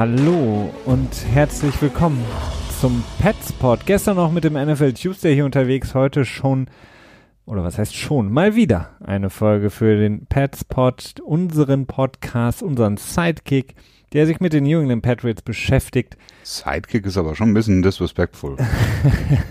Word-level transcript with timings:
Hallo 0.00 0.72
und 0.86 1.10
herzlich 1.30 1.82
willkommen 1.82 2.24
zum 2.80 3.04
Petspot. 3.20 3.84
Gestern 3.84 4.16
noch 4.16 4.32
mit 4.32 4.44
dem 4.44 4.54
NFL 4.54 4.94
Tuesday 4.94 5.34
hier 5.34 5.44
unterwegs, 5.44 5.94
heute 5.94 6.24
schon, 6.24 6.68
oder 7.44 7.64
was 7.64 7.76
heißt 7.76 7.94
schon, 7.94 8.32
mal 8.32 8.56
wieder 8.56 8.96
eine 9.04 9.28
Folge 9.28 9.68
für 9.68 9.98
den 9.98 10.24
Petspot, 10.24 11.20
unseren 11.22 11.84
Podcast, 11.84 12.62
unseren 12.62 12.96
Sidekick, 12.96 13.74
der 14.14 14.24
sich 14.24 14.40
mit 14.40 14.54
den 14.54 14.64
New 14.64 14.80
England 14.80 15.02
Patriots 15.02 15.42
beschäftigt. 15.42 16.16
Sidekick 16.44 17.04
ist 17.04 17.18
aber 17.18 17.34
schon 17.34 17.50
ein 17.50 17.54
bisschen 17.54 17.82
disrespectful. 17.82 18.56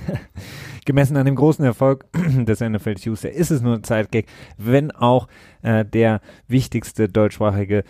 Gemessen 0.86 1.18
an 1.18 1.28
dem 1.28 1.36
großen 1.36 1.64
Erfolg 1.64 2.06
des 2.14 2.60
NFL 2.60 2.96
Tuesday 2.96 3.32
ist 3.32 3.52
es 3.52 3.62
nur 3.62 3.76
ein 3.76 3.84
Sidekick, 3.84 4.26
wenn 4.58 4.90
auch 4.90 5.28
äh, 5.62 5.86
der 5.86 6.22
wichtigste 6.48 7.08
deutschsprachige 7.08 7.84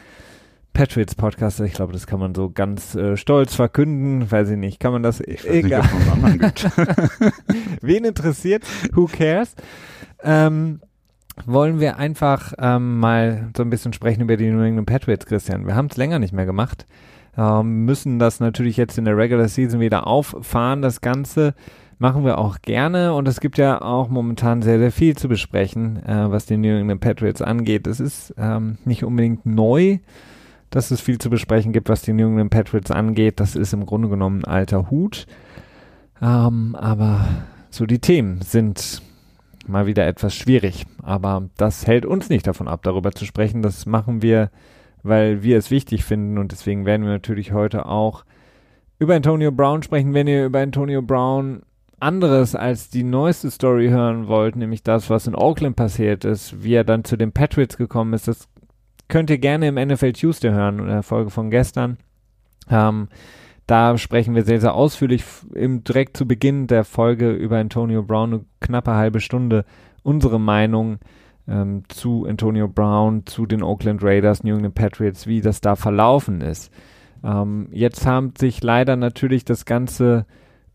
Patriots 0.80 1.14
Podcast. 1.14 1.60
Ich 1.60 1.74
glaube, 1.74 1.92
das 1.92 2.08
kann 2.08 2.22
man 2.22 2.34
so 2.34 2.52
ganz 2.52 2.96
äh, 2.96 3.18
stolz 3.18 3.54
verkünden. 3.54 4.32
Weiß 4.32 4.50
ich 4.50 4.56
nicht. 4.56 4.80
Kann 4.80 4.94
man 4.94 5.04
das? 5.04 5.20
Ich 5.20 5.44
weiß 5.44 5.52
Egal. 5.52 5.82
nicht, 5.82 5.92
ob 6.10 6.22
man 6.22 6.40
gibt. 6.40 6.70
Wen 7.82 8.06
interessiert? 8.06 8.64
Who 8.94 9.08
cares? 9.08 9.58
Ähm, 10.24 10.80
wollen 11.46 11.82
wir 11.82 11.98
einfach 11.98 12.54
ähm, 12.60 12.98
mal 12.98 13.50
so 13.58 13.64
ein 13.64 13.70
bisschen 13.70 13.92
sprechen 13.92 14.22
über 14.22 14.38
die 14.38 14.50
New 14.50 14.62
England 14.62 14.88
Patriots, 14.88 15.26
Christian. 15.26 15.68
Wir 15.68 15.76
haben 15.76 15.90
es 15.92 15.98
länger 15.98 16.18
nicht 16.18 16.32
mehr 16.32 16.46
gemacht. 16.46 16.86
Ähm, 17.38 17.84
müssen 17.84 18.18
das 18.18 18.40
natürlich 18.40 18.78
jetzt 18.78 18.98
in 18.98 19.04
der 19.04 19.18
Regular 19.18 19.50
Season 19.50 19.82
wieder 19.82 20.08
auffahren, 20.08 20.82
das 20.82 21.02
Ganze 21.02 21.56
machen 21.98 22.24
wir 22.24 22.38
auch 22.38 22.62
gerne 22.62 23.14
und 23.16 23.28
es 23.28 23.42
gibt 23.42 23.58
ja 23.58 23.82
auch 23.82 24.08
momentan 24.08 24.62
sehr, 24.62 24.80
sehr 24.80 24.94
viel 24.94 25.18
zu 25.18 25.28
besprechen, 25.28 26.02
äh, 26.06 26.32
was 26.32 26.46
die 26.46 26.56
New 26.56 26.80
England 26.80 27.02
Patriots 27.02 27.42
angeht. 27.42 27.86
Es 27.86 28.00
ist 28.00 28.34
ähm, 28.38 28.78
nicht 28.86 29.04
unbedingt 29.04 29.46
neu, 29.46 30.00
dass 30.70 30.92
es 30.92 31.02
viel 31.02 31.18
zu 31.18 31.30
besprechen 31.30 31.74
gibt, 31.74 31.90
was 31.90 32.02
die 32.02 32.14
New 32.14 32.28
England 32.28 32.52
Patriots 32.52 32.92
angeht. 32.92 33.40
Das 33.40 33.56
ist 33.56 33.74
im 33.74 33.86
Grunde 33.86 34.10
genommen 34.10 34.44
ein 34.44 34.52
alter 34.52 34.90
Hut. 34.90 35.26
Ähm, 36.22 36.76
aber 36.76 37.26
so 37.70 37.86
die 37.86 38.00
Themen 38.00 38.42
sind 38.42 39.02
mal 39.68 39.86
wieder 39.86 40.06
etwas 40.08 40.36
schwierig. 40.36 40.86
Aber 41.02 41.50
das 41.58 41.88
hält 41.88 42.06
uns 42.06 42.30
nicht 42.30 42.48
davon 42.48 42.68
ab, 42.68 42.84
darüber 42.84 43.12
zu 43.12 43.26
sprechen. 43.26 43.62
Das 43.62 43.86
machen 43.86 44.22
wir, 44.22 44.52
weil 45.04 45.44
wir 45.44 45.58
es 45.58 45.72
wichtig 45.72 46.04
finden 46.04 46.38
und 46.38 46.52
deswegen 46.52 46.86
werden 46.86 47.04
wir 47.04 47.12
natürlich 47.12 47.54
heute 47.54 47.86
auch 47.86 48.26
über 48.98 49.16
Antonio 49.16 49.52
Brown 49.52 49.82
sprechen. 49.82 50.14
Wenn 50.14 50.28
ihr 50.28 50.46
über 50.46 50.60
Antonio 50.60 51.02
Brown 51.02 51.62
anderes 52.00 52.56
als 52.56 52.90
die 52.90 53.04
neueste 53.04 53.52
Story 53.52 53.90
hören 53.90 54.28
wollt, 54.28 54.56
nämlich 54.56 54.84
das, 54.84 55.10
was 55.10 55.28
in 55.28 55.36
Oakland 55.36 55.76
passiert 55.76 56.26
ist, 56.26 56.64
wie 56.64 56.74
er 56.74 56.84
dann 56.84 57.04
zu 57.04 57.18
den 57.18 57.32
Patriots 57.32 57.78
gekommen 57.78 58.14
ist, 58.14 58.28
das 58.28 58.48
könnt 59.10 59.30
ihr 59.30 59.40
gerne 59.40 59.68
im 59.68 59.76
NFL 59.76 60.14
Tuesday 60.14 60.52
hören, 60.52 60.80
in 60.80 60.88
der 60.88 61.04
Folge 61.04 61.30
von 61.30 61.50
gestern. 61.50 61.98
Ähm, 62.70 63.10
da 63.68 63.98
sprechen 63.98 64.34
wir 64.34 64.44
sehr, 64.44 64.62
sehr 64.62 64.74
ausführlich 64.74 65.24
im, 65.54 65.84
direkt 65.84 66.16
zu 66.16 66.28
Beginn 66.28 66.68
der 66.68 66.84
Folge 66.84 67.32
über 67.32 67.58
Antonio 67.58 68.02
Brown, 68.02 68.34
eine 68.34 68.46
knappe 68.62 68.96
halbe 68.96 69.20
Stunde, 69.20 69.66
unsere 70.02 70.40
Meinung 70.40 71.00
ähm, 71.48 71.84
zu 71.88 72.26
Antonio 72.28 72.68
Brown, 72.68 73.26
zu 73.26 73.46
den 73.46 73.62
Oakland 73.62 74.04
Raiders, 74.04 74.44
New 74.44 74.56
England 74.56 74.76
Patriots, 74.76 75.28
wie 75.28 75.42
das 75.42 75.62
da 75.62 75.76
verlaufen 75.76 76.42
ist. 76.42 76.72
Ähm, 77.24 77.68
jetzt 77.72 78.06
haben 78.06 78.34
sich 78.38 78.64
leider 78.64 78.96
natürlich 78.96 79.46
das 79.46 79.66
Ganze 79.66 80.26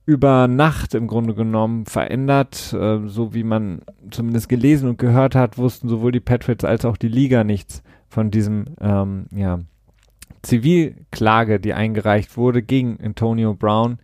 über 0.07 0.49
Nacht 0.49 0.95
im 0.95 1.07
Grunde 1.07 1.35
genommen 1.35 1.87
verändert. 1.87 2.73
Äh, 2.73 3.07
so 3.07 3.35
wie 3.35 3.45
man 3.45 3.83
zumindest 4.11 4.49
gelesen 4.49 4.89
und 4.89 4.99
gehört 4.99 5.35
hat, 5.35 5.57
wussten 5.59 5.89
sowohl 5.89 6.13
die 6.13 6.21
Patriots 6.21 6.65
als 6.65 6.85
auch 6.85 6.97
die 6.97 7.09
Liga 7.09 7.43
nichts 7.43 7.83
von 8.15 8.31
diesem 8.31 8.67
ähm, 8.81 9.27
ja, 9.33 9.59
Zivilklage, 10.43 11.59
die 11.59 11.75
eingereicht 11.75 12.37
wurde 12.37 12.63
gegen 12.63 12.97
Antonio 13.03 13.55
Brown. 13.55 13.99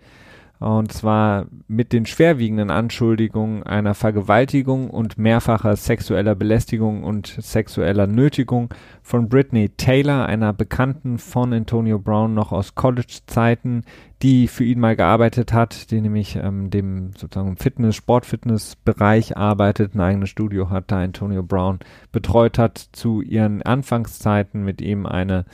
Und 0.60 0.92
zwar 0.92 1.46
mit 1.68 1.94
den 1.94 2.04
schwerwiegenden 2.04 2.70
Anschuldigungen 2.70 3.62
einer 3.62 3.94
Vergewaltigung 3.94 4.90
und 4.90 5.16
mehrfacher 5.16 5.74
sexueller 5.74 6.34
Belästigung 6.34 7.02
und 7.02 7.28
sexueller 7.40 8.06
Nötigung 8.06 8.68
von 9.02 9.30
Brittany 9.30 9.70
Taylor, 9.70 10.26
einer 10.26 10.52
Bekannten 10.52 11.16
von 11.16 11.54
Antonio 11.54 11.98
Brown 11.98 12.34
noch 12.34 12.52
aus 12.52 12.74
College-Zeiten, 12.74 13.84
die 14.20 14.48
für 14.48 14.64
ihn 14.64 14.80
mal 14.80 14.96
gearbeitet 14.96 15.54
hat, 15.54 15.90
die 15.90 16.02
nämlich 16.02 16.36
ähm, 16.36 16.68
dem 16.68 17.12
sozusagen 17.16 17.56
Fitness, 17.56 17.96
Sportfitness-Bereich 17.96 19.38
arbeitet, 19.38 19.94
ein 19.94 20.00
eigenes 20.02 20.28
Studio 20.28 20.68
hat, 20.68 20.90
da 20.90 21.00
Antonio 21.00 21.42
Brown 21.42 21.78
betreut 22.12 22.58
hat, 22.58 22.76
zu 22.92 23.22
ihren 23.22 23.62
Anfangszeiten 23.62 24.62
mit 24.62 24.82
ihm 24.82 25.06
eine 25.06 25.46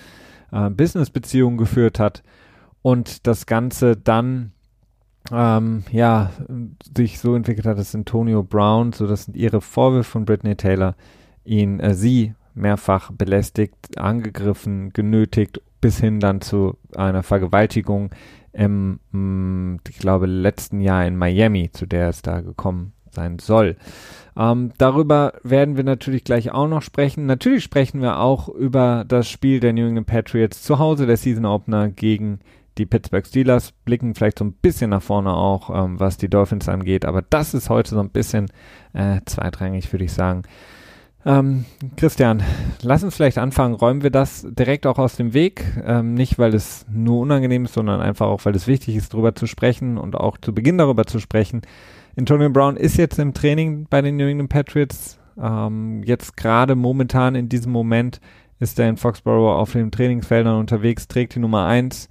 äh, 0.51 0.69
Business-Beziehung 0.69 1.59
geführt 1.59 2.01
hat 2.01 2.25
und 2.83 3.29
das 3.29 3.47
Ganze 3.47 3.97
dann 3.97 4.51
ähm, 5.33 5.85
ja, 5.91 6.31
sich 6.97 7.19
so 7.19 7.35
entwickelt 7.35 7.67
hat, 7.67 7.79
dass 7.79 7.95
Antonio 7.95 8.43
Brown, 8.43 8.93
so 8.93 9.07
das 9.07 9.25
sind 9.25 9.37
ihre 9.37 9.61
Vorwürfe 9.61 10.11
von 10.11 10.25
Britney 10.25 10.57
Taylor, 10.57 10.95
ihn, 11.45 11.81
äh, 11.81 11.95
sie 11.95 12.35
mehrfach 12.55 13.13
belästigt, 13.13 13.99
angegriffen, 13.99 14.93
genötigt, 14.93 15.61
bis 15.81 16.01
hin 16.01 16.21
dann 16.21 16.41
zu 16.41 16.79
einer 16.95 17.23
Vergewaltigung 17.23 18.11
im, 18.53 19.01
mh, 19.13 19.19
mm, 19.19 19.81
ich 19.89 19.99
glaube, 19.99 20.27
letzten 20.27 20.81
Jahr 20.81 21.07
in 21.07 21.17
Miami, 21.17 21.71
zu 21.71 21.87
der 21.87 22.09
es 22.09 22.23
da 22.23 22.41
gekommen 22.41 22.93
sein 23.11 23.39
soll. 23.39 23.77
Ähm, 24.37 24.73
darüber 24.79 25.35
werden 25.43 25.77
wir 25.77 25.85
natürlich 25.85 26.25
gleich 26.25 26.51
auch 26.53 26.69
noch 26.69 26.83
sprechen. 26.83 27.27
Natürlich 27.27 27.65
sprechen 27.65 28.01
wir 28.01 28.21
auch 28.21 28.49
über 28.49 29.05
das 29.07 29.29
Spiel 29.29 29.61
der 29.61 29.73
New 29.73 29.87
England 29.87 30.07
Patriots 30.07 30.63
zu 30.63 30.79
Hause, 30.79 31.07
der 31.07 31.17
Season 31.17 31.47
Opener 31.47 31.89
gegen 31.89 32.41
die 32.79 32.87
Pittsburgh 32.87 33.27
Steelers 33.27 33.73
blicken 33.85 34.15
vielleicht 34.15 34.39
so 34.39 34.45
ein 34.45 34.53
bisschen 34.53 34.91
nach 34.91 35.03
vorne 35.03 35.33
auch, 35.33 35.71
ähm, 35.71 35.99
was 35.99 36.17
die 36.17 36.29
Dolphins 36.29 36.69
angeht, 36.69 37.05
aber 37.05 37.23
das 37.23 37.55
ist 37.55 37.71
heute 37.71 37.91
so 37.91 38.01
ein 38.01 38.11
bisschen 38.11 38.47
äh, 38.93 39.21
zweitrangig, 39.25 39.93
würde 39.93 40.05
ich 40.05 40.13
sagen. 40.13 40.43
Ähm, 41.27 41.65
Christian, 41.97 42.41
lass 42.83 43.03
uns 43.03 43.17
vielleicht 43.17 43.39
anfangen. 43.39 43.75
Räumen 43.75 44.05
wir 44.05 44.11
das 44.11 44.47
direkt 44.49 44.87
auch 44.87 44.99
aus 44.99 45.17
dem 45.17 45.35
Weg. 45.35 45.65
Ähm, 45.85 46.15
nicht, 46.15 46.39
weil 46.39 46.55
es 46.55 46.87
nur 46.89 47.19
unangenehm 47.19 47.65
ist, 47.65 47.75
sondern 47.75 48.01
einfach 48.01 48.29
auch, 48.29 48.45
weil 48.45 48.55
es 48.55 48.69
wichtig 48.69 48.95
ist, 48.95 49.13
darüber 49.13 49.35
zu 49.35 49.49
sprechen 49.49 49.99
und 49.99 50.15
auch 50.15 50.39
zu 50.39 50.55
Beginn 50.55 50.79
darüber 50.79 51.05
zu 51.05 51.19
sprechen. 51.19 51.63
Antonio 52.17 52.49
Brown 52.49 52.77
ist 52.77 52.97
jetzt 52.97 53.19
im 53.19 53.35
Training 53.35 53.89
bei 53.91 54.03
den 54.03 54.17
New 54.17 54.29
England 54.29 54.51
Patriots. 54.51 55.19
Ähm, 55.37 56.05
jetzt 56.05 56.37
gerade 56.37 56.77
momentan 56.77 57.35
in 57.35 57.49
diesem 57.49 57.73
Moment 57.73 58.21
ist 58.61 58.79
er 58.79 58.89
in 58.89 58.97
Foxborough 58.97 59.59
auf 59.59 59.73
den 59.73 59.91
Trainingsfeldern 59.91 60.57
unterwegs, 60.57 61.09
trägt 61.09 61.35
die 61.35 61.41
Nummer 61.41 61.67
1. 61.67 62.09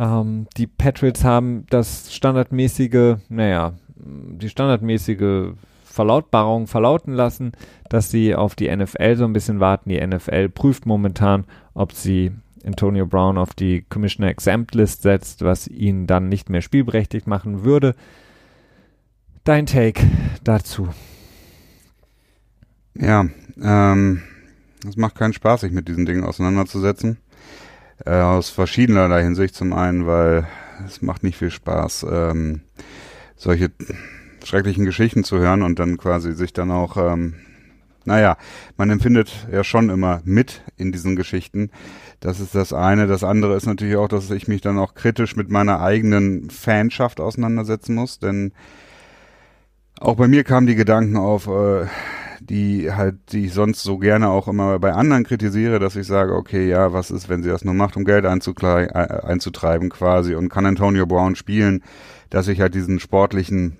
Ähm, 0.00 0.46
die 0.56 0.66
Patriots 0.66 1.22
haben 1.24 1.66
das 1.68 2.12
standardmäßige, 2.12 3.18
naja, 3.28 3.74
die 3.96 4.48
standardmäßige 4.48 5.52
Verlautbarung 5.84 6.66
verlauten 6.66 7.12
lassen, 7.12 7.52
dass 7.90 8.10
sie 8.10 8.34
auf 8.34 8.54
die 8.54 8.74
NFL 8.74 9.16
so 9.16 9.24
ein 9.24 9.34
bisschen 9.34 9.60
warten. 9.60 9.90
Die 9.90 10.04
NFL 10.04 10.48
prüft 10.48 10.86
momentan, 10.86 11.44
ob 11.74 11.92
sie 11.92 12.32
Antonio 12.64 13.06
Brown 13.06 13.36
auf 13.36 13.52
die 13.52 13.84
Commissioner 13.88 14.30
Exempt 14.30 14.74
List 14.74 15.02
setzt, 15.02 15.42
was 15.42 15.68
ihn 15.68 16.06
dann 16.06 16.28
nicht 16.28 16.48
mehr 16.48 16.62
spielberechtigt 16.62 17.26
machen 17.26 17.64
würde. 17.64 17.94
Dein 19.44 19.66
Take 19.66 20.06
dazu? 20.44 20.88
Ja, 22.94 23.26
ähm, 23.60 24.22
es 24.88 24.96
macht 24.96 25.16
keinen 25.16 25.32
Spaß, 25.34 25.62
sich 25.62 25.72
mit 25.72 25.88
diesen 25.88 26.06
Dingen 26.06 26.24
auseinanderzusetzen. 26.24 27.18
Äh, 28.06 28.20
aus 28.20 28.48
verschiedenerlei 28.50 29.22
Hinsicht. 29.22 29.54
Zum 29.54 29.72
einen, 29.72 30.06
weil 30.06 30.46
es 30.86 31.02
macht 31.02 31.22
nicht 31.22 31.36
viel 31.36 31.50
Spaß, 31.50 32.06
ähm, 32.10 32.62
solche 33.36 33.70
schrecklichen 34.44 34.86
Geschichten 34.86 35.24
zu 35.24 35.38
hören 35.38 35.62
und 35.62 35.78
dann 35.78 35.98
quasi 35.98 36.32
sich 36.32 36.52
dann 36.52 36.70
auch, 36.70 36.96
ähm, 36.96 37.34
naja, 38.06 38.38
man 38.78 38.88
empfindet 38.88 39.46
ja 39.52 39.62
schon 39.64 39.90
immer 39.90 40.22
mit 40.24 40.62
in 40.78 40.92
diesen 40.92 41.14
Geschichten. 41.14 41.70
Das 42.20 42.40
ist 42.40 42.54
das 42.54 42.72
eine. 42.72 43.06
Das 43.06 43.22
andere 43.22 43.54
ist 43.54 43.66
natürlich 43.66 43.96
auch, 43.96 44.08
dass 44.08 44.30
ich 44.30 44.48
mich 44.48 44.62
dann 44.62 44.78
auch 44.78 44.94
kritisch 44.94 45.36
mit 45.36 45.50
meiner 45.50 45.80
eigenen 45.80 46.48
Fanschaft 46.48 47.20
auseinandersetzen 47.20 47.94
muss, 47.94 48.18
denn 48.18 48.52
auch 50.00 50.16
bei 50.16 50.28
mir 50.28 50.44
kamen 50.44 50.66
die 50.66 50.76
Gedanken 50.76 51.18
auf, 51.18 51.46
äh, 51.46 51.86
die 52.50 52.92
halt, 52.92 53.14
die 53.32 53.46
ich 53.46 53.54
sonst 53.54 53.82
so 53.84 53.96
gerne 53.96 54.28
auch 54.28 54.48
immer 54.48 54.78
bei 54.80 54.92
anderen 54.92 55.22
kritisiere, 55.24 55.78
dass 55.78 55.94
ich 55.94 56.06
sage, 56.06 56.34
okay, 56.34 56.68
ja, 56.68 56.92
was 56.92 57.12
ist, 57.12 57.28
wenn 57.28 57.44
sie 57.44 57.48
das 57.48 57.64
nur 57.64 57.74
macht, 57.74 57.96
um 57.96 58.04
Geld 58.04 58.24
äh, 58.24 58.28
einzutreiben 58.28 59.88
quasi 59.88 60.34
und 60.34 60.48
kann 60.48 60.66
Antonio 60.66 61.06
Brown 61.06 61.36
spielen, 61.36 61.82
dass 62.28 62.48
ich 62.48 62.60
halt 62.60 62.74
diesen 62.74 62.98
sportlichen 62.98 63.76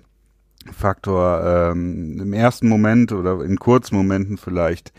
Faktor 0.71 1.71
ähm, 1.71 2.19
im 2.21 2.31
ersten 2.31 2.69
Moment 2.69 3.11
oder 3.11 3.43
in 3.43 3.57
kurzen 3.57 3.95
Momenten 3.95 4.37
vielleicht 4.37 4.93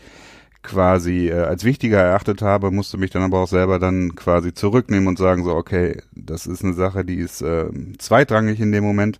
quasi 0.61 1.29
äh, 1.29 1.33
als 1.33 1.63
wichtiger 1.63 1.99
erachtet 1.99 2.43
habe, 2.43 2.69
musste 2.69 2.97
mich 2.97 3.09
dann 3.09 3.23
aber 3.23 3.39
auch 3.39 3.47
selber 3.47 3.79
dann 3.79 4.15
quasi 4.15 4.53
zurücknehmen 4.53 5.07
und 5.07 5.17
sagen 5.17 5.43
so, 5.43 5.55
okay, 5.55 5.99
das 6.15 6.45
ist 6.45 6.63
eine 6.63 6.73
Sache, 6.73 7.03
die 7.03 7.17
ist 7.17 7.41
äh, 7.41 7.65
zweitrangig 7.97 8.59
in 8.59 8.71
dem 8.71 8.83
Moment, 8.83 9.19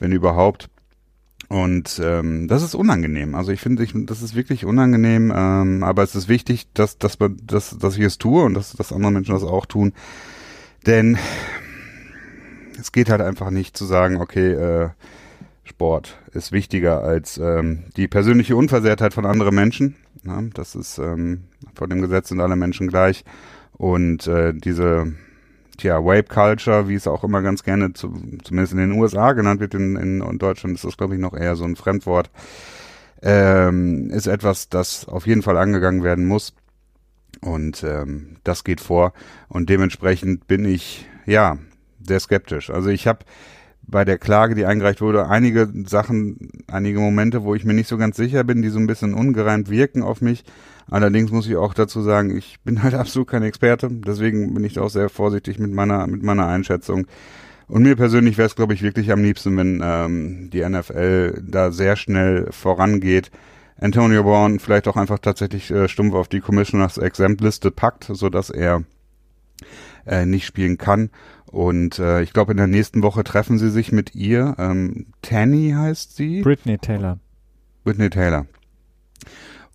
wenn 0.00 0.10
überhaupt. 0.10 0.70
Und 1.48 2.00
ähm, 2.02 2.48
das 2.48 2.62
ist 2.62 2.74
unangenehm. 2.74 3.34
Also 3.34 3.52
ich 3.52 3.60
finde, 3.60 3.84
ich, 3.84 3.92
das 3.94 4.22
ist 4.22 4.34
wirklich 4.34 4.64
unangenehm, 4.64 5.32
ähm, 5.34 5.84
aber 5.84 6.02
es 6.02 6.16
ist 6.16 6.28
wichtig, 6.28 6.66
dass, 6.74 6.98
dass, 6.98 7.20
man, 7.20 7.36
dass, 7.44 7.78
dass 7.78 7.96
ich 7.96 8.04
es 8.04 8.18
tue 8.18 8.42
und 8.42 8.54
dass, 8.54 8.72
dass 8.72 8.92
andere 8.92 9.12
Menschen 9.12 9.34
das 9.34 9.44
auch 9.44 9.66
tun. 9.66 9.92
Denn 10.86 11.18
es 12.80 12.90
geht 12.92 13.10
halt 13.10 13.20
einfach 13.20 13.50
nicht 13.50 13.76
zu 13.76 13.84
sagen, 13.84 14.16
okay, 14.16 14.52
äh, 14.52 14.88
Sport 15.64 16.18
ist 16.32 16.52
wichtiger 16.52 17.02
als 17.02 17.38
ähm, 17.38 17.84
die 17.96 18.08
persönliche 18.08 18.56
Unversehrtheit 18.56 19.14
von 19.14 19.26
anderen 19.26 19.54
Menschen. 19.54 19.96
Ja, 20.24 20.42
das 20.54 20.74
ist 20.74 20.98
ähm, 20.98 21.44
vor 21.74 21.88
dem 21.88 22.00
Gesetz 22.00 22.28
sind 22.28 22.40
alle 22.40 22.56
Menschen 22.56 22.88
gleich. 22.88 23.24
Und 23.72 24.26
äh, 24.26 24.54
diese 24.54 25.12
tja, 25.76 26.04
Wape 26.04 26.24
Culture, 26.24 26.88
wie 26.88 26.94
es 26.94 27.06
auch 27.06 27.24
immer 27.24 27.42
ganz 27.42 27.62
gerne, 27.62 27.92
zu, 27.92 28.12
zumindest 28.42 28.72
in 28.72 28.78
den 28.78 28.92
USA 28.92 29.32
genannt 29.32 29.60
wird, 29.60 29.74
in, 29.74 29.96
in, 29.96 30.38
Deutschland 30.38 30.76
ist 30.76 30.84
das, 30.84 30.96
glaube 30.96 31.14
ich, 31.14 31.20
noch 31.20 31.34
eher 31.34 31.56
so 31.56 31.64
ein 31.64 31.76
Fremdwort, 31.76 32.30
ähm, 33.22 34.10
ist 34.10 34.26
etwas, 34.26 34.68
das 34.68 35.06
auf 35.06 35.26
jeden 35.26 35.42
Fall 35.42 35.56
angegangen 35.56 36.02
werden 36.02 36.26
muss. 36.26 36.54
Und 37.40 37.84
ähm, 37.84 38.36
das 38.44 38.64
geht 38.64 38.80
vor. 38.80 39.12
Und 39.48 39.68
dementsprechend 39.68 40.46
bin 40.46 40.64
ich, 40.64 41.06
ja, 41.26 41.58
sehr 42.02 42.20
skeptisch. 42.20 42.70
Also 42.70 42.88
ich 42.88 43.06
habe 43.06 43.20
bei 43.82 44.04
der 44.04 44.18
Klage, 44.18 44.54
die 44.54 44.66
eingereicht 44.66 45.00
wurde, 45.00 45.28
einige 45.28 45.70
Sachen, 45.86 46.64
einige 46.66 46.98
Momente, 46.98 47.44
wo 47.44 47.54
ich 47.54 47.64
mir 47.64 47.74
nicht 47.74 47.88
so 47.88 47.98
ganz 47.98 48.16
sicher 48.16 48.44
bin, 48.44 48.62
die 48.62 48.68
so 48.68 48.78
ein 48.78 48.86
bisschen 48.86 49.14
ungereimt 49.14 49.70
wirken 49.70 50.02
auf 50.02 50.20
mich. 50.20 50.44
Allerdings 50.88 51.32
muss 51.32 51.48
ich 51.48 51.56
auch 51.56 51.74
dazu 51.74 52.00
sagen, 52.00 52.36
ich 52.36 52.58
bin 52.64 52.82
halt 52.82 52.94
absolut 52.94 53.28
kein 53.28 53.42
Experte, 53.42 53.88
deswegen 53.90 54.54
bin 54.54 54.64
ich 54.64 54.74
da 54.74 54.82
auch 54.82 54.90
sehr 54.90 55.08
vorsichtig 55.08 55.58
mit 55.58 55.72
meiner 55.72 56.06
mit 56.06 56.22
meiner 56.22 56.46
Einschätzung. 56.46 57.06
Und 57.68 57.82
mir 57.82 57.96
persönlich 57.96 58.38
wäre 58.38 58.46
es, 58.46 58.54
glaube 58.54 58.74
ich, 58.74 58.82
wirklich 58.82 59.10
am 59.10 59.22
liebsten, 59.22 59.56
wenn 59.56 59.80
ähm, 59.82 60.50
die 60.52 60.66
NFL 60.66 61.42
da 61.44 61.72
sehr 61.72 61.96
schnell 61.96 62.46
vorangeht. 62.52 63.32
Antonio 63.78 64.22
Brown 64.22 64.60
vielleicht 64.60 64.86
auch 64.86 64.96
einfach 64.96 65.18
tatsächlich 65.18 65.70
äh, 65.72 65.88
stumpf 65.88 66.14
auf 66.14 66.28
die 66.28 66.40
Commissioners 66.40 66.96
Exempt 66.96 67.40
Liste 67.40 67.72
packt, 67.72 68.04
so 68.04 68.28
dass 68.28 68.50
er 68.50 68.84
äh, 70.06 70.24
nicht 70.24 70.46
spielen 70.46 70.78
kann. 70.78 71.10
Und 71.50 71.98
äh, 71.98 72.22
ich 72.22 72.32
glaube, 72.32 72.52
in 72.52 72.58
der 72.58 72.68
nächsten 72.68 73.02
Woche 73.02 73.24
treffen 73.24 73.58
sie 73.58 73.70
sich 73.70 73.90
mit 73.90 74.14
ihr. 74.14 74.54
Ähm, 74.58 75.06
Tanny 75.22 75.74
heißt 75.76 76.14
sie. 76.14 76.42
Britney 76.42 76.78
Taylor. 76.78 77.18
Britney 77.82 78.10
Taylor 78.10 78.46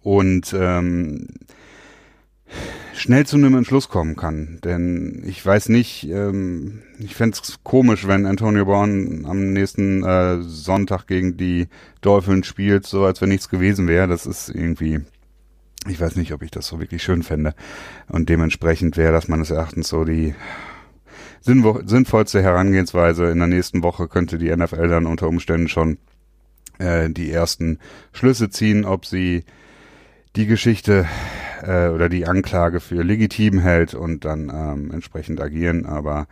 und 0.01 0.53
ähm, 0.57 1.27
schnell 2.93 3.25
zu 3.25 3.37
einem 3.37 3.55
Entschluss 3.55 3.89
kommen 3.89 4.15
kann. 4.15 4.59
Denn 4.63 5.23
ich 5.25 5.45
weiß 5.45 5.69
nicht, 5.69 6.07
ähm, 6.09 6.81
ich 6.99 7.15
fände 7.15 7.37
komisch, 7.63 8.07
wenn 8.07 8.25
Antonio 8.25 8.65
Brown 8.65 9.25
am 9.25 9.53
nächsten 9.53 10.03
äh, 10.03 10.41
Sonntag 10.41 11.07
gegen 11.07 11.37
die 11.37 11.67
Dolphins 12.01 12.47
spielt, 12.47 12.85
so 12.85 13.05
als 13.05 13.21
wenn 13.21 13.29
nichts 13.29 13.49
gewesen 13.49 13.87
wäre. 13.87 14.07
Das 14.07 14.25
ist 14.25 14.49
irgendwie, 14.49 14.99
ich 15.87 15.99
weiß 15.99 16.15
nicht, 16.15 16.31
ob 16.33 16.43
ich 16.43 16.51
das 16.51 16.67
so 16.67 16.79
wirklich 16.79 17.01
schön 17.01 17.23
fände. 17.23 17.55
Und 18.07 18.29
dementsprechend 18.29 18.97
wäre 18.97 19.13
das 19.13 19.27
meines 19.27 19.49
Erachtens 19.49 19.87
so 19.87 20.03
die 20.03 20.35
sinnvollste 21.41 22.43
Herangehensweise. 22.43 23.31
In 23.31 23.39
der 23.39 23.47
nächsten 23.47 23.81
Woche 23.81 24.07
könnte 24.07 24.37
die 24.37 24.55
NFL 24.55 24.89
dann 24.89 25.07
unter 25.07 25.27
Umständen 25.27 25.69
schon 25.69 25.97
äh, 26.77 27.09
die 27.09 27.31
ersten 27.31 27.79
Schlüsse 28.13 28.49
ziehen, 28.49 28.85
ob 28.85 29.05
sie 29.05 29.43
die 30.35 30.45
Geschichte 30.45 31.05
äh, 31.63 31.87
oder 31.89 32.09
die 32.09 32.27
Anklage 32.27 32.79
für 32.79 33.03
legitim 33.03 33.59
hält 33.59 33.93
und 33.93 34.25
dann 34.25 34.51
ähm, 34.53 34.91
entsprechend 34.91 35.41
agieren. 35.41 35.85
Aber 35.85 36.27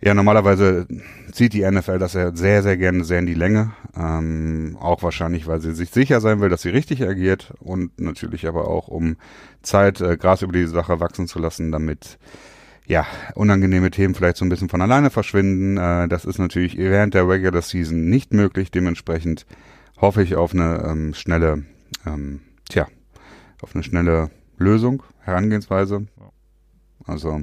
ja, 0.00 0.14
normalerweise 0.14 0.86
zieht 1.30 1.52
die 1.52 1.68
NFL 1.68 1.98
das 1.98 2.12
sehr, 2.12 2.62
sehr 2.62 2.76
gerne 2.76 3.04
sehr 3.04 3.20
in 3.20 3.26
die 3.26 3.34
Länge. 3.34 3.72
Ähm, 3.96 4.76
auch 4.80 5.02
wahrscheinlich, 5.02 5.46
weil 5.46 5.60
sie 5.60 5.74
sich 5.74 5.90
sicher 5.90 6.20
sein 6.20 6.40
will, 6.40 6.48
dass 6.48 6.62
sie 6.62 6.70
richtig 6.70 7.02
agiert 7.06 7.52
und 7.60 8.00
natürlich 8.00 8.46
aber 8.48 8.68
auch, 8.68 8.88
um 8.88 9.16
Zeit, 9.62 10.00
äh, 10.00 10.16
Gras 10.16 10.42
über 10.42 10.52
die 10.52 10.66
Sache 10.66 10.98
wachsen 10.98 11.28
zu 11.28 11.38
lassen, 11.38 11.70
damit 11.70 12.18
ja, 12.86 13.06
unangenehme 13.36 13.90
Themen 13.90 14.14
vielleicht 14.14 14.38
so 14.38 14.44
ein 14.44 14.48
bisschen 14.48 14.68
von 14.68 14.82
alleine 14.82 15.10
verschwinden. 15.10 15.76
Äh, 15.76 16.08
das 16.08 16.24
ist 16.24 16.38
natürlich 16.38 16.76
während 16.76 17.14
der 17.14 17.28
Regular 17.28 17.62
Season 17.62 18.08
nicht 18.08 18.32
möglich. 18.32 18.72
Dementsprechend 18.72 19.46
hoffe 20.00 20.22
ich 20.22 20.34
auf 20.34 20.52
eine 20.52 20.84
ähm, 20.84 21.14
schnelle 21.14 21.62
ähm, 22.04 22.40
tja, 22.72 22.86
auf 23.60 23.74
eine 23.74 23.84
schnelle 23.84 24.30
Lösung, 24.56 25.02
Herangehensweise. 25.20 26.06
Also, 27.04 27.42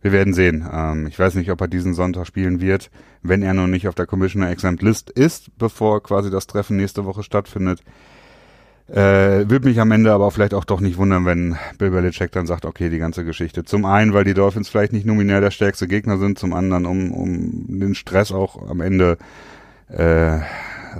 wir 0.00 0.12
werden 0.12 0.34
sehen. 0.34 0.66
Ähm, 0.72 1.06
ich 1.06 1.18
weiß 1.18 1.34
nicht, 1.34 1.50
ob 1.50 1.60
er 1.60 1.68
diesen 1.68 1.94
Sonntag 1.94 2.26
spielen 2.26 2.60
wird, 2.60 2.90
wenn 3.22 3.42
er 3.42 3.54
noch 3.54 3.66
nicht 3.66 3.88
auf 3.88 3.94
der 3.94 4.06
Commissioner 4.06 4.50
Exempt 4.50 4.82
List 4.82 5.10
ist, 5.10 5.56
bevor 5.58 6.02
quasi 6.02 6.30
das 6.30 6.46
Treffen 6.46 6.76
nächste 6.76 7.04
Woche 7.04 7.22
stattfindet. 7.22 7.82
Äh, 8.86 9.48
würde 9.48 9.66
mich 9.66 9.80
am 9.80 9.92
Ende 9.92 10.12
aber 10.12 10.30
vielleicht 10.30 10.52
auch 10.52 10.66
doch 10.66 10.80
nicht 10.80 10.98
wundern, 10.98 11.24
wenn 11.24 11.56
Bill 11.78 11.90
Belichick 11.90 12.32
dann 12.32 12.46
sagt, 12.46 12.66
okay, 12.66 12.90
die 12.90 12.98
ganze 12.98 13.24
Geschichte. 13.24 13.64
Zum 13.64 13.86
einen, 13.86 14.12
weil 14.12 14.24
die 14.24 14.34
Dolphins 14.34 14.68
vielleicht 14.68 14.92
nicht 14.92 15.06
nominell 15.06 15.40
der 15.40 15.50
stärkste 15.50 15.88
Gegner 15.88 16.18
sind, 16.18 16.38
zum 16.38 16.52
anderen, 16.52 16.84
um, 16.84 17.10
um 17.10 17.80
den 17.80 17.94
Stress 17.94 18.30
auch 18.30 18.68
am 18.68 18.82
Ende 18.82 19.16
äh, 19.88 20.40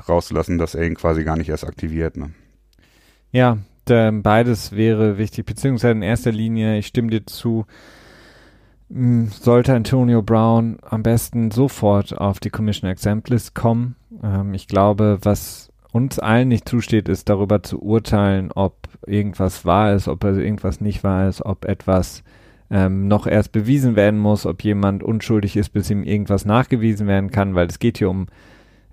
rauszulassen, 0.08 0.56
dass 0.56 0.74
er 0.74 0.86
ihn 0.86 0.94
quasi 0.94 1.24
gar 1.24 1.36
nicht 1.36 1.50
erst 1.50 1.64
aktiviert. 1.64 2.16
Ne? 2.16 2.30
Ja, 3.34 3.58
beides 3.84 4.76
wäre 4.76 5.18
wichtig, 5.18 5.44
beziehungsweise 5.44 5.90
in 5.90 6.02
erster 6.02 6.30
Linie, 6.30 6.78
ich 6.78 6.86
stimme 6.86 7.10
dir 7.10 7.26
zu, 7.26 7.66
sollte 8.88 9.74
Antonio 9.74 10.22
Brown 10.22 10.78
am 10.82 11.02
besten 11.02 11.50
sofort 11.50 12.16
auf 12.16 12.38
die 12.38 12.50
Commission 12.50 12.88
Exempt 12.88 13.30
List 13.30 13.56
kommen. 13.56 13.96
Ähm, 14.22 14.54
ich 14.54 14.68
glaube, 14.68 15.18
was 15.22 15.72
uns 15.90 16.20
allen 16.20 16.46
nicht 16.46 16.68
zusteht, 16.68 17.08
ist 17.08 17.28
darüber 17.28 17.64
zu 17.64 17.82
urteilen, 17.82 18.52
ob 18.52 18.76
irgendwas 19.04 19.64
wahr 19.64 19.94
ist, 19.94 20.06
ob 20.06 20.22
irgendwas 20.22 20.80
nicht 20.80 21.02
wahr 21.02 21.28
ist, 21.28 21.44
ob 21.44 21.64
etwas 21.64 22.22
ähm, 22.70 23.08
noch 23.08 23.26
erst 23.26 23.50
bewiesen 23.50 23.96
werden 23.96 24.20
muss, 24.20 24.46
ob 24.46 24.62
jemand 24.62 25.02
unschuldig 25.02 25.56
ist, 25.56 25.70
bis 25.70 25.90
ihm 25.90 26.04
irgendwas 26.04 26.44
nachgewiesen 26.44 27.08
werden 27.08 27.32
kann, 27.32 27.56
weil 27.56 27.66
es 27.66 27.80
geht 27.80 27.98
hier 27.98 28.10
um 28.10 28.28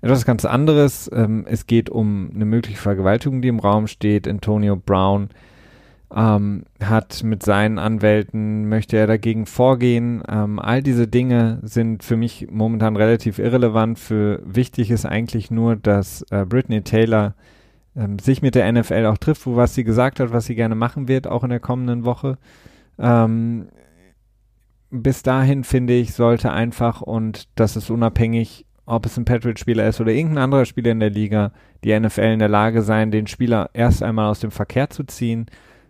etwas 0.02 0.24
ganz 0.24 0.44
anderes. 0.44 1.10
Ähm, 1.12 1.46
es 1.48 1.66
geht 1.66 1.88
um 1.88 2.30
eine 2.34 2.44
mögliche 2.44 2.78
Vergewaltigung, 2.78 3.40
die 3.40 3.48
im 3.48 3.60
Raum 3.60 3.86
steht. 3.86 4.28
Antonio 4.28 4.76
Brown 4.76 5.30
ähm, 6.14 6.64
hat 6.82 7.22
mit 7.22 7.42
seinen 7.42 7.78
Anwälten, 7.78 8.68
möchte 8.68 8.96
er 8.96 9.06
dagegen 9.06 9.46
vorgehen. 9.46 10.22
Ähm, 10.28 10.58
all 10.58 10.82
diese 10.82 11.06
Dinge 11.08 11.60
sind 11.62 12.02
für 12.02 12.16
mich 12.16 12.48
momentan 12.50 12.96
relativ 12.96 13.38
irrelevant. 13.38 13.98
Für 13.98 14.42
wichtig 14.44 14.90
ist 14.90 15.06
eigentlich 15.06 15.50
nur, 15.50 15.76
dass 15.76 16.22
äh, 16.30 16.44
Britney 16.44 16.82
Taylor 16.82 17.34
ähm, 17.96 18.18
sich 18.18 18.42
mit 18.42 18.56
der 18.56 18.70
NFL 18.70 19.06
auch 19.06 19.18
trifft, 19.18 19.46
wo 19.46 19.56
was 19.56 19.74
sie 19.74 19.84
gesagt 19.84 20.20
hat, 20.20 20.32
was 20.32 20.46
sie 20.46 20.56
gerne 20.56 20.74
machen 20.74 21.08
wird, 21.08 21.28
auch 21.28 21.44
in 21.44 21.50
der 21.50 21.60
kommenden 21.60 22.04
Woche. 22.04 22.38
Ähm, 22.98 23.68
bis 24.90 25.22
dahin 25.22 25.64
finde 25.64 25.94
ich, 25.94 26.12
sollte 26.12 26.52
einfach 26.52 27.00
und 27.00 27.48
das 27.54 27.76
ist 27.76 27.88
unabhängig 27.88 28.66
ob 28.86 29.06
es 29.06 29.16
ein 29.16 29.24
Patriot-Spieler 29.24 29.86
ist 29.86 30.00
oder 30.00 30.12
irgendein 30.12 30.44
anderer 30.44 30.64
Spieler 30.64 30.90
in 30.90 31.00
der 31.00 31.10
Liga, 31.10 31.52
die 31.84 31.98
NFL 31.98 32.20
in 32.20 32.38
der 32.38 32.48
Lage 32.48 32.82
sein, 32.82 33.10
den 33.10 33.26
Spieler 33.26 33.70
erst 33.72 34.02
einmal 34.02 34.30
aus 34.30 34.40
dem 34.40 34.50
Verkehr 34.50 34.90
zu 34.90 35.04
ziehen, 35.04 35.46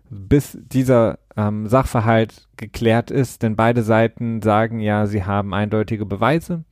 bis 0.09 0.57
dieser 0.61 1.19
ähm, 1.35 1.67
Sachverhalt 1.67 2.47
geklärt 2.57 3.11
ist, 3.11 3.41
denn 3.41 3.55
beide 3.55 3.81
Seiten 3.81 4.41
sagen 4.41 4.79
ja, 4.79 5.07
sie 5.07 5.23
haben 5.23 5.53
eindeutige 5.53 6.05
Beweise. 6.05 6.63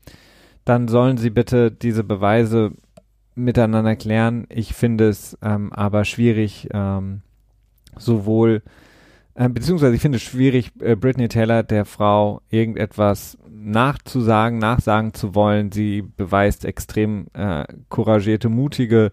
Dann 0.63 0.87
sollen 0.87 1.17
sie 1.17 1.31
bitte 1.31 1.71
diese 1.71 2.03
Beweise 2.03 2.73
miteinander 3.33 3.95
klären. 3.95 4.45
Ich 4.49 4.73
finde 4.73 5.09
es 5.09 5.37
ähm, 5.41 5.73
aber 5.73 6.05
schwierig, 6.05 6.69
ähm, 6.71 7.21
sowohl, 7.97 8.61
äh, 9.33 9.49
beziehungsweise 9.49 9.95
ich 9.95 10.01
finde 10.01 10.17
es 10.17 10.23
schwierig, 10.23 10.71
äh, 10.79 10.95
Britney 10.95 11.27
Taylor 11.27 11.63
der 11.63 11.85
Frau 11.85 12.41
irgendetwas 12.49 13.37
nachzusagen, 13.63 14.59
nachsagen 14.59 15.13
zu 15.13 15.35
wollen. 15.35 15.71
Sie 15.71 16.01
beweist 16.01 16.65
extrem 16.65 17.27
äh, 17.33 17.65
couragierte, 17.89 18.49
mutige 18.49 19.11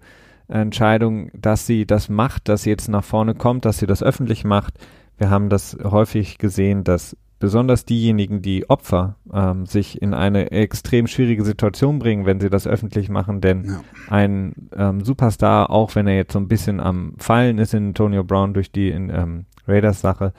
Entscheidung, 0.49 1.31
dass 1.35 1.67
sie 1.67 1.87
das 1.87 2.09
macht, 2.09 2.49
dass 2.49 2.63
sie 2.63 2.71
jetzt 2.71 2.89
nach 2.89 3.05
vorne 3.05 3.35
kommt, 3.35 3.65
dass 3.65 3.79
sie 3.79 3.87
das 3.87 4.03
öffentlich 4.03 4.45
macht. 4.45 4.75
Wir 5.19 5.31
haben 5.31 5.51
das 5.51 5.77
häufig 5.83 6.39
gesehen, 6.39 6.85
dass 6.85 7.17
besonders 7.39 7.85
diejenigen, 7.85 8.43
die 8.43 8.69
Opfer 8.69 9.17
ähm, 9.33 9.67
sich 9.67 10.01
in 10.03 10.15
eine 10.15 10.51
extrem 10.51 11.07
schwierige 11.07 11.45
Situation 11.45 11.99
bringen, 11.99 12.27
wenn 12.27 12.41
sie 12.41 12.51
das 12.51 12.67
öffentlich 12.67 13.09
machen, 13.09 13.41
denn 13.41 13.65
ja. 13.65 13.81
ein 14.09 14.55
ähm, 14.77 15.05
Superstar, 15.05 15.71
auch 15.71 15.95
wenn 15.95 16.07
er 16.07 16.17
jetzt 16.17 16.33
so 16.33 16.41
ein 16.41 16.49
bisschen 16.49 16.81
am 16.81 17.15
Fallen 17.19 17.59
ist 17.59 17.75
in 17.75 17.89
Antonio 17.89 18.25
Brown 18.25 18.55
durch 18.55 18.73
die 18.73 18.91
in, 18.91 19.11
ähm, 19.11 19.45
Raiders-Sache, 19.67 20.33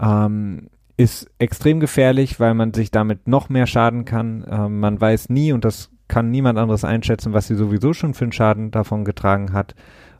ähm, 0.00 0.68
ist 0.98 1.30
extrem 1.38 1.78
gefährlich, 1.80 2.40
weil 2.40 2.54
man 2.54 2.74
sich 2.74 2.90
damit 2.90 3.28
noch 3.28 3.48
mehr 3.48 3.66
schaden 3.66 4.04
kann. 4.04 4.44
Ähm, 4.50 4.80
man 4.80 5.00
weiß 5.00 5.30
nie, 5.30 5.52
und 5.52 5.64
das 5.64 5.90
kann 6.08 6.30
niemand 6.30 6.58
anderes 6.58 6.84
einschätzen, 6.84 7.32
was 7.32 7.46
sie 7.46 7.54
sowieso 7.54 7.94
schon 7.94 8.14
für 8.14 8.24
einen 8.24 8.32
Schaden 8.32 8.70
davon 8.72 9.04
getragen 9.04 9.52
hat. 9.52 9.74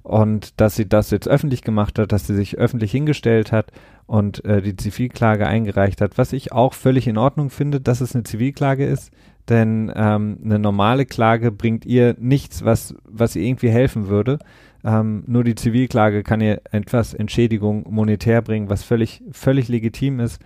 Und 0.04 0.60
dass 0.60 0.76
sie 0.76 0.88
das 0.88 1.10
jetzt 1.10 1.28
öffentlich 1.28 1.62
gemacht 1.62 1.98
hat, 1.98 2.12
dass 2.12 2.26
sie 2.26 2.34
sich 2.34 2.56
öffentlich 2.56 2.92
hingestellt 2.92 3.50
hat 3.50 3.72
und 4.06 4.44
äh, 4.44 4.62
die 4.62 4.76
Zivilklage 4.76 5.46
eingereicht 5.46 6.00
hat, 6.00 6.16
was 6.16 6.32
ich 6.32 6.52
auch 6.52 6.72
völlig 6.72 7.08
in 7.08 7.18
Ordnung 7.18 7.50
finde, 7.50 7.80
dass 7.80 8.00
es 8.00 8.14
eine 8.14 8.22
Zivilklage 8.22 8.86
ist, 8.86 9.10
denn 9.48 9.92
ähm, 9.94 10.38
eine 10.44 10.58
normale 10.58 11.06
Klage 11.06 11.50
bringt 11.50 11.86
ihr 11.86 12.14
nichts, 12.18 12.64
was, 12.64 12.94
was 13.04 13.36
ihr 13.36 13.42
irgendwie 13.42 13.70
helfen 13.70 14.08
würde. 14.08 14.38
Ähm, 14.84 15.24
nur 15.26 15.44
die 15.44 15.54
Zivilklage 15.54 16.22
kann 16.22 16.40
ihr 16.40 16.62
etwas 16.70 17.14
Entschädigung 17.14 17.86
monetär 17.88 18.42
bringen, 18.42 18.70
was 18.70 18.82
völlig, 18.82 19.22
völlig 19.32 19.68
legitim 19.68 20.20
ist. 20.20 20.40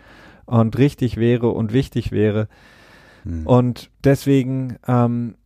und 0.46 0.76
richtig 0.78 1.16
wäre 1.16 1.48
und 1.48 1.72
wichtig 1.72 2.12
wäre. 2.12 2.48
Mhm. 3.24 3.46
Und 3.46 3.90
deswegen 4.04 4.76
ähm, 4.86 5.36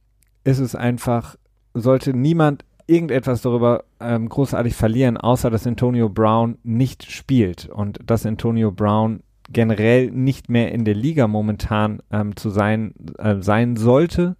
ist 0.44 0.58
es 0.58 0.74
einfach, 0.74 1.36
sollte 1.74 2.14
niemand 2.14 2.64
irgendetwas 2.86 3.42
darüber 3.42 3.84
ähm, 4.00 4.28
großartig 4.28 4.74
verlieren, 4.74 5.16
außer 5.16 5.50
dass 5.50 5.66
Antonio 5.66 6.08
Brown 6.08 6.58
nicht 6.62 7.10
spielt 7.10 7.68
und 7.68 7.98
dass 8.06 8.24
Antonio 8.24 8.70
Brown 8.70 9.20
generell 9.50 10.10
nicht 10.10 10.48
mehr 10.48 10.72
in 10.72 10.84
der 10.84 10.94
Liga 10.94 11.26
momentan 11.28 12.00
ähm, 12.10 12.36
zu 12.36 12.50
sein 12.50 12.94
äh, 13.18 13.36
sein 13.40 13.76
sollte, 13.76 14.36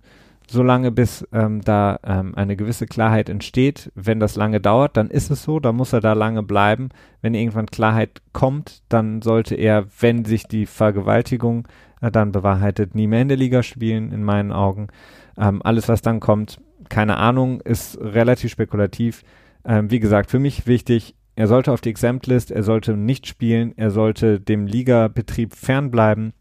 solange 0.49 0.91
bis 0.91 1.27
ähm, 1.33 1.61
da 1.61 1.99
ähm, 2.05 2.35
eine 2.35 2.57
gewisse 2.57 2.87
Klarheit 2.87 3.29
entsteht. 3.29 3.91
Wenn 3.95 4.21
das 4.21 4.37
lange 4.37 4.61
dauert, 4.61 4.97
dann 4.97 5.11
ist 5.11 5.31
es 5.31 5.43
so, 5.43 5.61
dann 5.61 5.77
muss 5.77 5.93
er 5.93 6.01
da 6.01 6.13
lange 6.13 6.43
bleiben. 6.43 6.89
Wenn 7.21 7.35
irgendwann 7.35 7.67
Klarheit 7.67 8.23
kommt, 8.33 8.83
dann 8.89 9.23
sollte 9.23 9.55
er, 9.55 9.87
wenn 10.01 10.25
sich 10.25 10.45
die 10.45 10.67
Vergewaltigung 10.67 11.67
äh, 12.01 12.11
dann 12.11 12.33
bewahrheitet, 12.33 12.95
nie 12.95 13.07
mehr 13.07 13.23
in 13.23 13.29
der 13.29 13.37
Liga 13.37 13.63
spielen, 13.63 14.13
in 14.13 14.23
meinen 14.23 14.53
Augen. 14.53 14.89
Ähm, 15.39 15.63
alles, 15.63 15.89
was 15.89 16.03
dann 16.03 16.21
kommt, 16.21 16.59
keine 16.89 17.17
Ahnung, 17.17 17.61
ist 17.61 17.99
relativ 18.01 18.53
spekulativ. 18.53 19.23
Ähm, 19.65 19.91
wie 19.91 20.01
gesagt, 20.01 20.31
für 20.31 20.39
mich 20.39 20.67
wichtig, 20.67 21.15
er 21.37 21.47
sollte 21.47 21.71
auf 21.71 21.83
die 21.83 21.91
Exemplist, 21.91 22.51
er 22.51 22.63
sollte 22.63 22.97
nicht 22.97 23.27
spielen, 23.27 23.75
er 23.77 23.91
sollte 23.91 24.41
dem 24.41 24.67
Ligabetrieb 24.67 25.55
fernbleiben. 25.55 26.33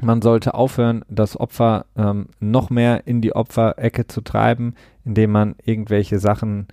Man 0.00 0.22
sollte 0.22 0.54
aufhören, 0.54 1.04
das 1.08 1.38
Opfer 1.38 1.86
ähm, 1.96 2.28
noch 2.38 2.70
mehr 2.70 3.06
in 3.06 3.20
die 3.20 3.34
Opferecke 3.34 4.06
zu 4.06 4.20
treiben, 4.20 4.74
indem 5.04 5.32
man 5.32 5.56
irgendwelche 5.64 6.18
Sachen 6.20 6.68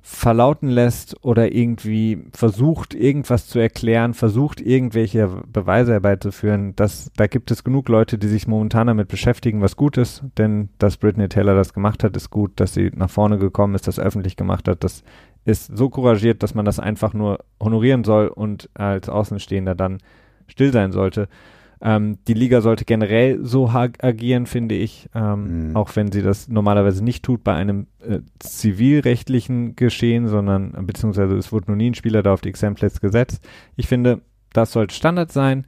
verlauten 0.00 0.68
lässt 0.70 1.22
oder 1.24 1.52
irgendwie 1.52 2.26
versucht, 2.32 2.94
irgendwas 2.94 3.48
zu 3.48 3.58
erklären, 3.58 4.14
versucht, 4.14 4.60
irgendwelche 4.60 5.42
Beweise 5.52 5.92
herbeizuführen. 5.92 6.74
Das, 6.76 7.10
da 7.16 7.26
gibt 7.26 7.50
es 7.50 7.64
genug 7.64 7.88
Leute, 7.88 8.16
die 8.16 8.28
sich 8.28 8.46
momentan 8.46 8.86
damit 8.86 9.08
beschäftigen, 9.08 9.62
was 9.62 9.74
gut 9.74 9.98
ist, 9.98 10.22
denn 10.38 10.68
dass 10.78 10.96
Britney 10.96 11.28
Taylor 11.28 11.56
das 11.56 11.74
gemacht 11.74 12.04
hat, 12.04 12.16
ist 12.16 12.30
gut, 12.30 12.52
dass 12.60 12.72
sie 12.72 12.92
nach 12.94 13.10
vorne 13.10 13.36
gekommen 13.36 13.74
ist, 13.74 13.88
das 13.88 13.98
öffentlich 13.98 14.36
gemacht 14.36 14.68
hat, 14.68 14.84
das 14.84 15.02
ist 15.46 15.76
so 15.76 15.88
couragiert, 15.88 16.42
dass 16.42 16.54
man 16.54 16.64
das 16.64 16.80
einfach 16.80 17.14
nur 17.14 17.38
honorieren 17.60 18.04
soll 18.04 18.28
und 18.28 18.68
als 18.74 19.08
Außenstehender 19.08 19.74
dann 19.74 19.98
still 20.48 20.72
sein 20.72 20.92
sollte. 20.92 21.28
Ähm, 21.80 22.18
die 22.26 22.34
Liga 22.34 22.62
sollte 22.62 22.84
generell 22.84 23.44
so 23.44 23.68
agieren, 23.68 24.46
finde 24.46 24.74
ich, 24.74 25.08
ähm, 25.14 25.68
mhm. 25.68 25.76
auch 25.76 25.94
wenn 25.94 26.10
sie 26.10 26.22
das 26.22 26.48
normalerweise 26.48 27.04
nicht 27.04 27.22
tut 27.22 27.44
bei 27.44 27.54
einem 27.54 27.86
äh, 28.00 28.20
zivilrechtlichen 28.38 29.76
Geschehen, 29.76 30.26
sondern 30.26 30.72
beziehungsweise 30.86 31.36
es 31.36 31.52
wurde 31.52 31.70
noch 31.70 31.76
nie 31.76 31.90
ein 31.90 31.94
Spieler 31.94 32.22
da 32.22 32.32
auf 32.32 32.40
die 32.40 32.48
Exemplets 32.48 33.00
gesetzt. 33.00 33.46
Ich 33.76 33.88
finde, 33.88 34.22
das 34.52 34.72
sollte 34.72 34.94
Standard 34.94 35.30
sein. 35.30 35.66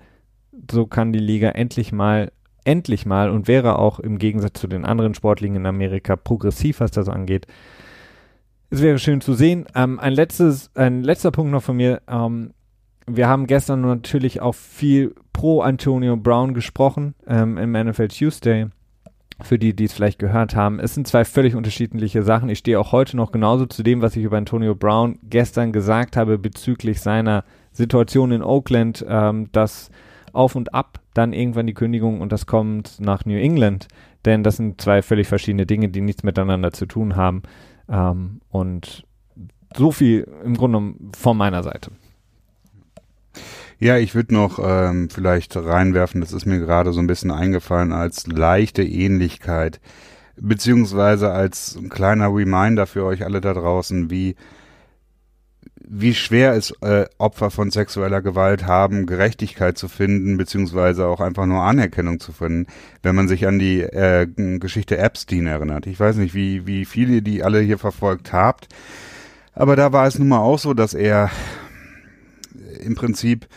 So 0.70 0.86
kann 0.86 1.12
die 1.12 1.18
Liga 1.18 1.50
endlich 1.50 1.92
mal, 1.92 2.32
endlich 2.64 3.06
mal 3.06 3.30
und 3.30 3.46
wäre 3.46 3.78
auch 3.78 4.00
im 4.00 4.18
Gegensatz 4.18 4.58
zu 4.58 4.66
den 4.66 4.84
anderen 4.84 5.14
Sportligen 5.14 5.56
in 5.56 5.66
Amerika 5.66 6.16
progressiv, 6.16 6.80
was 6.80 6.90
das 6.90 7.08
angeht. 7.08 7.46
Es 8.70 8.82
wäre 8.82 8.98
schön 8.98 9.20
zu 9.20 9.32
sehen. 9.34 9.64
Ähm, 9.74 9.98
ein 9.98 10.12
letztes, 10.12 10.70
ein 10.74 11.02
letzter 11.02 11.30
Punkt 11.30 11.52
noch 11.52 11.62
von 11.62 11.76
mir. 11.76 12.02
Ähm, 12.06 12.52
wir 13.06 13.28
haben 13.28 13.46
gestern 13.46 13.80
natürlich 13.80 14.42
auch 14.42 14.54
viel 14.54 15.14
pro 15.32 15.62
Antonio 15.62 16.16
Brown 16.16 16.52
gesprochen 16.52 17.14
ähm, 17.26 17.56
im 17.56 17.72
NFL 17.72 18.08
Tuesday. 18.08 18.66
Für 19.40 19.58
die, 19.58 19.74
die 19.74 19.84
es 19.84 19.92
vielleicht 19.92 20.18
gehört 20.18 20.56
haben. 20.56 20.80
Es 20.80 20.94
sind 20.94 21.06
zwei 21.06 21.24
völlig 21.24 21.54
unterschiedliche 21.54 22.24
Sachen. 22.24 22.48
Ich 22.48 22.58
stehe 22.58 22.78
auch 22.78 22.90
heute 22.90 23.16
noch 23.16 23.30
genauso 23.30 23.66
zu 23.66 23.84
dem, 23.84 24.02
was 24.02 24.16
ich 24.16 24.24
über 24.24 24.36
Antonio 24.36 24.74
Brown 24.74 25.16
gestern 25.22 25.72
gesagt 25.72 26.16
habe 26.16 26.38
bezüglich 26.38 27.00
seiner 27.00 27.44
Situation 27.70 28.32
in 28.32 28.42
Oakland, 28.42 29.06
ähm, 29.08 29.48
das 29.52 29.90
Auf 30.32 30.56
und 30.56 30.74
Ab, 30.74 30.98
dann 31.14 31.32
irgendwann 31.32 31.68
die 31.68 31.74
Kündigung 31.74 32.20
und 32.20 32.32
das 32.32 32.46
kommt 32.46 32.98
nach 32.98 33.24
New 33.24 33.38
England. 33.38 33.86
Denn 34.24 34.42
das 34.42 34.56
sind 34.56 34.80
zwei 34.80 35.02
völlig 35.02 35.28
verschiedene 35.28 35.66
Dinge, 35.66 35.88
die 35.88 36.00
nichts 36.00 36.24
miteinander 36.24 36.72
zu 36.72 36.86
tun 36.86 37.14
haben. 37.14 37.42
Ähm, 37.88 38.40
und 38.50 39.04
so 39.76 39.92
viel 39.92 40.26
im 40.44 40.56
Grunde 40.56 40.94
von 41.16 41.36
meiner 41.36 41.62
Seite. 41.62 41.90
Ja, 43.80 43.96
ich 43.96 44.14
würde 44.14 44.34
noch 44.34 44.58
ähm, 44.60 45.08
vielleicht 45.08 45.56
reinwerfen, 45.56 46.20
das 46.20 46.32
ist 46.32 46.46
mir 46.46 46.58
gerade 46.58 46.92
so 46.92 47.00
ein 47.00 47.06
bisschen 47.06 47.30
eingefallen, 47.30 47.92
als 47.92 48.26
leichte 48.26 48.82
Ähnlichkeit, 48.82 49.80
beziehungsweise 50.36 51.30
als 51.30 51.76
ein 51.76 51.88
kleiner 51.88 52.34
Reminder 52.34 52.86
für 52.86 53.04
euch 53.04 53.24
alle 53.24 53.40
da 53.40 53.54
draußen, 53.54 54.10
wie 54.10 54.34
wie 55.90 56.14
schwer 56.14 56.52
es 56.52 56.70
äh, 56.82 57.06
Opfer 57.16 57.50
von 57.50 57.70
sexueller 57.70 58.20
Gewalt 58.20 58.66
haben, 58.66 59.06
Gerechtigkeit 59.06 59.78
zu 59.78 59.88
finden, 59.88 60.36
beziehungsweise 60.36 61.06
auch 61.06 61.20
einfach 61.20 61.46
nur 61.46 61.62
Anerkennung 61.62 62.20
zu 62.20 62.32
finden, 62.32 62.66
wenn 63.02 63.14
man 63.14 63.26
sich 63.26 63.46
an 63.46 63.58
die 63.58 63.80
äh, 63.80 64.26
Geschichte 64.58 64.98
Epstein 64.98 65.46
erinnert. 65.46 65.86
Ich 65.86 65.98
weiß 65.98 66.16
nicht, 66.16 66.34
wie, 66.34 66.66
wie 66.66 66.84
viele 66.84 67.22
die 67.22 67.42
alle 67.42 67.60
hier 67.60 67.78
verfolgt 67.78 68.32
habt, 68.32 68.68
aber 69.54 69.76
da 69.76 69.92
war 69.92 70.06
es 70.06 70.18
nun 70.18 70.28
mal 70.28 70.40
auch 70.40 70.58
so, 70.58 70.74
dass 70.74 70.94
er 70.94 71.30
im 72.80 72.94
Prinzip 72.94 73.48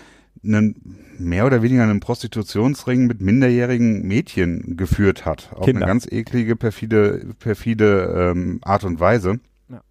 einen 0.43 0.97
mehr 1.19 1.45
oder 1.45 1.61
weniger 1.61 1.83
einen 1.83 1.99
Prostitutionsring 1.99 3.07
mit 3.07 3.21
minderjährigen 3.21 4.07
Mädchen 4.07 4.75
geführt 4.77 5.25
hat. 5.25 5.51
Auf 5.53 5.65
Kinder. 5.65 5.81
eine 5.81 5.87
ganz 5.87 6.07
eklige, 6.09 6.55
perfide, 6.55 7.27
perfide 7.39 8.31
ähm, 8.35 8.59
Art 8.63 8.83
und 8.83 8.99
Weise. 8.99 9.39
Ja. 9.69 9.81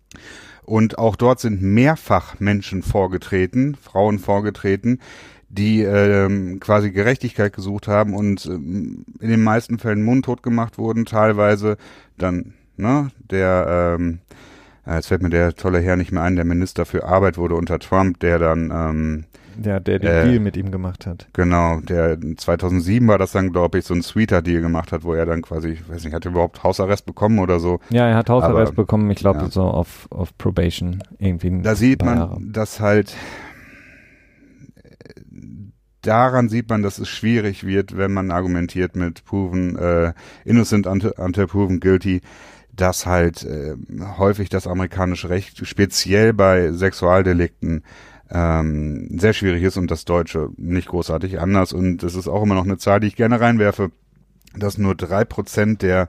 Und 0.70 0.98
auch 0.98 1.16
dort 1.16 1.40
sind 1.40 1.60
mehrfach 1.62 2.38
Menschen 2.38 2.84
vorgetreten, 2.84 3.74
Frauen 3.74 4.20
vorgetreten, 4.20 5.00
die 5.48 5.82
ähm, 5.82 6.60
quasi 6.60 6.92
Gerechtigkeit 6.92 7.52
gesucht 7.52 7.88
haben 7.88 8.14
und 8.14 8.46
ähm, 8.46 9.04
in 9.18 9.30
den 9.30 9.42
meisten 9.42 9.80
Fällen 9.80 10.04
mundtot 10.04 10.44
gemacht 10.44 10.78
wurden, 10.78 11.06
teilweise 11.06 11.76
dann, 12.18 12.54
ne, 12.76 13.10
der, 13.18 13.96
ähm, 13.98 14.20
äh, 14.86 14.94
jetzt 14.94 15.08
fällt 15.08 15.22
mir 15.22 15.30
der 15.30 15.56
tolle 15.56 15.80
Herr 15.80 15.96
nicht 15.96 16.12
mehr 16.12 16.22
ein, 16.22 16.36
der 16.36 16.44
Minister 16.44 16.86
für 16.86 17.02
Arbeit 17.02 17.36
wurde 17.36 17.56
unter 17.56 17.80
Trump, 17.80 18.20
der 18.20 18.38
dann 18.38 18.70
ähm, 18.72 19.24
ja, 19.62 19.80
der 19.80 19.98
den 19.98 20.10
äh, 20.10 20.24
Deal 20.24 20.40
mit 20.40 20.56
ihm 20.56 20.70
gemacht 20.70 21.06
hat. 21.06 21.28
Genau, 21.32 21.80
der 21.80 22.18
2007 22.36 23.06
war 23.08 23.18
das 23.18 23.32
dann, 23.32 23.52
glaube 23.52 23.78
ich, 23.78 23.84
so 23.84 23.94
ein 23.94 24.02
sweeter 24.02 24.42
Deal 24.42 24.60
gemacht 24.60 24.92
hat, 24.92 25.04
wo 25.04 25.14
er 25.14 25.26
dann 25.26 25.42
quasi, 25.42 25.70
ich 25.70 25.88
weiß 25.88 26.04
nicht, 26.04 26.14
hat 26.14 26.24
er 26.24 26.32
überhaupt 26.32 26.62
Hausarrest 26.62 27.06
bekommen 27.06 27.38
oder 27.38 27.60
so? 27.60 27.80
Ja, 27.90 28.08
er 28.08 28.16
hat 28.16 28.28
Hausarrest 28.30 28.72
Aber, 28.72 28.82
bekommen, 28.82 29.10
ich 29.10 29.18
glaube 29.18 29.40
ja. 29.40 29.50
so 29.50 29.62
auf, 29.62 30.08
auf 30.10 30.36
Probation 30.38 31.02
irgendwie. 31.18 31.60
Da 31.62 31.74
sieht 31.74 32.04
man, 32.04 32.18
Jahre. 32.18 32.38
dass 32.40 32.80
halt 32.80 33.14
daran 36.02 36.48
sieht 36.48 36.68
man, 36.68 36.82
dass 36.82 36.98
es 36.98 37.08
schwierig 37.08 37.66
wird, 37.66 37.96
wenn 37.96 38.12
man 38.12 38.30
argumentiert 38.30 38.96
mit 38.96 39.24
proven 39.24 39.76
äh, 39.76 40.12
innocent 40.44 40.86
until, 40.86 41.12
until 41.16 41.46
proven 41.46 41.80
guilty, 41.80 42.20
dass 42.72 43.06
halt 43.06 43.44
äh, 43.44 43.74
häufig 44.18 44.48
das 44.48 44.66
amerikanische 44.66 45.28
Recht 45.28 45.66
speziell 45.66 46.32
bei 46.32 46.72
Sexualdelikten 46.72 47.84
ähm, 48.30 49.18
sehr 49.18 49.32
schwierig 49.32 49.62
ist 49.62 49.76
und 49.76 49.90
das 49.90 50.04
Deutsche 50.04 50.50
nicht 50.56 50.88
großartig 50.88 51.40
anders. 51.40 51.72
Und 51.72 52.02
es 52.02 52.14
ist 52.14 52.28
auch 52.28 52.42
immer 52.42 52.54
noch 52.54 52.64
eine 52.64 52.78
Zahl, 52.78 53.00
die 53.00 53.08
ich 53.08 53.16
gerne 53.16 53.40
reinwerfe, 53.40 53.90
dass 54.56 54.78
nur 54.78 54.94
drei 54.94 55.24
Prozent 55.24 55.82
der 55.82 56.08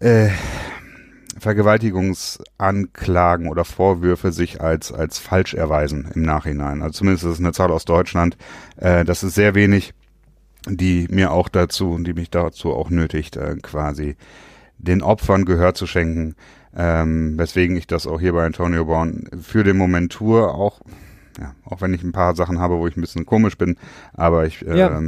äh, 0.00 0.30
Vergewaltigungsanklagen 1.38 3.48
oder 3.48 3.64
Vorwürfe 3.64 4.32
sich 4.32 4.60
als, 4.60 4.92
als 4.92 5.18
falsch 5.18 5.54
erweisen 5.54 6.10
im 6.14 6.22
Nachhinein. 6.22 6.82
Also 6.82 6.98
zumindest 6.98 7.24
ist 7.24 7.32
es 7.32 7.40
eine 7.40 7.52
Zahl 7.52 7.70
aus 7.70 7.84
Deutschland. 7.84 8.36
Äh, 8.76 9.04
das 9.04 9.22
ist 9.22 9.34
sehr 9.34 9.54
wenig, 9.54 9.94
die 10.66 11.06
mir 11.10 11.32
auch 11.32 11.48
dazu, 11.48 11.98
die 11.98 12.14
mich 12.14 12.30
dazu 12.30 12.72
auch 12.72 12.90
nötigt, 12.90 13.36
äh, 13.36 13.56
quasi 13.60 14.16
den 14.78 15.02
Opfern 15.02 15.44
Gehör 15.44 15.74
zu 15.74 15.86
schenken, 15.86 16.34
ähm, 16.76 17.38
weswegen 17.38 17.76
ich 17.76 17.86
das 17.86 18.06
auch 18.06 18.20
hier 18.20 18.32
bei 18.32 18.44
Antonio 18.44 18.84
Brown 18.84 19.28
für 19.40 19.64
den 19.64 19.76
Moment 19.76 20.12
tue, 20.12 20.48
auch, 20.48 20.80
ja, 21.38 21.54
auch 21.64 21.80
wenn 21.80 21.94
ich 21.94 22.02
ein 22.02 22.12
paar 22.12 22.34
Sachen 22.34 22.58
habe, 22.58 22.78
wo 22.78 22.86
ich 22.86 22.96
ein 22.96 23.00
bisschen 23.00 23.26
komisch 23.26 23.56
bin, 23.58 23.76
aber 24.12 24.46
ich, 24.46 24.64
ähm, 24.66 24.76
ja, 24.76 25.00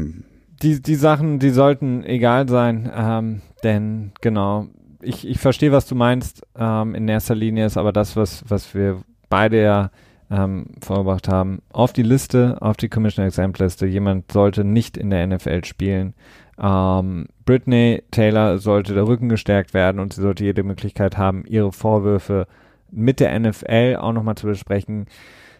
die, 0.62 0.80
die 0.80 0.94
Sachen, 0.94 1.38
die 1.38 1.50
sollten 1.50 2.04
egal 2.04 2.48
sein, 2.48 2.90
ähm, 2.94 3.42
denn 3.62 4.12
genau, 4.20 4.68
ich, 5.02 5.26
ich 5.26 5.38
verstehe, 5.38 5.72
was 5.72 5.86
du 5.86 5.94
meinst, 5.94 6.46
ähm, 6.56 6.94
in 6.94 7.08
erster 7.08 7.34
Linie 7.34 7.66
ist 7.66 7.76
aber 7.76 7.92
das, 7.92 8.16
was, 8.16 8.44
was 8.48 8.74
wir 8.74 9.02
beide 9.28 9.62
ja 9.62 9.90
ähm, 10.30 10.66
vorgebracht 10.80 11.28
haben, 11.28 11.62
auf 11.72 11.92
die 11.92 12.02
Liste, 12.02 12.58
auf 12.60 12.76
die 12.76 12.88
Commissioner 12.88 13.28
Exempt 13.28 13.58
Liste, 13.58 13.86
jemand 13.86 14.32
sollte 14.32 14.64
nicht 14.64 14.96
in 14.96 15.10
der 15.10 15.26
NFL 15.26 15.64
spielen, 15.64 16.14
ähm, 16.60 17.26
Britney 17.44 18.02
Taylor 18.10 18.58
sollte 18.58 18.94
der 18.94 19.06
Rücken 19.06 19.28
gestärkt 19.28 19.74
werden 19.74 20.00
und 20.00 20.12
sie 20.12 20.22
sollte 20.22 20.44
jede 20.44 20.62
Möglichkeit 20.62 21.18
haben, 21.18 21.44
ihre 21.46 21.72
Vorwürfe 21.72 22.46
mit 22.90 23.20
der 23.20 23.38
NFL 23.38 23.96
auch 24.00 24.12
nochmal 24.12 24.36
zu 24.36 24.46
besprechen. 24.46 25.06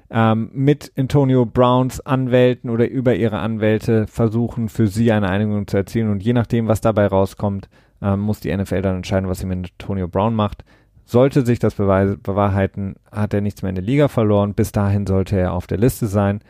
Ähm, 0.09 0.51
mit 0.55 0.93
Antonio 0.97 1.45
Browns 1.45 2.01
Anwälten 2.01 2.71
oder 2.71 2.89
über 2.89 3.17
ihre 3.17 3.41
Anwälte 3.41 4.07
versuchen, 4.07 4.69
für 4.69 4.87
sie 4.87 5.11
eine 5.11 5.29
Einigung 5.29 5.67
zu 5.67 5.77
erzielen. 5.77 6.11
Und 6.11 6.23
je 6.23 6.33
nachdem, 6.33 6.69
was 6.69 6.81
dabei 6.81 7.07
rauskommt, 7.09 7.69
ähm, 8.01 8.21
muss 8.21 8.41
die 8.41 8.57
NFL 8.57 8.83
dann 8.83 8.97
entscheiden, 8.97 9.29
was 9.29 9.41
sie 9.41 9.47
mit 9.47 9.59
Antonio 9.59 10.07
Brown 10.07 10.35
macht. 10.35 10.65
Sollte 11.05 11.45
sich 11.45 11.59
das 11.59 11.75
bewahrheiten, 11.75 12.97
hat 13.13 13.35
er 13.35 13.41
nichts 13.41 13.63
mehr 13.63 13.71
in 13.71 13.77
der 13.77 13.85
Liga 13.85 14.09
verloren. 14.09 14.55
Bis 14.55 14.73
dahin 14.73 15.07
sollte 15.07 15.37
er 15.39 15.53
auf 15.53 15.67
der 15.67 15.79
Liste 15.79 16.07
sein. 16.07 16.41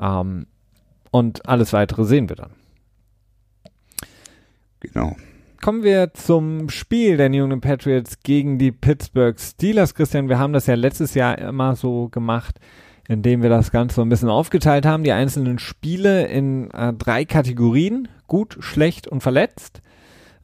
Ähm, 0.00 0.46
Und 1.10 1.46
alles 1.48 1.72
weitere 1.72 2.04
sehen 2.04 2.28
wir 2.28 2.36
dann. 2.36 2.50
Genau. 4.92 5.16
Kommen 5.62 5.82
wir 5.82 6.12
zum 6.12 6.68
Spiel 6.68 7.16
der 7.16 7.30
New 7.30 7.44
England 7.44 7.62
Patriots 7.62 8.18
gegen 8.22 8.58
die 8.58 8.70
Pittsburgh 8.70 9.40
Steelers, 9.40 9.94
Christian. 9.94 10.28
Wir 10.28 10.38
haben 10.38 10.52
das 10.52 10.66
ja 10.66 10.74
letztes 10.74 11.14
Jahr 11.14 11.38
immer 11.38 11.74
so 11.74 12.10
gemacht, 12.10 12.60
indem 13.08 13.40
wir 13.40 13.48
das 13.48 13.70
Ganze 13.70 13.96
so 13.96 14.02
ein 14.02 14.10
bisschen 14.10 14.28
aufgeteilt 14.28 14.84
haben, 14.84 15.04
die 15.04 15.12
einzelnen 15.12 15.58
Spiele 15.58 16.26
in 16.26 16.70
äh, 16.72 16.92
drei 16.92 17.24
Kategorien, 17.24 18.08
gut, 18.26 18.58
schlecht 18.60 19.08
und 19.08 19.22
verletzt. 19.22 19.80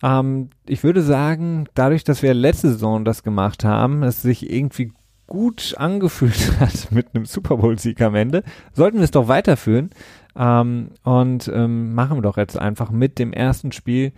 Ähm, 0.03 0.49
ich 0.67 0.85
würde 0.85 1.03
sagen, 1.03 1.67
dadurch, 1.75 2.03
dass 2.03 2.23
wir 2.23 2.33
letzte 2.33 2.71
Saison 2.71 3.05
das 3.05 3.23
gemacht 3.23 3.63
haben, 3.63 4.03
es 4.03 4.23
sich 4.23 4.51
irgendwie 4.51 4.93
gut 5.27 5.75
angefühlt 5.77 6.53
hat 6.61 6.93
mit 6.93 7.15
einem 7.15 7.27
Super 7.27 7.59
Bowl-Sieg 7.59 8.01
am 8.01 8.15
Ende, 8.15 8.43
sollten 8.73 8.99
wir 8.99 9.05
es 9.05 9.11
doch 9.11 9.29
weiterführen. 9.29 9.91
Ähm, 10.37 10.91
und 11.03 11.51
ähm, 11.53 11.95
machen 11.95 12.17
wir 12.17 12.23
doch 12.23 12.37
jetzt 12.37 12.59
einfach 12.59 12.91
mit 12.91 13.19
dem 13.19 13.33
ersten 13.33 13.73
Spiel, 13.73 14.13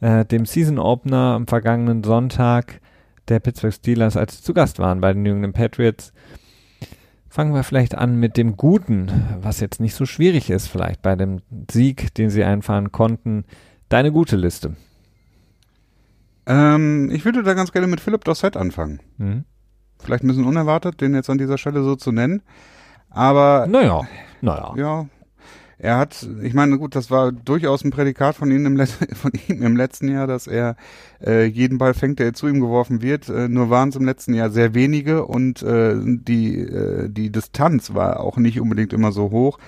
äh, 0.00 0.24
dem 0.24 0.46
Season 0.46 0.78
Opener 0.78 1.34
am 1.34 1.46
vergangenen 1.46 2.02
Sonntag 2.02 2.80
der 3.28 3.40
Pittsburgh 3.40 3.72
Steelers, 3.74 4.16
als 4.16 4.38
sie 4.38 4.42
zu 4.42 4.54
Gast 4.54 4.78
waren 4.78 5.00
bei 5.00 5.12
den 5.12 5.22
New 5.22 5.32
England 5.32 5.54
Patriots. 5.54 6.12
Fangen 7.28 7.54
wir 7.54 7.62
vielleicht 7.62 7.94
an 7.94 8.16
mit 8.16 8.36
dem 8.36 8.56
Guten, 8.56 9.10
was 9.40 9.60
jetzt 9.60 9.80
nicht 9.80 9.94
so 9.94 10.04
schwierig 10.04 10.50
ist, 10.50 10.66
vielleicht 10.66 11.00
bei 11.02 11.14
dem 11.14 11.40
Sieg, 11.70 12.12
den 12.14 12.28
sie 12.28 12.42
einfahren 12.42 12.90
konnten. 12.90 13.44
Deine 13.88 14.10
gute 14.10 14.36
Liste. 14.36 14.74
Ähm, 16.46 17.10
ich 17.12 17.24
würde 17.24 17.42
da 17.44 17.54
ganz 17.54 17.70
gerne 17.70 17.86
mit 17.86 18.00
Philipp 18.00 18.24
Dossett 18.24 18.56
anfangen. 18.56 19.00
Mhm. 19.18 19.44
Vielleicht 20.00 20.24
ein 20.24 20.28
bisschen 20.28 20.44
unerwartet, 20.46 21.00
den 21.00 21.14
jetzt 21.14 21.30
an 21.30 21.38
dieser 21.38 21.58
Stelle 21.58 21.82
so 21.84 21.94
zu 21.94 22.10
nennen. 22.10 22.42
Aber 23.10 23.66
Naja, 23.68 24.02
naja. 24.40 24.72
ja, 24.76 25.06
er 25.82 25.96
hat, 25.96 26.28
ich 26.42 26.52
meine, 26.52 26.78
gut, 26.78 26.94
das 26.94 27.10
war 27.10 27.32
durchaus 27.32 27.84
ein 27.84 27.90
Prädikat 27.90 28.36
von 28.36 28.50
ihm 28.50 28.66
im, 28.66 28.76
Let 28.76 28.90
von 29.14 29.32
ihm 29.48 29.62
im 29.62 29.76
letzten 29.76 30.08
Jahr, 30.08 30.26
dass 30.26 30.46
er 30.46 30.76
äh, 31.24 31.46
jeden 31.46 31.78
Ball 31.78 31.94
fängt, 31.94 32.18
der 32.18 32.34
zu 32.34 32.48
ihm 32.48 32.60
geworfen 32.60 33.00
wird. 33.00 33.30
Äh, 33.30 33.48
nur 33.48 33.70
waren 33.70 33.88
es 33.88 33.96
im 33.96 34.04
letzten 34.04 34.34
Jahr 34.34 34.50
sehr 34.50 34.74
wenige 34.74 35.24
und 35.24 35.62
äh, 35.62 35.94
die, 36.04 36.60
äh, 36.60 37.08
die 37.08 37.30
Distanz 37.30 37.94
war 37.94 38.20
auch 38.20 38.36
nicht 38.36 38.60
unbedingt 38.60 38.92
immer 38.92 39.10
so 39.10 39.30
hoch. 39.30 39.58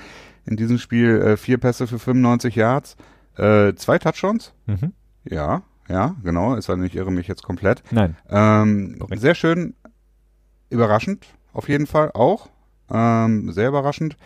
In 0.45 0.57
diesem 0.57 0.79
Spiel 0.79 1.21
äh, 1.21 1.37
vier 1.39 1.57
Pässe 1.57 1.87
für 1.87 1.99
95 1.99 2.57
Yards, 2.57 2.97
äh, 3.37 3.73
zwei 3.75 3.99
Touchdowns. 3.99 4.53
Mhm. 4.67 4.93
Ja, 5.25 5.63
ja, 5.89 6.17
genau. 6.23 6.57
Ist 6.57 6.69
war 6.69 6.79
ich 6.83 6.95
irre 6.95 7.11
mich 7.11 7.27
jetzt 7.27 7.43
komplett. 7.43 7.83
Nein. 7.91 8.17
Ähm, 8.29 8.97
Korrekt. 8.99 9.23
sehr 9.23 9.35
schön, 9.35 9.75
überraschend, 10.69 11.27
auf 11.55 11.71
jeden 11.71 11.87
Fall 11.87 12.11
auch. 12.13 12.51
Ähm, 12.91 13.51
sehr 13.53 13.69
überraschend. 13.69 14.19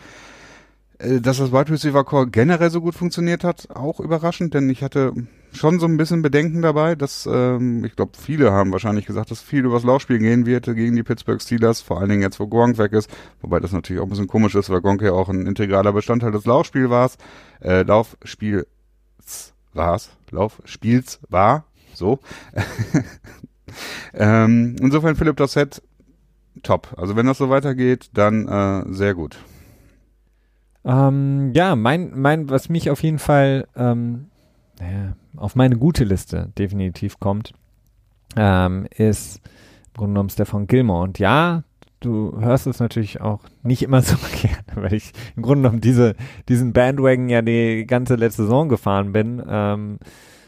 Äh, 0.99 1.21
Dass 1.21 1.37
das 1.37 1.51
Wide 1.51 1.71
Receiver 1.71 2.03
Core 2.03 2.27
generell 2.27 2.69
so 2.69 2.81
gut 2.81 2.95
funktioniert 2.95 3.43
hat, 3.43 3.69
auch 3.75 3.99
überraschend, 3.99 4.53
denn 4.53 4.69
ich 4.69 4.83
hatte 4.83 5.13
schon 5.53 5.79
so 5.79 5.85
ein 5.85 5.97
bisschen 5.97 6.21
Bedenken 6.21 6.61
dabei, 6.61 6.95
dass 6.95 7.27
ähm, 7.31 7.83
ich 7.85 7.95
glaube, 7.95 8.11
viele 8.17 8.51
haben 8.51 8.71
wahrscheinlich 8.71 9.05
gesagt, 9.05 9.31
dass 9.31 9.41
viel 9.41 9.65
übers 9.65 9.83
Laufspiel 9.83 10.19
gehen 10.19 10.45
wird 10.45 10.65
gegen 10.65 10.95
die 10.95 11.03
Pittsburgh 11.03 11.41
Steelers, 11.41 11.81
vor 11.81 11.99
allen 11.99 12.09
Dingen 12.09 12.21
jetzt, 12.21 12.39
wo 12.39 12.47
Gronk 12.47 12.77
weg 12.77 12.93
ist, 12.93 13.09
wobei 13.41 13.59
das 13.59 13.71
natürlich 13.71 14.01
auch 14.01 14.05
ein 14.05 14.09
bisschen 14.09 14.27
komisch 14.27 14.55
ist, 14.55 14.69
weil 14.69 14.81
Gronk 14.81 15.01
ja 15.01 15.13
auch 15.13 15.29
ein 15.29 15.45
integraler 15.47 15.93
Bestandteil 15.93 16.31
des 16.31 16.45
Laufspiels 16.45 16.89
war. 16.89 17.11
Äh, 17.61 17.83
Laufspiels 17.83 18.67
war's, 19.73 20.11
Laufspiels 20.31 21.19
war, 21.29 21.65
so. 21.93 22.19
ähm, 24.13 24.75
insofern 24.79 25.15
Philipp 25.15 25.37
Dossett 25.37 25.81
top. 26.63 26.93
Also 26.97 27.15
wenn 27.15 27.25
das 27.25 27.37
so 27.37 27.49
weitergeht, 27.49 28.09
dann 28.13 28.47
äh, 28.47 28.93
sehr 28.93 29.13
gut. 29.13 29.37
Ähm, 30.87 31.51
ja, 31.53 31.75
mein, 31.75 32.11
mein, 32.15 32.49
was 32.49 32.69
mich 32.69 32.89
auf 32.89 33.03
jeden 33.03 33.19
Fall 33.19 33.67
ähm, 33.75 34.27
naja, 34.79 35.15
auf 35.35 35.55
meine 35.55 35.77
gute 35.77 36.03
Liste 36.03 36.51
definitiv 36.57 37.19
kommt, 37.19 37.53
ähm, 38.35 38.87
ist 38.95 39.41
im 39.87 39.93
Grunde 39.97 40.13
genommen 40.13 40.29
Stefan 40.29 40.67
Gilmore. 40.67 41.03
Und 41.03 41.19
ja, 41.19 41.63
du 41.99 42.39
hörst 42.39 42.67
es 42.67 42.79
natürlich 42.79 43.21
auch 43.21 43.41
nicht 43.63 43.83
immer 43.83 44.01
so 44.01 44.15
gerne, 44.41 44.83
weil 44.83 44.93
ich 44.93 45.11
im 45.35 45.43
Grunde 45.43 45.63
genommen 45.63 45.81
diese, 45.81 46.15
diesen 46.47 46.73
Bandwagon 46.73 47.29
ja 47.29 47.41
die 47.41 47.85
ganze 47.85 48.15
letzte 48.15 48.43
Saison 48.43 48.69
gefahren 48.69 49.11
bin, 49.11 49.43
ähm, 49.47 49.99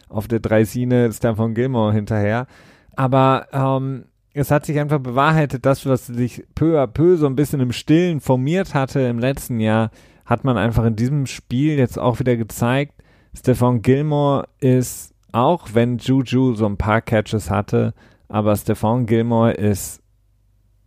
auf 0.08 0.28
der 0.28 0.40
Dreisine 0.40 1.12
Stefan 1.12 1.54
Gilmore 1.54 1.94
hinterher. 1.94 2.48
Aber 2.96 3.48
ähm, 3.52 4.06
es 4.34 4.52
hat 4.52 4.66
sich 4.66 4.80
einfach 4.80 5.00
bewahrheitet, 5.00 5.66
das, 5.66 5.86
was 5.86 6.08
sich 6.08 6.46
peu 6.56 6.80
à 6.80 6.88
peu 6.88 7.18
so 7.18 7.26
ein 7.26 7.36
bisschen 7.36 7.60
im 7.60 7.72
Stillen 7.72 8.20
formiert 8.20 8.74
hatte 8.74 9.02
im 9.02 9.20
letzten 9.20 9.60
Jahr, 9.60 9.92
hat 10.30 10.44
man 10.44 10.58
einfach 10.58 10.86
in 10.86 10.96
diesem 10.96 11.26
Spiel 11.26 11.78
jetzt 11.78 11.98
auch 11.98 12.20
wieder 12.20 12.38
gezeigt. 12.38 12.94
Stefan 13.36 13.82
Gilmore 13.82 14.48
ist, 14.60 15.16
auch 15.32 15.70
wenn 15.74 15.98
Juju 15.98 16.54
so 16.54 16.68
ein 16.68 16.78
paar 16.78 17.02
Catches 17.02 17.50
hatte, 17.50 17.94
aber 18.28 18.56
Stefan 18.56 19.08
Gilmore 19.08 19.54
ist 19.54 20.04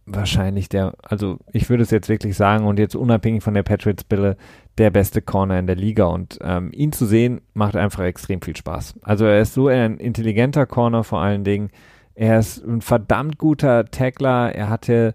wahrscheinlich 0.07 0.69
der, 0.69 0.95
also 1.03 1.39
ich 1.53 1.69
würde 1.71 1.83
es 1.83 1.91
jetzt 1.91 2.09
wirklich 2.09 2.37
sagen 2.37 2.67
und 2.67 2.79
jetzt 2.79 2.95
unabhängig 2.95 3.43
von 3.43 3.55
der 3.55 3.63
Patriots-Bille, 3.65 4.37
der 4.79 4.91
beste 4.91 5.23
Corner 5.23 5.59
in 5.59 5.67
der 5.67 5.77
Liga 5.77 6.05
und 6.05 6.39
ähm, 6.43 6.71
ihn 6.73 6.93
zu 6.93 7.05
sehen 7.05 7.41
macht 7.53 7.77
einfach 7.77 8.05
extrem 8.05 8.41
viel 8.43 8.57
Spaß. 8.57 8.95
Also 9.03 9.25
er 9.25 9.41
ist 9.41 9.55
so 9.55 9.69
ein 9.69 9.99
intelligenter 9.99 10.67
Corner 10.67 11.05
vor 11.05 11.21
allen 11.21 11.45
Dingen. 11.45 11.71
Er 12.15 12.39
ist 12.39 12.65
ein 12.65 12.81
verdammt 12.81 13.39
guter 13.39 13.87
Tackler. 13.87 14.55
Er 14.55 14.69
hatte 14.69 15.15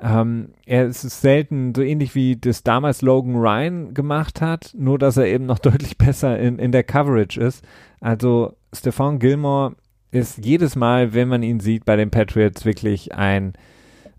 ähm, 0.00 0.50
er 0.66 0.86
ist 0.86 1.02
selten 1.02 1.74
so 1.74 1.82
ähnlich 1.82 2.14
wie 2.14 2.36
das 2.36 2.62
damals 2.62 3.02
Logan 3.02 3.36
Ryan 3.36 3.94
gemacht 3.94 4.40
hat, 4.40 4.74
nur 4.76 4.98
dass 4.98 5.16
er 5.16 5.26
eben 5.26 5.46
noch 5.46 5.58
deutlich 5.60 5.96
besser 5.96 6.38
in, 6.38 6.58
in 6.58 6.72
der 6.72 6.84
Coverage 6.84 7.40
ist. 7.40 7.64
Also 8.00 8.56
Stefan 8.72 9.18
Gilmore 9.18 9.76
ist 10.10 10.44
jedes 10.44 10.76
Mal, 10.76 11.14
wenn 11.14 11.28
man 11.28 11.42
ihn 11.42 11.60
sieht 11.60 11.84
bei 11.84 11.96
den 11.96 12.10
Patriots, 12.10 12.64
wirklich 12.64 13.14
ein, 13.14 13.54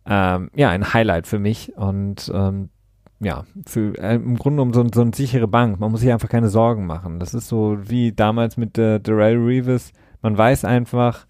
ähm, 0.05 0.49
ja, 0.55 0.69
ein 0.69 0.93
Highlight 0.93 1.27
für 1.27 1.39
mich 1.39 1.75
und 1.77 2.31
ähm, 2.33 2.69
ja, 3.19 3.45
für, 3.65 3.97
äh, 3.97 4.15
im 4.15 4.37
Grunde 4.37 4.61
um 4.61 4.73
so, 4.73 4.85
so 4.93 5.01
eine 5.01 5.11
sichere 5.13 5.47
Bank. 5.47 5.79
Man 5.79 5.91
muss 5.91 6.01
sich 6.01 6.11
einfach 6.11 6.29
keine 6.29 6.49
Sorgen 6.49 6.85
machen. 6.85 7.19
Das 7.19 7.33
ist 7.33 7.47
so 7.47 7.77
wie 7.81 8.11
damals 8.11 8.57
mit 8.57 8.77
äh, 8.77 8.99
Darrell 8.99 9.37
Reeves. 9.37 9.91
Man 10.21 10.37
weiß 10.37 10.65
einfach, 10.65 11.25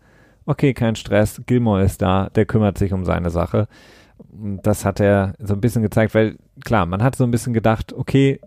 okay, 0.45 0.73
kein 0.73 0.95
Stress, 0.95 1.41
Gilmore 1.45 1.83
ist 1.83 2.01
da, 2.01 2.29
der 2.29 2.45
kümmert 2.45 2.77
sich 2.77 2.93
um 2.93 3.05
seine 3.05 3.29
Sache. 3.29 3.67
Das 4.29 4.85
hat 4.85 4.99
er 4.99 5.33
so 5.39 5.53
ein 5.53 5.61
bisschen 5.61 5.81
gezeigt, 5.81 6.13
weil 6.13 6.37
klar, 6.63 6.85
man 6.85 7.03
hat 7.03 7.15
so 7.15 7.23
ein 7.23 7.31
bisschen 7.31 7.53
gedacht, 7.53 7.93
okay, 7.93 8.39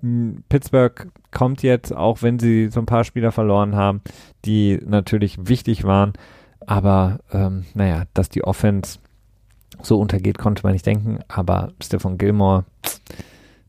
Pittsburgh 0.48 1.08
kommt 1.30 1.62
jetzt, 1.62 1.94
auch 1.94 2.22
wenn 2.22 2.38
sie 2.38 2.68
so 2.68 2.80
ein 2.80 2.86
paar 2.86 3.04
Spieler 3.04 3.32
verloren 3.32 3.74
haben, 3.74 4.00
die 4.44 4.80
natürlich 4.84 5.48
wichtig 5.48 5.84
waren, 5.84 6.12
aber 6.66 7.20
ähm, 7.32 7.64
naja, 7.74 8.04
dass 8.14 8.28
die 8.28 8.44
Offense 8.44 8.98
so 9.82 9.98
untergeht, 9.98 10.38
konnte 10.38 10.62
man 10.62 10.72
nicht 10.72 10.86
denken, 10.86 11.20
aber 11.28 11.72
Stefan 11.82 12.18
Gilmore, 12.18 12.64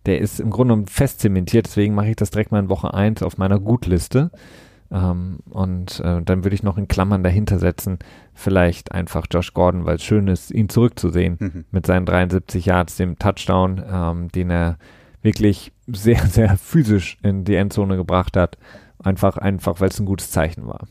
der 0.06 0.20
ist 0.20 0.40
im 0.40 0.50
Grunde 0.50 0.84
fest 0.88 1.20
zementiert, 1.20 1.68
deswegen 1.68 1.96
mache 1.96 2.10
ich 2.10 2.16
das 2.16 2.32
direkt 2.32 2.52
mal 2.52 2.60
in 2.60 2.70
Woche 2.70 2.94
1 2.94 3.24
auf 3.24 3.38
meiner 3.38 3.60
Gutliste. 3.60 4.32
Ähm, 4.92 5.40
und 5.50 6.00
äh, 6.02 6.22
dann 6.22 6.44
würde 6.44 6.54
ich 6.54 6.64
noch 6.64 6.78
in 6.78 6.88
Klammern 6.88 7.24
dahinter 7.24 7.60
setzen, 7.60 8.00
vielleicht 8.34 8.92
einfach 8.92 9.26
Josh 9.32 9.54
Gordon, 9.54 9.86
weil 9.86 9.96
es 9.96 10.04
schön 10.04 10.28
ist, 10.28 10.52
ihn 10.52 10.70
zurückzusehen 10.70 11.38
Mhm. 11.40 11.66
mit 11.72 11.86
seinen 11.86 12.06
73 12.06 12.66
Yards, 12.66 12.98
dem 12.98 13.18
Touchdown, 13.18 13.82
ähm, 13.90 14.28
den 14.30 14.50
er 14.50 14.78
wirklich 15.22 15.72
sehr, 15.88 16.26
sehr 16.28 16.58
physisch 16.58 17.18
in 17.24 17.46
die 17.46 17.56
Endzone 17.56 17.96
gebracht 17.96 18.36
hat. 18.36 18.58
Einfach, 19.00 19.38
einfach, 19.38 19.80
weil 19.80 19.90
es 19.90 20.00
ein 20.00 20.06
gutes 20.06 20.30
Zeichen 20.32 20.68
war. 20.68 20.88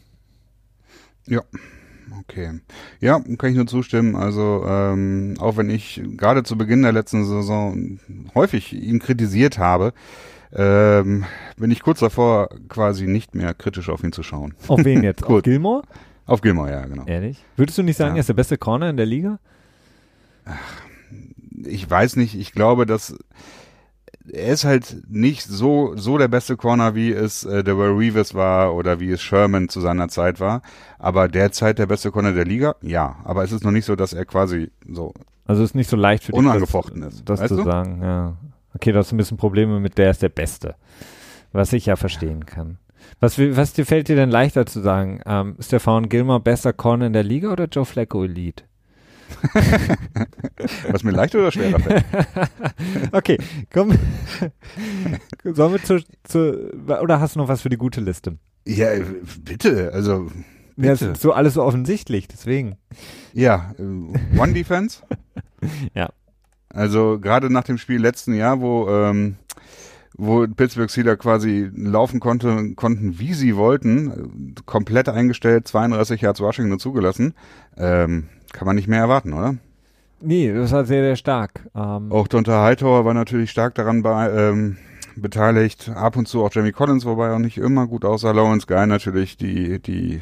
Okay. 2.21 2.61
Ja, 3.01 3.21
kann 3.39 3.51
ich 3.51 3.57
nur 3.57 3.67
zustimmen. 3.67 4.17
Also, 4.17 4.65
ähm, 4.67 5.35
auch 5.39 5.57
wenn 5.57 5.71
ich 5.71 6.03
gerade 6.17 6.43
zu 6.43 6.57
Beginn 6.59 6.83
der 6.83 6.93
letzten 6.93 7.25
Saison 7.25 7.99
häufig 8.35 8.73
ihn 8.73 8.99
kritisiert 8.99 9.59
habe, 9.59 9.93
ähm, 10.53 11.25
bin 11.57 11.71
ich 11.71 11.83
kurz 11.83 12.01
davor, 12.01 12.49
quasi 12.69 13.07
nicht 13.07 13.35
mehr 13.35 13.55
kritisch 13.55 13.89
auf 13.89 14.03
ihn 14.05 14.13
zu 14.13 14.23
schauen. 14.23 14.55
Auf 14.69 14.85
wen 14.85 15.03
jetzt? 15.03 15.25
auf. 15.27 15.43
Gilmore? 15.43 15.83
Auf 16.27 16.41
Gilmore, 16.43 16.71
ja, 16.71 16.87
genau. 16.87 17.05
Ehrlich? 17.07 17.45
Würdest 17.57 17.79
du 17.79 17.83
nicht 17.83 17.97
sagen, 17.97 18.11
Ja. 18.15 18.19
er 18.19 18.21
ist 18.21 18.29
der 18.29 18.35
beste 18.35 18.57
Corner 18.59 18.89
in 18.91 18.97
der 18.97 19.07
Liga? 19.07 19.39
Ich 21.65 21.89
weiß 21.89 22.17
nicht, 22.17 22.35
ich 22.39 22.53
glaube, 22.53 22.87
dass 22.87 23.17
er 24.33 24.53
ist 24.53 24.65
halt 24.65 25.03
nicht 25.09 25.43
so, 25.43 25.97
so 25.97 26.17
der 26.19 26.29
beste 26.29 26.57
Corner, 26.57 26.95
wie 26.95 27.11
es 27.13 27.45
äh, 27.45 27.65
der 27.65 27.75
Reeves 27.77 28.35
war 28.35 28.75
oder 28.75 29.01
wie 29.01 29.11
es 29.11 29.21
Sherman 29.21 29.69
zu 29.69 29.81
seiner 29.81 30.09
Zeit 30.09 30.39
war. 30.41 30.63
Aber 30.99 31.27
derzeit 31.27 31.79
der 31.79 31.87
beste 31.87 32.11
Corner 32.13 32.33
der 32.33 32.45
Liga, 32.45 32.77
ja. 32.83 33.17
Aber 33.25 33.43
es 33.45 33.51
ist 33.53 33.65
noch 33.65 33.71
nicht 33.73 33.87
so, 33.87 33.97
dass 33.97 34.13
er 34.13 34.25
quasi 34.25 34.71
so 34.89 35.15
Also 35.47 35.63
ist 35.65 35.75
nicht 35.75 35.91
so 35.91 35.97
leicht 35.97 36.25
für 36.25 36.33
dich, 36.33 36.39
Unangefochten 36.39 37.01
das, 37.01 37.15
ist, 37.15 37.29
das 37.29 37.41
weißt 37.41 37.49
zu 37.49 37.57
du? 37.57 37.65
sagen. 37.65 38.01
Ja. 38.03 38.37
Okay, 38.75 38.93
du 38.93 38.99
hast 38.99 39.13
ein 39.13 39.17
bisschen 39.17 39.37
Probleme 39.37 39.81
mit 39.81 39.99
der 39.99 40.11
ist 40.11 40.23
der 40.23 40.29
Beste. 40.29 40.77
Was 41.53 41.73
ich 41.73 41.87
ja 41.87 41.97
verstehen 41.97 42.47
kann. 42.47 42.79
Was, 43.19 43.39
was 43.39 43.73
dir 43.73 43.87
fällt 43.87 44.09
dir 44.09 44.17
denn 44.17 44.31
leichter 44.31 44.67
zu 44.67 44.81
sagen? 44.81 45.21
Ähm, 45.27 45.57
Stefan 45.59 46.09
Gilmore 46.09 46.41
besser 46.41 46.73
Corner 46.73 47.07
in 47.07 47.13
der 47.13 47.25
Liga 47.25 47.51
oder 47.51 47.67
Joe 47.67 47.85
Flacco 47.85 48.25
Elite? 48.25 48.65
Was 50.91 51.05
mir 51.05 51.13
leicht 51.13 51.35
oder 51.35 51.53
schwerer 51.53 51.79
fällt. 51.79 52.05
okay, 53.13 53.39
komm. 53.73 53.93
Sollen 55.45 55.73
wir 55.73 55.83
zu, 55.83 56.03
zu, 56.25 56.73
oder 57.01 57.21
hast 57.21 57.37
du 57.37 57.39
noch 57.39 57.49
was 57.49 57.63
für 57.63 57.69
die 57.69 57.77
gute 57.77 58.01
Liste? 58.01 58.39
Ja, 58.67 58.89
bitte, 59.45 59.93
also. 59.93 60.31
Bitte. 60.77 61.05
Ja, 61.05 61.13
ist 61.13 61.21
so 61.21 61.33
alles 61.33 61.55
so 61.55 61.63
offensichtlich, 61.63 62.29
deswegen. 62.29 62.77
Ja, 63.33 63.75
äh, 63.79 64.39
One 64.39 64.53
Defense. 64.53 65.03
ja. 65.95 66.11
Also 66.73 67.19
gerade 67.21 67.51
nach 67.51 67.65
dem 67.65 67.79
Spiel 67.79 68.01
letzten 68.01 68.35
Jahr, 68.35 68.61
wo 68.61 68.89
ähm, 68.89 69.37
wo 70.17 70.47
Pittsburgh 70.47 70.91
Steelers 70.91 71.19
quasi 71.19 71.71
laufen 71.75 72.21
konnte, 72.21 72.75
konnten, 72.75 73.19
wie 73.19 73.33
sie 73.33 73.57
wollten, 73.57 74.55
komplett 74.67 75.09
eingestellt, 75.09 75.67
32 75.67 76.21
Yards 76.21 76.41
Rushing 76.41 76.69
nur 76.69 76.79
zugelassen, 76.79 77.35
ähm, 77.79 78.29
kann 78.53 78.67
man 78.67 78.77
nicht 78.77 78.89
mehr 78.89 79.01
erwarten, 79.01 79.33
oder? 79.33 79.55
Nee, 80.21 80.53
das 80.53 80.73
war 80.73 80.85
sehr, 80.85 81.03
sehr 81.03 81.17
stark. 81.17 81.67
Ähm 81.75 82.13
auch 82.13 82.29
Donta 82.29 82.63
Hightower 82.63 83.07
war 83.07 83.15
natürlich 83.15 83.51
stark 83.51 83.75
daran 83.75 84.03
bei, 84.03 84.31
ähm, 84.31 84.77
beteiligt, 85.17 85.91
ab 85.95 86.17
und 86.17 86.29
zu 86.29 86.45
auch 86.45 86.53
Jamie 86.53 86.73
Collins, 86.73 87.07
wobei 87.07 87.33
auch 87.33 87.39
nicht 87.39 87.57
immer 87.57 87.87
gut 87.87 88.05
aussah. 88.05 88.33
Lawrence 88.33 88.67
Guy 88.67 88.87
natürlich, 88.87 89.39
die, 89.39 89.79
die 89.81 90.21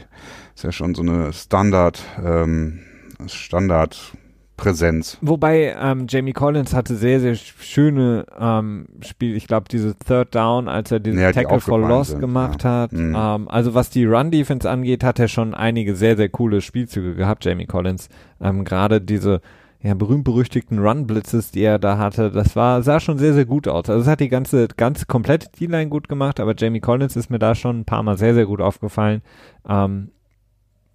ist 0.54 0.64
ja 0.64 0.70
schon 0.70 0.94
so 0.94 1.02
eine 1.02 1.32
Standard, 1.32 2.00
ähm, 2.24 2.80
Standard 3.26 4.12
Präsenz. 4.59 5.16
Wobei 5.23 5.75
ähm, 5.81 6.05
Jamie 6.07 6.35
Collins 6.35 6.75
hatte 6.75 6.97
sehr, 6.97 7.21
sehr 7.21 7.35
schöne 7.35 8.27
ähm, 8.38 8.87
Spiele. 9.01 9.37
Ich 9.37 9.47
glaube, 9.47 9.68
dieses 9.71 9.97
Third 9.97 10.35
Down, 10.35 10.68
als 10.68 10.92
er 10.92 11.01
diesen 11.01 11.18
Ja, 11.18 11.33
die 11.33 11.40
Tackle 11.40 11.61
for 11.61 11.79
Loss 11.79 12.09
sind, 12.09 12.21
gemacht 12.21 12.64
ja. 12.64 12.83
hat. 12.83 12.92
Mhm. 12.92 13.16
Ähm, 13.16 13.49
also 13.49 13.73
was 13.73 13.88
die 13.88 14.05
Run-Defense 14.05 14.68
angeht, 14.68 15.03
hat 15.03 15.18
er 15.18 15.29
schon 15.29 15.55
einige 15.55 15.94
sehr, 15.94 16.18
sehr 16.18 16.29
coole 16.29 16.61
Spielzüge 16.61 17.14
gehabt, 17.14 17.47
Jamie 17.47 17.64
Collins. 17.64 18.11
Ähm, 18.42 18.64
Gerade 18.64 19.01
diese 19.01 19.40
ja, 19.81 19.94
berühmt-berüchtigten 19.94 20.81
Run-Blitzes, 20.81 21.53
die 21.53 21.62
er 21.62 21.79
da 21.79 21.97
hatte, 21.99 22.33
das 22.33 22.57
war, 22.57 22.83
sah 22.83 22.99
schon 22.99 23.16
sehr, 23.16 23.33
sehr 23.33 23.47
gut 23.47 23.68
aus. 23.68 23.88
Also 23.88 24.03
es 24.03 24.09
hat 24.09 24.21
die 24.21 24.29
ganze, 24.29 24.66
ganze 24.77 25.07
komplette 25.07 25.49
D-Line 25.59 25.88
gut 25.88 26.09
gemacht, 26.09 26.40
aber 26.40 26.55
Jamie 26.57 26.81
Collins 26.81 27.14
ist 27.14 27.31
mir 27.31 27.38
da 27.38 27.55
schon 27.55 27.81
ein 27.81 27.85
paar 27.85 28.03
Mal 28.03 28.18
sehr, 28.18 28.35
sehr 28.35 28.47
gut 28.47 28.61
aufgefallen. 28.61 29.23
Ähm, 29.68 30.11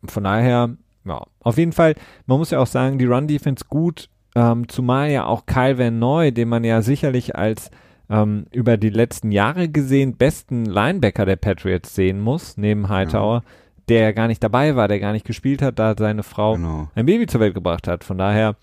von 0.05 0.25
daher, 0.25 0.75
ja, 1.05 1.21
auf 1.41 1.57
jeden 1.57 1.71
Fall, 1.73 1.95
man 2.25 2.37
muss 2.37 2.51
ja 2.51 2.59
auch 2.59 2.67
sagen, 2.67 2.97
die 2.97 3.05
Run-Defense 3.05 3.65
gut, 3.67 4.09
ähm, 4.35 4.67
zumal 4.67 5.11
ja 5.11 5.25
auch 5.25 5.45
Kyle 5.45 5.77
Van 5.77 5.99
Noy, 5.99 6.31
den 6.31 6.49
man 6.49 6.63
ja 6.63 6.81
sicherlich 6.81 7.35
als 7.35 7.69
ähm, 8.09 8.45
über 8.51 8.77
die 8.77 8.89
letzten 8.89 9.31
Jahre 9.31 9.69
gesehen 9.69 10.17
besten 10.17 10.65
Linebacker 10.65 11.25
der 11.25 11.35
Patriots 11.35 11.95
sehen 11.95 12.19
muss, 12.19 12.57
neben 12.57 12.89
Hightower, 12.89 13.43
der 13.89 14.01
ja 14.01 14.11
gar 14.11 14.27
nicht 14.27 14.43
dabei 14.43 14.75
war, 14.75 14.87
der 14.87 14.99
gar 14.99 15.11
nicht 15.13 15.25
gespielt 15.25 15.61
hat, 15.61 15.77
da 15.79 15.95
seine 15.97 16.23
Frau 16.23 16.55
Genau. 16.55 16.89
ein 16.95 17.05
Baby 17.05 17.27
zur 17.27 17.41
Welt 17.41 17.53
gebracht 17.53 17.87
hat. 17.87 18.03
Von 18.03 18.17
daher 18.17 18.55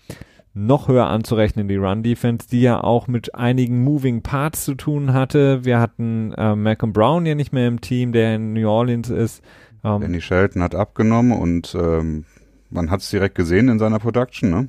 noch 0.53 0.87
höher 0.89 1.07
anzurechnen 1.07 1.67
die 1.67 1.77
Run-Defense, 1.77 2.47
die 2.49 2.61
ja 2.61 2.83
auch 2.83 3.07
mit 3.07 3.33
einigen 3.35 3.83
Moving 3.83 4.21
Parts 4.21 4.65
zu 4.65 4.75
tun 4.75 5.13
hatte. 5.13 5.63
Wir 5.63 5.79
hatten 5.79 6.33
äh, 6.33 6.55
Malcolm 6.55 6.91
Brown 6.91 7.25
ja 7.25 7.35
nicht 7.35 7.53
mehr 7.53 7.67
im 7.67 7.79
Team, 7.81 8.11
der 8.11 8.35
in 8.35 8.53
New 8.53 8.67
Orleans 8.69 9.09
ist. 9.09 9.41
Ähm, 9.83 10.01
Danny 10.01 10.21
Shelton 10.21 10.61
hat 10.61 10.75
abgenommen 10.75 11.31
und 11.31 11.73
ähm, 11.79 12.25
man 12.71 12.89
hat 12.89 13.01
es 13.01 13.09
direkt 13.09 13.35
gesehen 13.35 13.69
in 13.69 13.79
seiner 13.79 13.99
Production, 13.99 14.49
ne? 14.49 14.67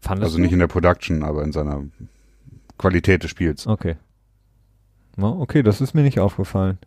fandest 0.00 0.24
Also 0.26 0.36
du? 0.36 0.42
nicht 0.42 0.52
in 0.52 0.58
der 0.58 0.66
Production, 0.66 1.22
aber 1.22 1.42
in 1.44 1.52
seiner 1.52 1.82
Qualität 2.78 3.22
des 3.22 3.30
Spiels. 3.30 3.66
Okay. 3.66 3.96
Okay, 5.16 5.62
das 5.62 5.80
ist 5.80 5.94
mir 5.94 6.02
nicht 6.02 6.18
aufgefallen. 6.18 6.78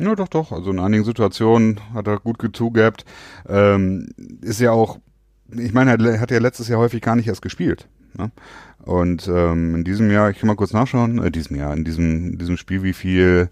Ja, 0.00 0.14
doch, 0.14 0.28
doch. 0.28 0.52
Also 0.52 0.70
in 0.70 0.78
einigen 0.78 1.04
Situationen 1.04 1.80
hat 1.94 2.06
er 2.06 2.18
gut 2.20 2.38
gezugehabt. 2.38 3.04
Ähm, 3.48 4.10
ist 4.42 4.60
ja 4.60 4.70
auch, 4.72 4.98
ich 5.50 5.72
meine, 5.72 5.92
er 5.92 6.20
hat 6.20 6.30
ja 6.30 6.38
letztes 6.38 6.68
Jahr 6.68 6.78
häufig 6.78 7.00
gar 7.00 7.16
nicht 7.16 7.26
erst 7.26 7.42
gespielt. 7.42 7.88
Ne? 8.16 8.30
Und 8.84 9.26
ähm, 9.28 9.74
in 9.74 9.84
diesem 9.84 10.10
Jahr, 10.10 10.30
ich 10.30 10.38
kann 10.38 10.46
mal 10.46 10.56
kurz 10.56 10.72
nachschauen, 10.72 11.22
äh, 11.22 11.30
diesem 11.30 11.56
Jahr, 11.56 11.74
in 11.74 11.84
diesem, 11.84 12.32
in 12.32 12.38
diesem 12.38 12.56
Spiel, 12.56 12.82
wie 12.82 12.92
viel, 12.92 13.48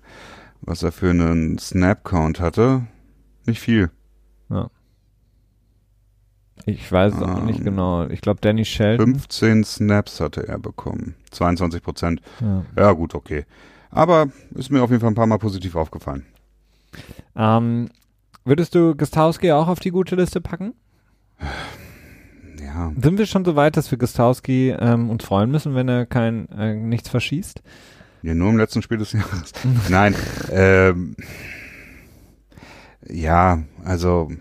was 0.60 0.82
er 0.82 0.92
für 0.92 1.10
einen 1.10 1.58
Snap-Count 1.58 2.40
hatte. 2.40 2.86
Nicht 3.46 3.60
viel. 3.60 3.90
Ich 6.66 6.90
weiß 6.90 7.14
es 7.14 7.22
auch 7.22 7.42
nicht 7.42 7.60
Ähm, 7.60 7.64
genau. 7.64 8.06
Ich 8.08 8.20
glaube, 8.20 8.40
Danny 8.40 8.64
Shelton. 8.64 9.14
15 9.14 9.64
Snaps 9.64 10.20
hatte 10.20 10.46
er 10.48 10.58
bekommen. 10.58 11.14
22 11.30 11.80
Prozent. 11.82 12.20
Ja. 12.40 12.64
Ja, 12.76 12.92
gut, 12.92 13.14
okay. 13.14 13.44
Aber 13.90 14.26
ist 14.54 14.70
mir 14.70 14.82
auf 14.82 14.90
jeden 14.90 15.00
Fall 15.00 15.10
ein 15.10 15.14
paar 15.14 15.26
Mal 15.28 15.38
positiv 15.38 15.76
aufgefallen. 15.76 16.26
Ähm, 17.36 17.88
würdest 18.44 18.74
du 18.74 18.96
Gostowski 18.96 19.52
auch 19.52 19.68
auf 19.68 19.78
die 19.78 19.90
gute 19.90 20.16
Liste 20.16 20.40
packen? 20.40 20.74
Ja. 22.60 22.92
Sind 23.00 23.16
wir 23.16 23.26
schon 23.26 23.44
so 23.44 23.54
weit, 23.54 23.76
dass 23.76 23.90
wir 23.90 23.98
Gostowski 23.98 24.70
ähm, 24.70 25.08
uns 25.08 25.24
freuen 25.24 25.50
müssen, 25.50 25.74
wenn 25.76 25.88
er 25.88 26.04
kein 26.04 26.48
äh, 26.50 26.74
nichts 26.74 27.08
verschießt? 27.08 27.62
Ja, 28.22 28.34
nur 28.34 28.50
im 28.50 28.58
letzten 28.58 28.82
Spiel 28.82 28.98
des 28.98 29.12
Jahres. 29.12 29.52
Nein, 29.88 30.16
ähm, 30.50 31.14
ja, 33.08 33.62
also, 33.84 34.32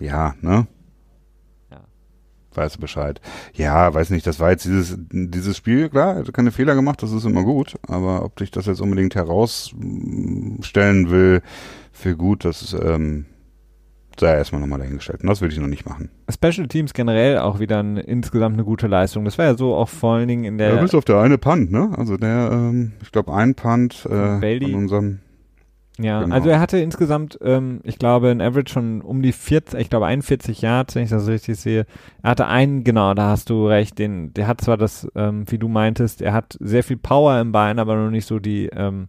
ja, 0.00 0.34
ne? 0.40 0.66
Ja. 2.58 2.64
Weiß 2.64 2.76
Bescheid. 2.78 3.20
Ja, 3.54 3.94
weiß 3.94 4.10
nicht, 4.10 4.26
das 4.26 4.40
war 4.40 4.50
jetzt 4.50 4.64
dieses, 4.64 4.96
dieses 4.98 5.56
Spiel, 5.56 5.88
klar, 5.88 6.16
hat 6.16 6.32
keine 6.32 6.50
Fehler 6.50 6.74
gemacht, 6.74 7.02
das 7.02 7.12
ist 7.12 7.24
immer 7.24 7.44
gut, 7.44 7.76
aber 7.86 8.24
ob 8.24 8.40
ich 8.40 8.50
das 8.50 8.66
jetzt 8.66 8.80
unbedingt 8.80 9.14
herausstellen 9.14 11.10
will 11.10 11.42
für 11.92 12.16
gut, 12.16 12.44
das 12.44 12.62
ist, 12.62 12.72
ähm, 12.74 13.26
sei 14.18 14.34
erstmal 14.34 14.60
nochmal 14.60 14.80
dahingestellt. 14.80 15.22
Und 15.22 15.28
das 15.28 15.40
will 15.40 15.52
ich 15.52 15.58
noch 15.58 15.68
nicht 15.68 15.86
machen. 15.86 16.10
Special 16.28 16.66
Teams 16.66 16.92
generell 16.92 17.38
auch 17.38 17.60
wieder 17.60 17.78
ein, 17.78 17.96
insgesamt 17.96 18.54
eine 18.54 18.64
gute 18.64 18.86
Leistung. 18.86 19.24
Das 19.24 19.38
war 19.38 19.46
ja 19.46 19.56
so 19.56 19.74
auch 19.74 19.88
vor 19.88 20.14
allen 20.14 20.28
Dingen 20.28 20.44
in 20.44 20.58
der 20.58 20.74
Ja, 20.74 20.80
bis 20.80 20.94
auf 20.94 21.04
der 21.04 21.18
eine 21.20 21.38
Punt, 21.38 21.70
ne? 21.70 21.92
Also 21.96 22.16
der, 22.16 22.50
ähm, 22.52 22.92
ich 23.02 23.12
glaube, 23.12 23.32
ein 23.32 23.54
Punt 23.54 24.04
äh, 24.06 24.60
von 24.60 24.74
unserem 24.74 25.20
Ja, 26.00 26.22
Genau. 26.22 26.34
also 26.34 26.48
er 26.48 26.60
hatte 26.60 26.78
insgesamt, 26.78 27.38
ähm, 27.42 27.80
ich 27.82 27.98
glaube, 27.98 28.28
in 28.30 28.40
Average 28.40 28.72
schon 28.72 29.00
um 29.00 29.20
die 29.20 29.32
40, 29.32 29.80
ich 29.80 29.90
glaube 29.90 30.06
41 30.06 30.62
Yards, 30.62 30.94
wenn 30.94 31.02
ich 31.02 31.10
das 31.10 31.26
richtig 31.26 31.58
sehe. 31.58 31.86
Er 32.22 32.30
hatte 32.30 32.46
einen, 32.46 32.84
genau, 32.84 33.14
da 33.14 33.30
hast 33.30 33.50
du 33.50 33.66
recht, 33.66 33.98
den, 33.98 34.32
der 34.34 34.46
hat 34.46 34.60
zwar 34.60 34.76
das, 34.76 35.08
ähm, 35.16 35.44
wie 35.50 35.58
du 35.58 35.66
meintest, 35.68 36.22
er 36.22 36.32
hat 36.32 36.56
sehr 36.60 36.84
viel 36.84 36.96
Power 36.98 37.40
im 37.40 37.50
Bein, 37.52 37.78
aber 37.80 37.96
noch 37.96 38.10
nicht 38.10 38.26
so 38.26 38.38
die, 38.38 38.66
ähm, 38.72 39.08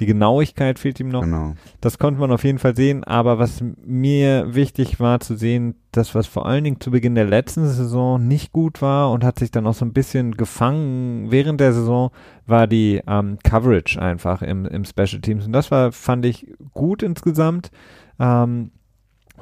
die 0.00 0.06
Genauigkeit 0.06 0.78
fehlt 0.78 0.98
ihm 1.00 1.08
noch. 1.08 1.22
Genau. 1.22 1.54
Das 1.80 1.98
konnte 1.98 2.20
man 2.20 2.32
auf 2.32 2.44
jeden 2.44 2.58
Fall 2.58 2.74
sehen, 2.74 3.04
aber 3.04 3.38
was 3.38 3.62
mir 3.84 4.54
wichtig 4.54 5.00
war 5.00 5.20
zu 5.20 5.36
sehen, 5.36 5.76
das, 5.92 6.14
was 6.14 6.26
vor 6.26 6.46
allen 6.46 6.64
Dingen 6.64 6.80
zu 6.80 6.90
Beginn 6.90 7.14
der 7.14 7.26
letzten 7.26 7.66
Saison 7.66 8.26
nicht 8.26 8.52
gut 8.52 8.82
war 8.82 9.12
und 9.12 9.22
hat 9.22 9.38
sich 9.38 9.50
dann 9.50 9.66
auch 9.66 9.74
so 9.74 9.84
ein 9.84 9.92
bisschen 9.92 10.36
gefangen 10.36 11.30
während 11.30 11.60
der 11.60 11.72
Saison, 11.72 12.10
war 12.46 12.66
die 12.66 13.00
ähm, 13.06 13.38
Coverage 13.44 14.00
einfach 14.00 14.42
im, 14.42 14.66
im 14.66 14.84
Special 14.84 15.20
Teams. 15.20 15.46
Und 15.46 15.52
das 15.52 15.70
war, 15.70 15.92
fand 15.92 16.26
ich, 16.26 16.52
gut 16.72 17.02
insgesamt. 17.02 17.70
Ähm, 18.18 18.72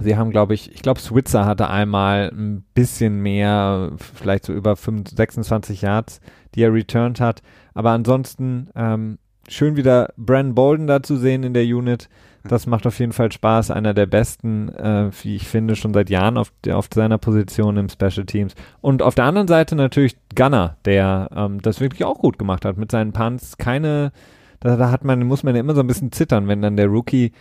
Sie 0.01 0.17
haben, 0.17 0.31
glaube 0.31 0.55
ich, 0.55 0.73
ich 0.73 0.83
glaube, 0.83 1.01
Switzer 1.01 1.45
hatte 1.45 1.69
einmal 1.69 2.31
ein 2.33 2.65
bisschen 2.75 3.21
mehr, 3.21 3.93
vielleicht 3.99 4.47
so 4.47 4.53
über 4.53 4.75
25, 4.75 5.17
26 5.17 5.83
Yards, 5.83 6.21
die 6.55 6.63
er 6.63 6.73
returned 6.73 7.21
hat. 7.21 7.43
Aber 7.75 7.91
ansonsten 7.91 8.71
ähm, 8.75 9.19
schön 9.53 9.77
wieder 9.77 10.13
Brandon 10.17 10.55
Bolden 10.55 10.87
da 10.87 11.03
zu 11.03 11.17
sehen 11.17 11.43
in 11.43 11.55
der 11.55 11.65
Unit. 11.65 12.09
Das 12.45 12.67
macht 12.67 12.87
auf 12.87 12.99
jeden 12.99 13.13
Fall 13.13 13.31
Spaß. 13.31 13.71
Einer 13.71 13.95
der 13.95 14.07
besten, 14.07 14.69
äh, 14.71 15.11
wie 15.23 15.37
ich 15.37 15.47
finde, 15.47 15.77
schon 15.77 15.95
seit 15.95 16.11
Jahren 16.11 16.37
auf, 16.37 16.53
auf 16.71 16.89
seiner 16.93 17.19
Position 17.19 17.77
im 17.77 17.89
Special 17.89 18.27
Teams. 18.27 18.55
Und 18.81 19.03
auf 19.03 19.15
der 19.15 19.27
anderen 19.27 19.47
Seite 19.47 19.77
natürlich 19.77 20.17
Gunner, 20.35 20.77
der 20.85 21.29
ähm, 21.35 21.63
das 21.63 21.81
wirklich 21.81 22.05
auch 22.05 22.19
gut 22.19 22.39
gemacht 22.39 22.65
hat 22.65 22.77
mit 22.77 22.91
seinen 22.91 23.13
Punts. 23.13 23.59
Keine, 23.59 24.11
da, 24.59 24.77
da 24.77 24.91
hat 24.91 25.05
man, 25.05 25.25
muss 25.25 25.45
man 25.45 25.55
ja 25.55 25.61
immer 25.61 25.75
so 25.75 25.81
ein 25.81 25.87
bisschen 25.87 26.11
zittern, 26.11 26.49
wenn 26.49 26.63
dann 26.63 26.77
der 26.77 26.89
Rookie 26.89 27.33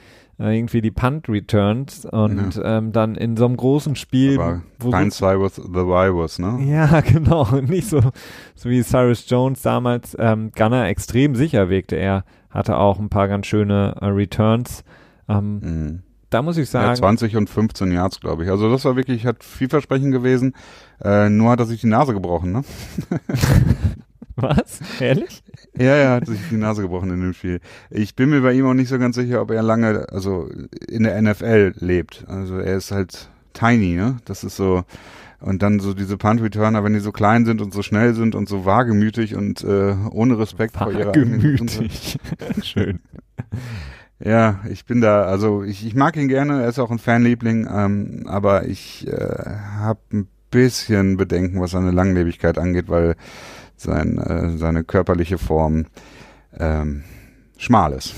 irgendwie 0.41 0.81
die 0.81 0.91
Punt 0.91 1.29
returns 1.29 2.05
und 2.05 2.59
ähm, 2.63 2.91
dann 2.91 3.15
in 3.15 3.37
so 3.37 3.45
einem 3.45 3.57
großen 3.57 3.95
Spiel, 3.95 4.39
Aber 4.39 4.61
wo 4.79 4.85
so 4.87 4.91
kein 4.91 5.11
Cyrus 5.11 5.55
the 5.55 5.63
Virus, 5.85 6.39
ne? 6.39 6.57
ja, 6.65 6.99
genau. 7.01 7.45
Nicht 7.61 7.87
so, 7.87 8.01
so 8.55 8.69
wie 8.69 8.81
Cyrus 8.83 9.29
Jones 9.29 9.61
damals. 9.61 10.15
Ähm, 10.19 10.51
Gunner 10.55 10.87
extrem 10.87 11.35
sicher 11.35 11.69
wirkte 11.69 11.95
er. 11.95 12.23
Hatte 12.49 12.77
auch 12.77 12.99
ein 12.99 13.09
paar 13.09 13.27
ganz 13.27 13.47
schöne 13.47 13.95
äh, 14.01 14.05
Returns. 14.07 14.83
Ähm, 15.29 15.59
Mhm. 15.59 16.03
da 16.29 16.41
muss 16.41 16.57
ich 16.57 16.71
Ja, 16.73 16.81
sagen, 16.83 16.95
20 16.95 17.37
und 17.37 17.49
15 17.49 17.91
Yards, 17.91 18.19
glaube 18.19 18.43
ich. 18.43 18.49
Also 18.49 18.69
das 18.71 18.83
war 18.85 18.95
wirklich, 18.95 19.25
hat 19.25 19.43
vielversprechend 19.43 20.11
gewesen. 20.11 20.53
Äh, 21.03 21.29
nur 21.29 21.51
hat 21.51 21.59
er 21.59 21.65
sich 21.65 21.81
die 21.81 21.87
Nase 21.87 22.13
gebrochen, 22.13 22.51
ne? 22.51 22.63
was? 24.41 24.79
Ehrlich? 24.99 25.43
Ja, 25.77 25.95
ja, 25.95 26.15
hat 26.15 26.27
sich 26.27 26.39
die 26.49 26.57
Nase 26.57 26.81
gebrochen 26.81 27.11
in 27.11 27.21
dem 27.21 27.33
Spiel. 27.33 27.59
Ich 27.89 28.15
bin 28.15 28.29
mir 28.29 28.41
bei 28.41 28.53
ihm 28.53 28.65
auch 28.65 28.73
nicht 28.73 28.89
so 28.89 28.99
ganz 28.99 29.15
sicher, 29.15 29.41
ob 29.41 29.51
er 29.51 29.63
lange, 29.63 30.07
also 30.09 30.49
in 30.87 31.03
der 31.03 31.21
NFL 31.21 31.73
lebt. 31.77 32.25
Also 32.27 32.57
er 32.57 32.77
ist 32.77 32.91
halt 32.91 33.29
tiny, 33.53 33.95
ne? 33.95 34.17
Das 34.25 34.43
ist 34.43 34.55
so. 34.55 34.83
Und 35.39 35.63
dann 35.63 35.79
so 35.79 35.95
diese 35.95 36.17
Punt-Returner, 36.17 36.83
wenn 36.83 36.93
die 36.93 36.99
so 36.99 37.11
klein 37.11 37.45
sind 37.45 37.61
und 37.61 37.73
so 37.73 37.81
schnell 37.81 38.13
sind 38.13 38.35
und 38.35 38.47
so 38.47 38.65
wagemütig 38.65 39.35
und 39.35 39.63
äh, 39.63 39.95
ohne 40.11 40.37
Respekt 40.37 40.77
vor 40.77 40.91
ihrer 40.91 41.13
Gemütlich. 41.13 42.19
Schön. 42.61 42.99
Ja, 44.23 44.59
ich 44.69 44.85
bin 44.85 45.01
da, 45.01 45.23
also 45.23 45.63
ich, 45.63 45.85
ich 45.85 45.95
mag 45.95 46.15
ihn 46.15 46.27
gerne, 46.27 46.61
er 46.61 46.69
ist 46.69 46.77
auch 46.77 46.91
ein 46.91 46.99
Fanliebling, 46.99 47.67
ähm, 47.73 48.25
aber 48.27 48.67
ich 48.67 49.07
äh, 49.07 49.55
habe 49.79 49.99
ein 50.13 50.27
bisschen 50.51 51.17
Bedenken, 51.17 51.59
was 51.59 51.71
seine 51.71 51.91
Langlebigkeit 51.91 52.59
angeht, 52.59 52.87
weil 52.87 53.15
sein, 53.81 54.17
äh, 54.17 54.57
seine 54.57 54.83
körperliche 54.83 55.37
Form 55.37 55.85
ähm, 56.57 57.03
schmal 57.57 57.93
ist. 57.93 58.13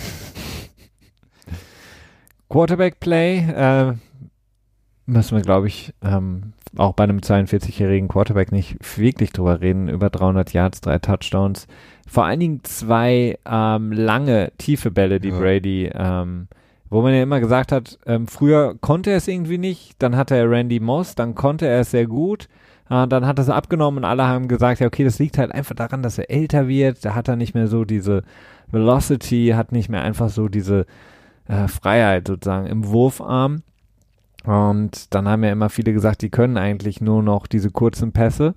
Quarterback 2.50 3.00
Play 3.00 3.40
äh, 3.40 3.94
müssen 5.06 5.38
wir, 5.38 5.44
glaube 5.44 5.68
ich, 5.68 5.94
ähm, 6.04 6.54
auch 6.78 6.94
bei 6.94 7.04
einem 7.04 7.20
42-jährigen 7.20 8.08
Quarterback 8.08 8.52
nicht 8.52 8.78
wirklich 8.98 9.32
drüber 9.32 9.62
reden. 9.62 9.88
Über 9.90 10.10
300 10.10 10.54
Yards, 10.54 10.82
drei 10.82 11.00
Touchdowns. 11.00 11.68
Vor 12.08 12.26
allen 12.26 12.40
Dingen 12.40 12.60
zwei 12.64 13.38
ähm, 13.46 13.92
lange, 13.92 14.52
tiefe 14.58 14.92
Bälle, 14.92 15.20
die 15.20 15.30
ja. 15.30 15.38
Brady, 15.38 15.90
ähm, 15.94 16.48
wo 16.90 17.02
man 17.02 17.14
ja 17.14 17.24
immer 17.24 17.40
gesagt 17.40 17.72
hat, 17.72 17.98
ähm, 18.06 18.28
früher 18.28 18.76
konnte 18.80 19.12
er 19.12 19.18
es 19.18 19.28
irgendwie 19.28 19.58
nicht, 19.58 19.96
dann 20.00 20.16
hatte 20.16 20.36
er 20.36 20.50
Randy 20.50 20.80
Moss, 20.80 21.16
dann 21.16 21.34
konnte 21.34 21.66
er 21.66 21.82
es 21.82 21.92
sehr 21.92 22.06
gut. 22.06 22.48
Äh, 22.94 23.08
dann 23.08 23.26
hat 23.26 23.40
er 23.40 23.44
es 23.44 23.50
abgenommen 23.50 24.00
und 24.00 24.06
alle 24.06 24.28
haben 24.28 24.48
gesagt, 24.48 24.80
ja, 24.80 24.88
okay, 24.88 25.04
das 25.04 25.18
liegt 25.18 25.40
halt 25.40 25.52
einfach 25.52 25.76
daran, 25.76 26.04
dass 26.04 26.20
er 26.20 26.30
älter 26.30 26.68
wird. 26.68 27.04
Da 27.04 27.16
hat 27.16 27.28
er 27.28 27.36
nicht 27.36 27.56
mehr 27.56 27.68
so 27.68 27.86
diese 27.86 28.22
Velocity, 28.72 29.54
hat 29.56 29.72
nicht 29.72 29.90
mehr 29.90 30.04
einfach 30.04 30.30
so 30.30 30.48
diese 30.48 30.86
äh, 31.48 31.68
Freiheit 31.68 32.28
sozusagen 32.28 32.68
im 32.68 32.88
Wurfarm. 32.88 33.64
Und 34.46 35.14
dann 35.16 35.28
haben 35.28 35.44
ja 35.44 35.52
immer 35.52 35.70
viele 35.70 35.94
gesagt, 35.94 36.22
die 36.22 36.30
können 36.30 36.58
eigentlich 36.58 37.02
nur 37.02 37.24
noch 37.24 37.48
diese 37.48 37.72
kurzen 37.72 38.12
Pässe. 38.12 38.54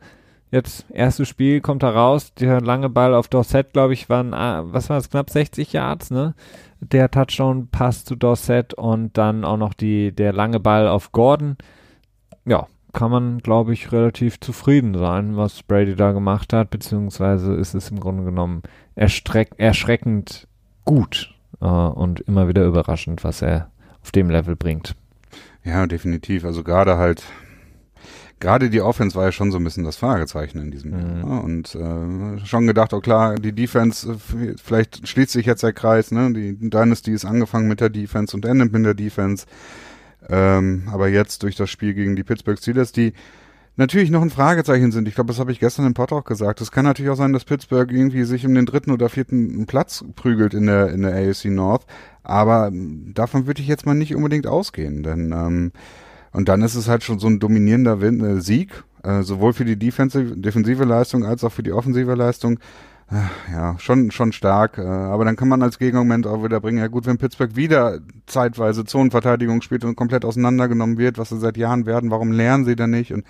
Jetzt, 0.50 0.84
erstes 0.90 1.28
Spiel, 1.28 1.60
kommt 1.60 1.82
er 1.82 1.94
raus, 1.94 2.34
der 2.34 2.60
lange 2.60 2.90
Ball 2.90 3.14
auf 3.14 3.28
Dorset, 3.28 3.72
glaube 3.72 3.94
ich, 3.94 4.08
waren, 4.10 4.34
ah, 4.34 4.64
was 4.66 4.90
war 4.90 4.98
es, 4.98 5.08
knapp 5.10 5.30
60 5.30 5.72
Yards, 5.72 6.10
ne? 6.10 6.34
Der 6.80 7.10
Touchdown 7.10 7.68
passt 7.68 8.06
zu 8.06 8.16
Dorset 8.16 8.74
und 8.74 9.16
dann 9.16 9.44
auch 9.44 9.56
noch 9.56 9.74
die, 9.74 10.12
der 10.12 10.32
lange 10.32 10.60
Ball 10.60 10.88
auf 10.88 11.10
Gordon. 11.12 11.56
Ja, 12.44 12.66
kann 12.96 13.10
man, 13.10 13.38
glaube 13.40 13.74
ich, 13.74 13.92
relativ 13.92 14.40
zufrieden 14.40 14.94
sein, 14.94 15.36
was 15.36 15.62
Brady 15.62 15.94
da 15.94 16.12
gemacht 16.12 16.54
hat, 16.54 16.70
beziehungsweise 16.70 17.52
ist 17.52 17.74
es 17.74 17.90
im 17.90 18.00
Grunde 18.00 18.24
genommen 18.24 18.62
erschreckend 18.94 20.48
gut 20.86 21.34
äh, 21.60 21.66
und 21.66 22.20
immer 22.20 22.48
wieder 22.48 22.64
überraschend, 22.64 23.22
was 23.22 23.42
er 23.42 23.70
auf 24.02 24.12
dem 24.12 24.30
Level 24.30 24.56
bringt. 24.56 24.96
Ja, 25.62 25.86
definitiv. 25.86 26.46
Also 26.46 26.64
gerade 26.64 26.96
halt, 26.96 27.22
gerade 28.40 28.70
die 28.70 28.80
Offense 28.80 29.14
war 29.14 29.24
ja 29.24 29.32
schon 29.32 29.52
so 29.52 29.58
ein 29.58 29.64
bisschen 29.64 29.84
das 29.84 29.96
Fragezeichen 29.96 30.58
in 30.58 30.70
diesem 30.70 30.92
mhm. 30.92 31.20
Jahr. 31.20 31.44
Und 31.44 31.74
äh, 31.74 32.46
schon 32.46 32.66
gedacht, 32.66 32.94
oh 32.94 33.00
klar, 33.00 33.34
die 33.34 33.52
Defense, 33.52 34.10
äh, 34.10 34.54
vielleicht 34.56 35.06
schließt 35.06 35.32
sich 35.32 35.44
jetzt 35.44 35.62
der 35.62 35.74
Kreis, 35.74 36.12
ne? 36.12 36.32
Die 36.32 36.70
Dynasty 36.70 37.12
ist 37.12 37.26
angefangen 37.26 37.68
mit 37.68 37.82
der 37.82 37.90
Defense 37.90 38.34
und 38.34 38.46
endet 38.46 38.72
mit 38.72 38.86
der 38.86 38.94
Defense. 38.94 39.44
Ähm, 40.28 40.88
aber 40.90 41.08
jetzt 41.08 41.42
durch 41.42 41.56
das 41.56 41.70
Spiel 41.70 41.94
gegen 41.94 42.16
die 42.16 42.24
Pittsburgh 42.24 42.58
Steelers, 42.58 42.92
die 42.92 43.12
natürlich 43.76 44.10
noch 44.10 44.22
ein 44.22 44.30
Fragezeichen 44.30 44.90
sind. 44.90 45.06
Ich 45.06 45.14
glaube, 45.14 45.28
das 45.28 45.38
habe 45.38 45.52
ich 45.52 45.60
gestern 45.60 45.86
im 45.86 45.94
Pod 45.94 46.12
auch 46.12 46.24
gesagt. 46.24 46.60
Es 46.60 46.72
kann 46.72 46.84
natürlich 46.84 47.10
auch 47.10 47.16
sein, 47.16 47.32
dass 47.32 47.44
Pittsburgh 47.44 47.90
irgendwie 47.92 48.24
sich 48.24 48.46
um 48.46 48.54
den 48.54 48.66
dritten 48.66 48.90
oder 48.90 49.08
vierten 49.08 49.66
Platz 49.66 50.04
prügelt 50.16 50.54
in 50.54 50.66
der 50.66 50.88
in 50.88 51.02
der 51.02 51.14
AFC 51.14 51.46
North. 51.46 51.86
Aber 52.22 52.70
davon 52.72 53.46
würde 53.46 53.60
ich 53.60 53.68
jetzt 53.68 53.86
mal 53.86 53.94
nicht 53.94 54.14
unbedingt 54.14 54.46
ausgehen, 54.46 55.02
denn 55.02 55.32
ähm, 55.32 55.72
und 56.32 56.48
dann 56.48 56.60
ist 56.62 56.74
es 56.74 56.88
halt 56.88 57.02
schon 57.02 57.18
so 57.18 57.28
ein 57.28 57.38
dominierender 57.38 58.00
Win 58.00 58.22
äh, 58.22 58.40
Sieg, 58.42 58.84
äh, 59.02 59.22
sowohl 59.22 59.52
für 59.54 59.64
die 59.64 59.78
defensive, 59.78 60.36
defensive 60.36 60.84
Leistung 60.84 61.24
als 61.24 61.44
auch 61.44 61.52
für 61.52 61.62
die 61.62 61.72
offensive 61.72 62.14
Leistung. 62.14 62.58
Ja, 63.10 63.78
schon, 63.78 64.10
schon 64.10 64.32
stark. 64.32 64.78
Äh, 64.78 64.82
aber 64.82 65.24
dann 65.24 65.36
kann 65.36 65.48
man 65.48 65.62
als 65.62 65.78
Gegenargument 65.78 66.26
auch 66.26 66.42
wieder 66.42 66.60
bringen, 66.60 66.78
ja 66.78 66.88
gut, 66.88 67.06
wenn 67.06 67.18
Pittsburgh 67.18 67.54
wieder 67.54 68.00
zeitweise 68.26 68.84
Zonenverteidigung 68.84 69.62
spielt 69.62 69.84
und 69.84 69.94
komplett 69.94 70.24
auseinandergenommen 70.24 70.98
wird, 70.98 71.16
was 71.16 71.28
sie 71.28 71.38
seit 71.38 71.56
Jahren 71.56 71.86
werden, 71.86 72.10
warum 72.10 72.32
lernen 72.32 72.64
sie 72.64 72.74
denn 72.74 72.90
nicht? 72.90 73.12
Und, 73.12 73.24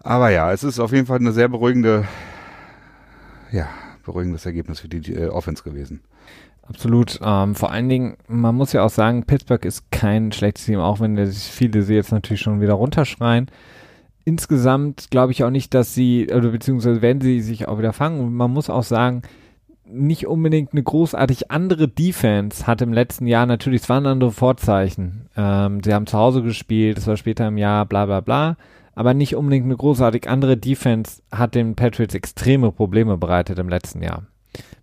aber 0.00 0.30
ja, 0.30 0.50
es 0.50 0.64
ist 0.64 0.80
auf 0.80 0.92
jeden 0.92 1.06
Fall 1.06 1.18
eine 1.18 1.32
sehr 1.32 1.48
beruhigende, 1.48 2.08
ja, 3.50 3.68
beruhigendes 4.04 4.46
Ergebnis 4.46 4.80
für 4.80 4.88
die 4.88 5.12
äh, 5.12 5.28
Offense 5.28 5.62
gewesen. 5.62 6.00
Absolut. 6.62 7.20
Ähm, 7.22 7.54
vor 7.54 7.70
allen 7.70 7.88
Dingen, 7.90 8.16
man 8.28 8.54
muss 8.54 8.72
ja 8.72 8.82
auch 8.82 8.90
sagen, 8.90 9.24
Pittsburgh 9.24 9.64
ist 9.66 9.90
kein 9.90 10.32
schlechtes 10.32 10.64
Team, 10.64 10.78
auch 10.78 11.00
wenn 11.00 11.18
viele 11.30 11.82
sie 11.82 11.94
jetzt 11.94 12.12
natürlich 12.12 12.40
schon 12.40 12.62
wieder 12.62 12.74
runterschreien. 12.74 13.50
Insgesamt 14.24 15.10
glaube 15.10 15.32
ich 15.32 15.42
auch 15.44 15.50
nicht, 15.50 15.74
dass 15.74 15.94
sie, 15.94 16.28
oder 16.32 16.50
beziehungsweise 16.50 17.02
werden 17.02 17.20
sie 17.20 17.40
sich 17.40 17.68
auch 17.68 17.78
wieder 17.78 17.92
fangen. 17.92 18.32
Man 18.34 18.52
muss 18.52 18.70
auch 18.70 18.84
sagen, 18.84 19.22
nicht 19.84 20.26
unbedingt 20.26 20.72
eine 20.72 20.82
großartig 20.82 21.50
andere 21.50 21.88
Defense 21.88 22.66
hat 22.66 22.82
im 22.82 22.92
letzten 22.92 23.26
Jahr 23.26 23.46
natürlich, 23.46 23.82
es 23.82 23.88
waren 23.88 24.06
andere 24.06 24.30
Vorzeichen. 24.30 25.28
Ähm, 25.36 25.80
sie 25.84 25.92
haben 25.92 26.06
zu 26.06 26.16
Hause 26.16 26.42
gespielt, 26.42 26.98
es 26.98 27.06
war 27.06 27.16
später 27.16 27.48
im 27.48 27.58
Jahr, 27.58 27.84
bla 27.86 28.06
bla 28.06 28.20
bla. 28.20 28.56
Aber 28.94 29.14
nicht 29.14 29.36
unbedingt 29.36 29.64
eine 29.64 29.76
großartig 29.76 30.28
andere 30.28 30.56
Defense 30.56 31.22
hat 31.32 31.54
den 31.54 31.74
Patriots 31.74 32.14
extreme 32.14 32.72
Probleme 32.72 33.16
bereitet 33.16 33.58
im 33.58 33.68
letzten 33.68 34.02
Jahr 34.02 34.26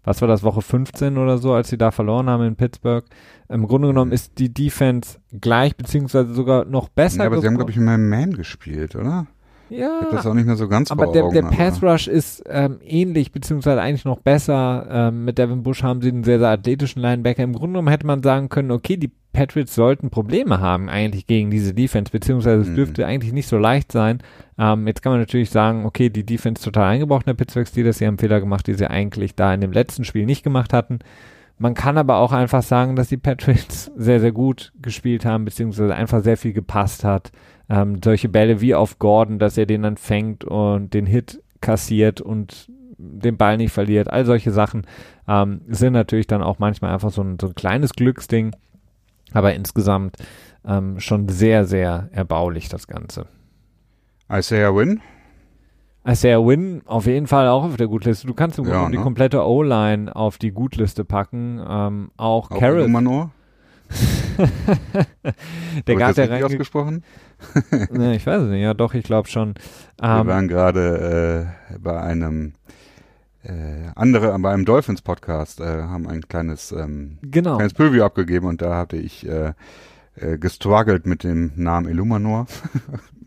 was 0.03 0.21
war 0.21 0.27
das, 0.27 0.43
Woche 0.43 0.61
15 0.61 1.17
oder 1.17 1.37
so, 1.37 1.53
als 1.53 1.69
sie 1.69 1.77
da 1.77 1.91
verloren 1.91 2.29
haben 2.29 2.43
in 2.43 2.55
Pittsburgh. 2.55 3.05
Im 3.47 3.67
Grunde 3.67 3.89
genommen 3.89 4.11
ist 4.11 4.39
die 4.39 4.53
Defense 4.53 5.19
gleich, 5.31 5.75
beziehungsweise 5.75 6.33
sogar 6.33 6.65
noch 6.65 6.89
besser. 6.89 7.19
Ja, 7.19 7.25
aber 7.25 7.39
sie 7.39 7.47
haben, 7.47 7.55
glaube 7.55 7.71
ich, 7.71 7.77
mit 7.77 7.87
einem 7.87 8.09
Man 8.09 8.33
gespielt, 8.33 8.95
oder? 8.95 9.27
Ja. 9.69 10.01
Ich 10.03 10.09
das 10.09 10.25
auch 10.25 10.33
nicht 10.33 10.45
mehr 10.45 10.55
so 10.55 10.67
ganz 10.67 10.91
Aber 10.91 11.07
der, 11.07 11.29
der 11.29 11.43
Pass 11.43 11.81
Rush 11.81 12.07
ist 12.07 12.43
ähm, 12.47 12.79
ähnlich, 12.85 13.31
beziehungsweise 13.31 13.81
eigentlich 13.81 14.05
noch 14.05 14.19
besser. 14.19 14.87
Ähm, 14.89 15.25
mit 15.25 15.37
Devin 15.37 15.63
Bush 15.63 15.83
haben 15.83 16.01
sie 16.01 16.09
einen 16.09 16.23
sehr, 16.23 16.39
sehr 16.39 16.49
athletischen 16.49 17.01
Linebacker. 17.01 17.43
Im 17.43 17.53
Grunde 17.53 17.73
genommen 17.73 17.89
hätte 17.89 18.07
man 18.07 18.23
sagen 18.23 18.49
können, 18.49 18.71
okay, 18.71 18.97
die 18.97 19.11
Patriots 19.31 19.75
sollten 19.75 20.09
Probleme 20.09 20.59
haben 20.59 20.89
eigentlich 20.89 21.27
gegen 21.27 21.51
diese 21.51 21.73
Defense, 21.73 22.11
beziehungsweise 22.11 22.61
es 22.61 22.67
mhm. 22.69 22.75
dürfte 22.75 23.05
eigentlich 23.05 23.31
nicht 23.31 23.47
so 23.47 23.57
leicht 23.57 23.91
sein. 23.91 24.19
Ähm, 24.57 24.87
jetzt 24.87 25.01
kann 25.01 25.11
man 25.11 25.19
natürlich 25.19 25.51
sagen, 25.51 25.85
okay, 25.85 26.09
die 26.09 26.25
Defense 26.25 26.63
total 26.63 26.85
eingebrochen 26.85 27.25
der 27.27 27.35
Pittsburgh 27.35 27.67
Steelers, 27.67 27.99
sie 27.99 28.07
haben 28.07 28.17
Fehler 28.17 28.39
gemacht, 28.39 28.65
die 28.67 28.73
sie 28.73 28.89
eigentlich 28.89 29.35
da 29.35 29.53
in 29.53 29.61
dem 29.61 29.71
letzten 29.71 30.03
Spiel 30.03 30.25
nicht 30.25 30.43
gemacht 30.43 30.73
hatten. 30.73 30.99
Man 31.59 31.73
kann 31.73 31.97
aber 31.97 32.17
auch 32.17 32.31
einfach 32.31 32.63
sagen, 32.63 32.95
dass 32.95 33.09
die 33.09 33.17
Patriots 33.17 33.91
sehr, 33.97 34.19
sehr 34.19 34.31
gut 34.31 34.71
gespielt 34.81 35.25
haben, 35.25 35.45
beziehungsweise 35.45 35.93
einfach 35.93 36.23
sehr 36.23 36.37
viel 36.37 36.53
gepasst 36.53 37.03
hat. 37.03 37.31
Ähm, 37.69 38.01
solche 38.03 38.29
Bälle 38.29 38.61
wie 38.61 38.75
auf 38.75 38.99
Gordon, 38.99 39.39
dass 39.39 39.57
er 39.57 39.65
den 39.65 39.83
dann 39.83 39.97
fängt 39.97 40.43
und 40.43 40.93
den 40.93 41.05
Hit 41.05 41.41
kassiert 41.61 42.21
und 42.21 42.69
den 42.97 43.37
Ball 43.37 43.57
nicht 43.57 43.71
verliert. 43.71 44.09
All 44.11 44.25
solche 44.25 44.51
Sachen 44.51 44.85
ähm, 45.27 45.61
sind 45.67 45.93
natürlich 45.93 46.27
dann 46.27 46.41
auch 46.41 46.59
manchmal 46.59 46.93
einfach 46.93 47.11
so 47.11 47.21
ein, 47.21 47.37
so 47.39 47.47
ein 47.47 47.55
kleines 47.55 47.93
Glücksding 47.93 48.53
aber 49.33 49.53
insgesamt 49.53 50.17
ähm, 50.65 50.99
schon 50.99 51.29
sehr, 51.29 51.65
sehr 51.65 52.09
erbaulich 52.11 52.69
das 52.69 52.87
Ganze. 52.87 53.27
Isaiah 54.31 54.75
Win? 54.75 55.01
Isaiah 56.07 56.45
Win 56.45 56.81
auf 56.85 57.05
jeden 57.05 57.27
Fall 57.27 57.47
auch 57.47 57.63
auf 57.63 57.75
der 57.75 57.87
Gutliste. 57.87 58.27
Du 58.27 58.33
kannst 58.33 58.57
im 58.57 58.65
Grunde 58.65 58.79
ja, 58.79 58.89
ne? 58.89 58.97
die 58.97 59.01
komplette 59.01 59.45
O-Line 59.45 60.15
auf 60.15 60.37
die 60.37 60.51
Gutliste 60.51 61.03
packen. 61.03 61.61
Ähm, 61.67 62.11
auch, 62.17 62.49
auch 62.49 62.59
Carrot. 62.59 62.89
der 65.87 65.95
ich 65.95 65.99
das 65.99 66.17
richtig 66.17 66.43
ausgesprochen? 66.43 67.03
nee, 67.91 68.15
ich 68.15 68.25
weiß 68.25 68.43
es 68.43 68.49
nicht. 68.49 68.61
Ja, 68.61 68.73
doch, 68.73 68.93
ich 68.93 69.03
glaube 69.03 69.27
schon. 69.27 69.55
Wir 69.99 70.09
ähm, 70.09 70.27
waren 70.27 70.47
gerade 70.47 71.51
äh, 71.71 71.77
bei 71.79 71.99
einem 71.99 72.53
äh, 73.43 73.89
andere 73.95 74.37
bei 74.39 74.51
einem 74.51 74.65
Dolphins 74.65 75.01
Podcast 75.01 75.59
äh, 75.59 75.83
haben 75.83 76.07
ein 76.07 76.21
kleines 76.27 76.71
ähm, 76.71 77.19
genau. 77.21 77.55
kleines 77.55 77.73
Preview 77.73 78.03
abgegeben 78.03 78.47
und 78.47 78.61
da 78.61 78.75
hatte 78.77 78.97
ich 78.97 79.27
äh, 79.27 79.53
äh, 80.15 80.37
gestruggelt 80.37 81.05
mit 81.05 81.23
dem 81.23 81.51
Namen 81.55 81.89
Illuminor. 81.89 82.47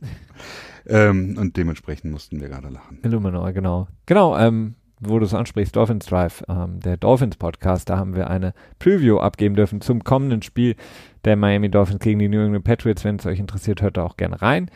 ähm, 0.87 1.37
und 1.38 1.57
dementsprechend 1.57 2.11
mussten 2.11 2.40
wir 2.40 2.48
gerade 2.48 2.68
lachen. 2.68 3.01
Illuminor, 3.03 3.53
genau. 3.53 3.88
Genau, 4.07 4.37
ähm, 4.37 4.75
wo 5.04 5.18
du 5.18 5.24
es 5.24 5.34
ansprichst, 5.34 5.74
Dolphins 5.76 6.06
Drive, 6.06 6.44
ähm, 6.48 6.80
der 6.80 6.96
Dolphins 6.96 7.36
Podcast, 7.36 7.90
da 7.90 7.98
haben 7.98 8.14
wir 8.14 8.30
eine 8.30 8.54
Preview 8.78 9.18
abgeben 9.18 9.54
dürfen 9.54 9.80
zum 9.80 10.04
kommenden 10.04 10.42
Spiel 10.42 10.76
der 11.24 11.36
Miami 11.36 11.70
Dolphins 11.70 12.00
gegen 12.00 12.18
die 12.18 12.28
New 12.28 12.42
England 12.42 12.64
Patriots. 12.64 13.04
Wenn 13.04 13.16
es 13.16 13.26
euch 13.26 13.38
interessiert, 13.38 13.82
hört 13.82 13.96
da 13.96 14.04
auch 14.04 14.16
gerne 14.16 14.40
rein. 14.42 14.70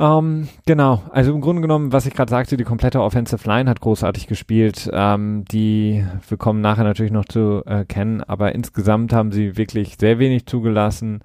Ähm, 0.00 0.48
genau, 0.66 1.02
also 1.10 1.32
im 1.32 1.40
Grunde 1.40 1.62
genommen, 1.62 1.92
was 1.92 2.06
ich 2.06 2.14
gerade 2.14 2.30
sagte, 2.30 2.56
die 2.56 2.64
komplette 2.64 3.00
Offensive 3.00 3.48
Line 3.48 3.70
hat 3.70 3.80
großartig 3.80 4.26
gespielt. 4.26 4.90
Ähm, 4.92 5.44
die 5.44 6.04
wir 6.28 6.36
kommen 6.36 6.60
nachher 6.60 6.84
natürlich 6.84 7.12
noch 7.12 7.26
zu 7.26 7.62
äh, 7.66 7.84
kennen, 7.84 8.22
aber 8.22 8.54
insgesamt 8.54 9.12
haben 9.12 9.30
sie 9.30 9.56
wirklich 9.56 9.96
sehr 9.98 10.18
wenig 10.18 10.46
zugelassen. 10.46 11.20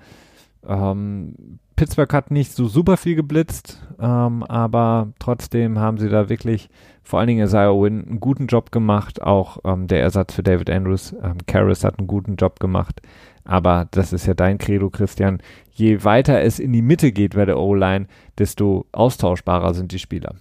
Ähm, 0.68 1.60
Pittsburgh 1.80 2.12
hat 2.12 2.30
nicht 2.30 2.52
so 2.52 2.68
super 2.68 2.98
viel 2.98 3.16
geblitzt, 3.16 3.82
ähm, 4.02 4.44
aber 4.44 5.14
trotzdem 5.18 5.80
haben 5.80 5.98
sie 5.98 6.10
da 6.10 6.28
wirklich 6.28 6.70
vor 7.04 7.20
allen 7.20 7.30
Dingen 7.30 7.46
Isaiah 7.46 7.72
Wynn 7.72 8.06
einen 8.06 8.20
guten 8.20 8.48
Job 8.48 8.74
gemacht. 8.74 9.22
Auch 9.22 9.60
ähm, 9.64 9.88
der 9.88 10.02
Ersatz 10.02 10.34
für 10.34 10.44
David 10.44 10.70
Andrews, 10.70 11.16
ähm, 11.24 11.38
Karras 11.48 11.86
hat 11.86 11.98
einen 11.98 12.08
guten 12.08 12.36
Job 12.36 12.60
gemacht. 12.60 13.02
Aber 13.46 13.88
das 13.92 14.12
ist 14.12 14.26
ja 14.26 14.34
dein 14.34 14.58
Credo, 14.58 14.90
Christian. 14.90 15.42
Je 15.72 16.04
weiter 16.04 16.42
es 16.42 16.60
in 16.60 16.74
die 16.74 16.82
Mitte 16.82 17.14
geht 17.14 17.36
bei 17.36 17.46
der 17.46 17.58
O-Line, 17.58 18.08
desto 18.38 18.86
austauschbarer 18.92 19.74
sind 19.74 19.94
die 19.94 20.00
Spieler. 20.00 20.36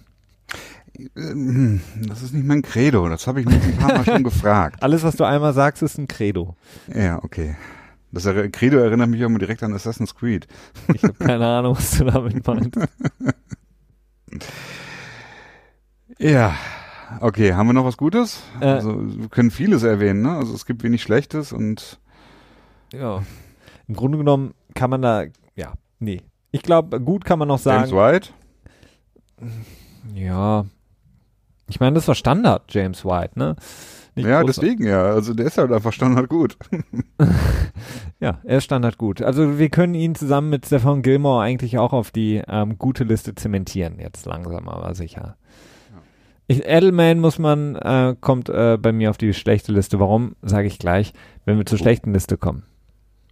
Ähm, 1.15 1.79
das 2.05 2.21
ist 2.21 2.33
nicht 2.33 2.47
mein 2.47 2.63
Credo, 2.63 3.07
das 3.07 3.27
habe 3.27 3.39
ich 3.39 3.45
mich 3.45 3.63
ein 3.63 3.77
paar 3.77 3.93
Mal 3.93 4.03
schon 4.03 4.23
gefragt. 4.25 4.83
Alles, 4.83 5.03
was 5.03 5.15
du 5.15 5.23
einmal 5.23 5.53
sagst, 5.53 5.83
ist 5.83 5.97
ein 5.97 6.09
Credo. 6.09 6.57
Ja, 6.93 7.23
okay. 7.23 7.55
Das 8.11 8.27
Credo 8.51 8.77
erinnert 8.77 9.09
mich 9.09 9.21
auch 9.23 9.27
immer 9.27 9.39
direkt 9.39 9.61
an 9.61 9.73
Assassin's 9.73 10.15
Creed. 10.15 10.47
Ich 10.93 11.03
habe 11.03 11.13
keine 11.13 11.45
Ahnung, 11.45 11.75
was 11.77 11.97
du 11.97 12.05
damit 12.05 12.45
meinst. 12.45 12.79
ja. 16.17 16.55
Okay, 17.21 17.53
haben 17.53 17.67
wir 17.67 17.73
noch 17.73 17.85
was 17.85 17.97
Gutes? 17.97 18.41
Äh, 18.61 18.65
also, 18.65 18.95
wir 18.99 19.29
können 19.29 19.51
vieles 19.51 19.83
erwähnen, 19.83 20.21
ne? 20.21 20.35
Also 20.37 20.53
es 20.53 20.65
gibt 20.65 20.83
wenig 20.83 21.01
Schlechtes 21.01 21.51
und. 21.51 21.99
Ja. 22.93 23.23
Im 23.87 23.95
Grunde 23.95 24.17
genommen 24.17 24.53
kann 24.75 24.89
man 24.89 25.01
da. 25.01 25.23
Ja, 25.55 25.73
nee. 25.99 26.21
Ich 26.51 26.61
glaube, 26.61 26.99
gut 27.01 27.25
kann 27.25 27.39
man 27.39 27.47
noch 27.47 27.59
sagen. 27.59 27.89
James 27.89 27.95
White? 27.95 28.29
Ja. 30.13 30.65
Ich 31.67 31.79
meine, 31.79 31.95
das 31.95 32.07
war 32.07 32.15
Standard, 32.15 32.73
James 32.73 33.05
White, 33.05 33.37
ne? 33.37 33.55
Nicht 34.19 34.29
ja, 34.29 34.41
groß- 34.41 34.45
deswegen 34.47 34.85
ja. 34.87 35.03
Also 35.03 35.33
der 35.33 35.47
ist 35.47 35.57
halt 35.57 35.71
einfach 35.71 35.93
Standard 35.93 36.29
gut. 36.29 36.57
Ja, 38.21 38.39
er 38.43 38.57
ist 38.57 38.65
Standard 38.65 38.97
gut. 38.97 39.21
Also 39.21 39.59
wir 39.59 39.69
können 39.69 39.93
ihn 39.93 40.13
zusammen 40.13 40.49
mit 40.49 40.65
Stefan 40.65 41.01
Gilmore 41.03 41.41
eigentlich 41.41 41.77
auch 41.77 41.93
auf 41.93 42.11
die 42.11 42.41
ähm, 42.49 42.77
gute 42.77 43.05
Liste 43.05 43.33
zementieren, 43.33 43.97
jetzt 43.99 44.25
langsam 44.25 44.67
aber 44.67 44.93
sicher. 44.93 45.37
Ich, 46.47 46.65
Edelman 46.67 47.19
muss 47.21 47.39
man, 47.39 47.75
äh, 47.77 48.15
kommt 48.19 48.49
äh, 48.49 48.77
bei 48.81 48.91
mir 48.91 49.09
auf 49.11 49.17
die 49.17 49.33
schlechte 49.33 49.71
Liste. 49.71 49.99
Warum, 50.01 50.35
sage 50.41 50.67
ich 50.67 50.79
gleich, 50.79 51.13
wenn 51.45 51.57
wir 51.57 51.65
zur 51.65 51.77
Oh. 51.79 51.81
schlechten 51.83 52.11
Liste 52.11 52.35
kommen. 52.37 52.63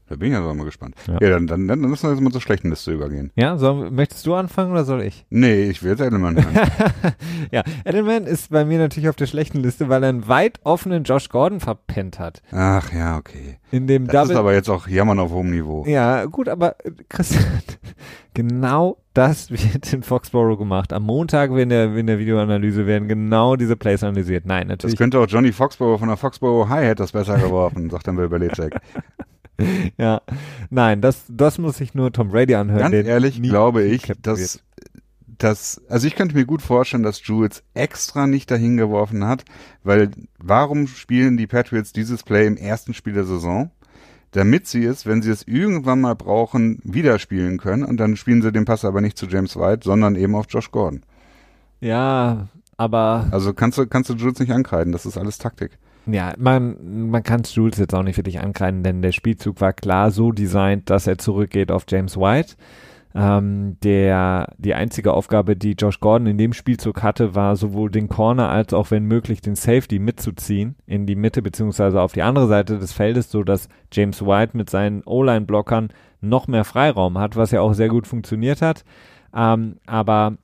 Da 0.09 0.15
bin 0.15 0.29
ich 0.29 0.33
ja 0.33 0.39
mal 0.41 0.63
gespannt. 0.63 0.95
Ja. 1.07 1.17
Ja, 1.21 1.29
dann, 1.31 1.47
dann, 1.47 1.67
dann 1.67 1.79
müssen 1.81 2.03
wir 2.07 2.13
jetzt 2.13 2.21
mal 2.23 2.31
zur 2.31 2.39
schlechten 2.41 2.69
Liste 2.69 2.93
übergehen. 2.93 3.31
Ja, 3.35 3.57
soll, 3.57 3.91
möchtest 3.91 4.25
du 4.25 4.35
anfangen 4.35 4.71
oder 4.71 4.85
soll 4.85 5.01
ich? 5.01 5.25
Nee, 5.29 5.63
ich 5.65 5.83
will 5.83 5.91
jetzt 5.91 5.99
Edelman 6.01 6.35
hören. 6.35 6.69
ja, 7.51 7.63
Edelman 7.83 8.23
ist 8.25 8.49
bei 8.49 8.63
mir 8.63 8.77
natürlich 8.79 9.09
auf 9.09 9.17
der 9.17 9.25
schlechten 9.27 9.59
Liste, 9.59 9.89
weil 9.89 10.03
er 10.03 10.09
einen 10.09 10.27
weit 10.29 10.59
offenen 10.63 11.03
Josh 11.03 11.27
Gordon 11.27 11.59
verpennt 11.59 12.19
hat. 12.19 12.41
Ach 12.51 12.93
ja, 12.93 13.17
okay. 13.17 13.57
In 13.69 13.85
dem 13.87 14.07
Das 14.07 14.13
Double. 14.13 14.31
ist 14.31 14.37
aber 14.39 14.53
jetzt 14.53 14.69
auch 14.69 14.87
Jammern 14.87 15.19
auf 15.19 15.31
hohem 15.31 15.51
Niveau. 15.51 15.83
Ja, 15.85 16.23
gut, 16.25 16.47
aber 16.47 16.77
äh, 16.85 16.91
Christian, 17.09 17.43
genau 18.33 18.97
das 19.13 19.51
wird 19.51 19.91
in 19.91 20.03
Foxborough 20.03 20.57
gemacht. 20.57 20.93
Am 20.93 21.03
Montag 21.03 21.51
in 21.51 21.67
der, 21.67 21.93
in 21.97 22.07
der 22.07 22.17
Videoanalyse 22.19 22.85
werden 22.85 23.09
genau 23.09 23.57
diese 23.57 23.75
Plays 23.75 24.03
analysiert. 24.03 24.45
Nein, 24.45 24.67
Das 24.69 24.75
natürlich. 24.77 24.95
könnte 24.97 25.19
auch 25.19 25.27
Johnny 25.27 25.51
Foxborough 25.51 25.99
von 25.99 26.07
der 26.07 26.17
Foxborough 26.17 26.69
High 26.69 26.85
hätte 26.85 27.03
das 27.03 27.11
besser 27.11 27.37
geworfen, 27.37 27.89
sagt 27.89 28.07
dann 28.07 28.15
Bill 28.15 28.29
Belichick. 28.29 28.73
Ja, 29.97 30.21
nein, 30.69 31.01
das, 31.01 31.25
das 31.29 31.57
muss 31.57 31.77
sich 31.77 31.93
nur 31.95 32.11
Tom 32.11 32.29
Brady 32.29 32.55
anhören. 32.55 32.91
Ganz 32.91 33.07
ehrlich 33.07 33.41
glaube 33.41 33.83
ich, 33.83 34.11
dass, 34.21 34.59
dass, 35.25 35.81
also 35.89 36.07
ich 36.07 36.15
könnte 36.15 36.35
mir 36.35 36.45
gut 36.45 36.61
vorstellen, 36.61 37.03
dass 37.03 37.25
Jules 37.25 37.63
extra 37.73 38.27
nicht 38.27 38.49
dahin 38.51 38.77
geworfen 38.77 39.25
hat, 39.25 39.45
weil 39.83 40.11
warum 40.37 40.87
spielen 40.87 41.37
die 41.37 41.47
Patriots 41.47 41.91
dieses 41.91 42.23
Play 42.23 42.45
im 42.47 42.57
ersten 42.57 42.93
Spiel 42.93 43.13
der 43.13 43.25
Saison? 43.25 43.71
Damit 44.31 44.67
sie 44.67 44.83
es, 44.83 45.05
wenn 45.05 45.21
sie 45.21 45.31
es 45.31 45.47
irgendwann 45.47 46.01
mal 46.01 46.15
brauchen, 46.15 46.79
wieder 46.83 47.17
spielen 47.17 47.57
können 47.57 47.83
und 47.83 47.97
dann 47.97 48.17
spielen 48.17 48.41
sie 48.41 48.51
den 48.51 48.65
Pass 48.65 48.83
aber 48.83 49.01
nicht 49.01 49.17
zu 49.17 49.25
James 49.25 49.55
White, 49.55 49.81
sondern 49.83 50.15
eben 50.15 50.35
auf 50.35 50.47
Josh 50.49 50.69
Gordon. 50.69 51.01
Ja, 51.79 52.49
aber 52.75 53.27
Also 53.31 53.53
kannst 53.53 53.77
du, 53.77 53.87
kannst 53.87 54.09
du 54.09 54.15
Jules 54.15 54.39
nicht 54.39 54.51
ankreiden, 54.51 54.91
das 54.91 55.05
ist 55.05 55.17
alles 55.17 55.37
Taktik. 55.37 55.79
Ja, 56.07 56.33
man, 56.37 57.09
man 57.09 57.23
kann 57.23 57.43
Jules 57.43 57.77
jetzt 57.77 57.93
auch 57.93 58.03
nicht 58.03 58.17
wirklich 58.17 58.39
ankreiden, 58.39 58.83
denn 58.83 59.01
der 59.01 59.11
Spielzug 59.11 59.61
war 59.61 59.73
klar 59.73 60.11
so 60.11 60.31
designt, 60.31 60.89
dass 60.89 61.07
er 61.07 61.17
zurückgeht 61.17 61.71
auf 61.71 61.85
James 61.87 62.17
White. 62.17 62.55
Ähm, 63.13 63.77
der, 63.83 64.53
die 64.57 64.73
einzige 64.73 65.13
Aufgabe, 65.13 65.55
die 65.55 65.71
Josh 65.71 65.99
Gordon 65.99 66.27
in 66.27 66.37
dem 66.37 66.53
Spielzug 66.53 67.01
hatte, 67.01 67.35
war 67.35 67.55
sowohl 67.55 67.89
den 67.89 68.09
Corner 68.09 68.49
als 68.49 68.73
auch, 68.73 68.91
wenn 68.91 69.05
möglich, 69.05 69.41
den 69.41 69.55
Safety 69.55 69.99
mitzuziehen 69.99 70.75
in 70.85 71.05
die 71.05 71.15
Mitte 71.15 71.41
beziehungsweise 71.41 71.99
auf 71.99 72.13
die 72.13 72.21
andere 72.21 72.47
Seite 72.47 72.77
des 72.77 72.93
Feldes, 72.93 73.31
so 73.31 73.43
dass 73.43 73.69
James 73.91 74.23
White 74.23 74.55
mit 74.55 74.69
seinen 74.69 75.03
O-Line-Blockern 75.03 75.89
noch 76.21 76.47
mehr 76.47 76.63
Freiraum 76.63 77.17
hat, 77.17 77.35
was 77.35 77.51
ja 77.51 77.61
auch 77.61 77.73
sehr 77.73 77.89
gut 77.89 78.07
funktioniert 78.07 78.61
hat. 78.61 78.83
Ähm, 79.33 79.77
aber 79.87 80.37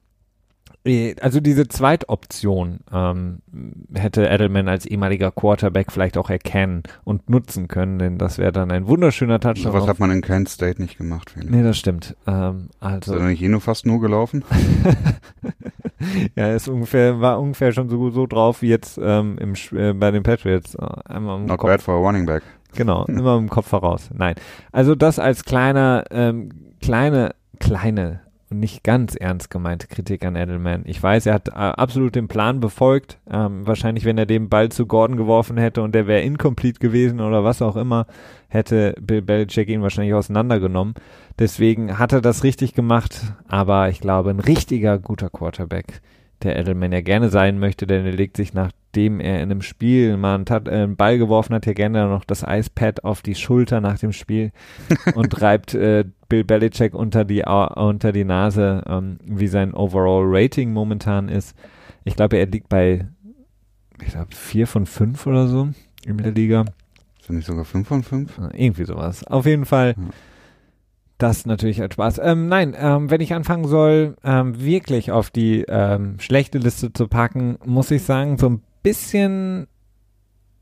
also 1.21 1.39
diese 1.39 1.67
Zweitoption 1.69 2.79
ähm, 2.91 3.39
hätte 3.93 4.25
Edelman 4.27 4.67
als 4.67 4.85
ehemaliger 4.85 5.31
Quarterback 5.31 5.91
vielleicht 5.93 6.17
auch 6.17 6.29
erkennen 6.29 6.83
und 7.05 7.29
nutzen 7.29 7.69
können, 7.69 7.99
denn 7.99 8.17
das 8.17 8.37
wäre 8.37 8.51
dann 8.51 8.69
ein 8.69 8.85
wunderschöner 8.87 9.39
Touchdown. 9.39 9.71
Sowas 9.71 9.83
auf- 9.83 9.89
hat 9.89 9.99
man 9.99 10.11
in 10.11 10.21
Kent 10.21 10.49
State 10.49 10.81
nicht 10.81 10.97
gemacht, 10.97 11.29
Felix. 11.29 11.49
Nee, 11.51 11.63
das 11.63 11.77
stimmt. 11.77 12.17
Ähm, 12.27 12.67
Ist 12.69 12.81
also, 12.81 13.15
er 13.15 13.27
nicht 13.27 13.41
eh 13.41 13.47
nur 13.47 13.61
fast 13.61 13.85
nur 13.85 14.01
gelaufen? 14.01 14.43
ja, 16.35 16.53
ist 16.53 16.67
ungefähr, 16.67 17.21
war 17.21 17.39
ungefähr 17.39 17.71
schon 17.71 17.89
so, 17.89 18.09
so 18.09 18.27
drauf 18.27 18.61
wie 18.61 18.67
jetzt 18.69 18.99
ähm, 19.01 19.37
im, 19.39 19.53
äh, 19.77 19.93
bei 19.93 20.11
den 20.11 20.23
Patriots. 20.23 20.75
Äh, 20.75 20.85
Einmal 21.05 21.39
Not 21.41 21.59
Kopf, 21.59 21.69
bad 21.69 21.81
for 21.81 21.95
a 21.95 21.97
running 21.99 22.25
back. 22.25 22.43
genau, 22.75 23.05
immer 23.07 23.37
im 23.37 23.49
Kopf 23.49 23.67
voraus. 23.67 24.09
Nein. 24.13 24.35
Also 24.71 24.95
das 24.95 25.19
als 25.19 25.45
kleiner, 25.45 26.03
ähm, 26.11 26.49
kleine, 26.81 27.35
kleine 27.59 28.19
nicht 28.59 28.83
ganz 28.83 29.15
ernst 29.15 29.49
gemeinte 29.49 29.87
Kritik 29.87 30.25
an 30.25 30.35
Edelman. 30.35 30.83
Ich 30.85 31.01
weiß, 31.01 31.25
er 31.25 31.33
hat 31.33 31.49
äh, 31.49 31.51
absolut 31.51 32.15
den 32.15 32.27
Plan 32.27 32.59
befolgt. 32.59 33.19
Ähm, 33.29 33.65
wahrscheinlich, 33.67 34.05
wenn 34.05 34.17
er 34.17 34.25
den 34.25 34.49
Ball 34.49 34.69
zu 34.69 34.85
Gordon 34.85 35.17
geworfen 35.17 35.57
hätte 35.57 35.81
und 35.81 35.93
der 35.93 36.07
wäre 36.07 36.21
incomplete 36.21 36.79
gewesen 36.79 37.19
oder 37.19 37.43
was 37.43 37.61
auch 37.61 37.75
immer, 37.75 38.07
hätte 38.47 38.95
Bill 39.01 39.21
Belichick 39.21 39.69
ihn 39.69 39.81
wahrscheinlich 39.81 40.13
auseinandergenommen. 40.13 40.93
Deswegen 41.39 41.97
hat 41.97 42.13
er 42.13 42.21
das 42.21 42.43
richtig 42.43 42.73
gemacht, 42.73 43.21
aber 43.47 43.89
ich 43.89 43.99
glaube, 43.99 44.29
ein 44.29 44.39
richtiger 44.39 44.99
guter 44.99 45.29
Quarterback, 45.29 46.01
der 46.43 46.57
Edelman 46.57 46.91
ja 46.91 47.01
gerne 47.01 47.29
sein 47.29 47.59
möchte, 47.59 47.87
denn 47.87 48.05
er 48.05 48.11
legt 48.11 48.37
sich, 48.37 48.53
nachdem 48.93 49.19
er 49.19 49.37
in 49.37 49.49
einem 49.51 49.63
Spiel 49.63 50.17
mal 50.17 50.35
einen, 50.35 50.45
Tat- 50.45 50.67
äh, 50.67 50.71
einen 50.71 50.95
Ball 50.95 51.17
geworfen 51.17 51.55
hat, 51.55 51.65
ja 51.65 51.73
gerne 51.73 52.07
noch 52.07 52.25
das 52.25 52.43
Eispad 52.43 53.03
auf 53.03 53.23
die 53.23 53.33
Schulter 53.33 53.81
nach 53.81 53.97
dem 53.97 54.11
Spiel 54.11 54.51
und 55.15 55.41
reibt 55.41 55.73
äh, 55.73 56.05
Bill 56.29 56.43
Belichick 56.43 56.93
unter 56.93 57.25
die, 57.25 57.43
unter 57.43 58.11
die 58.11 58.23
Nase, 58.23 58.83
ähm, 58.87 59.17
wie 59.25 59.47
sein 59.47 59.73
Overall 59.73 60.23
Rating 60.27 60.73
momentan 60.73 61.27
ist. 61.27 61.55
Ich 62.03 62.15
glaube, 62.15 62.37
er 62.37 62.45
liegt 62.45 62.69
bei, 62.69 63.07
ich 63.99 64.11
glaube, 64.11 64.27
vier 64.35 64.67
von 64.67 64.85
fünf 64.85 65.25
oder 65.25 65.47
so 65.47 65.69
in 66.05 66.17
der 66.17 66.31
Liga. 66.31 66.65
Er 67.27 67.33
nicht 67.35 67.47
sogar 67.47 67.63
5 67.65 67.87
von 67.87 68.03
5? 68.03 68.37
Äh, 68.37 68.65
Irgendwie 68.65 68.83
sowas. 68.83 69.25
Auf 69.25 69.45
jeden 69.45 69.63
Fall. 69.65 69.95
Ja. 69.97 70.03
Das 71.17 71.45
natürlich 71.45 71.81
als 71.81 71.93
Spaß. 71.93 72.19
Ähm, 72.21 72.47
nein, 72.49 72.75
ähm, 72.77 73.09
wenn 73.09 73.21
ich 73.21 73.33
anfangen 73.33 73.65
soll, 73.65 74.17
ähm, 74.25 74.59
wirklich 74.61 75.09
auf 75.11 75.31
die 75.31 75.63
ähm, 75.69 76.19
schlechte 76.19 76.57
Liste 76.57 76.91
zu 76.91 77.07
packen, 77.07 77.57
muss 77.65 77.89
ich 77.91 78.03
sagen, 78.03 78.37
so 78.37 78.49
ein 78.49 78.61
bisschen 78.83 79.67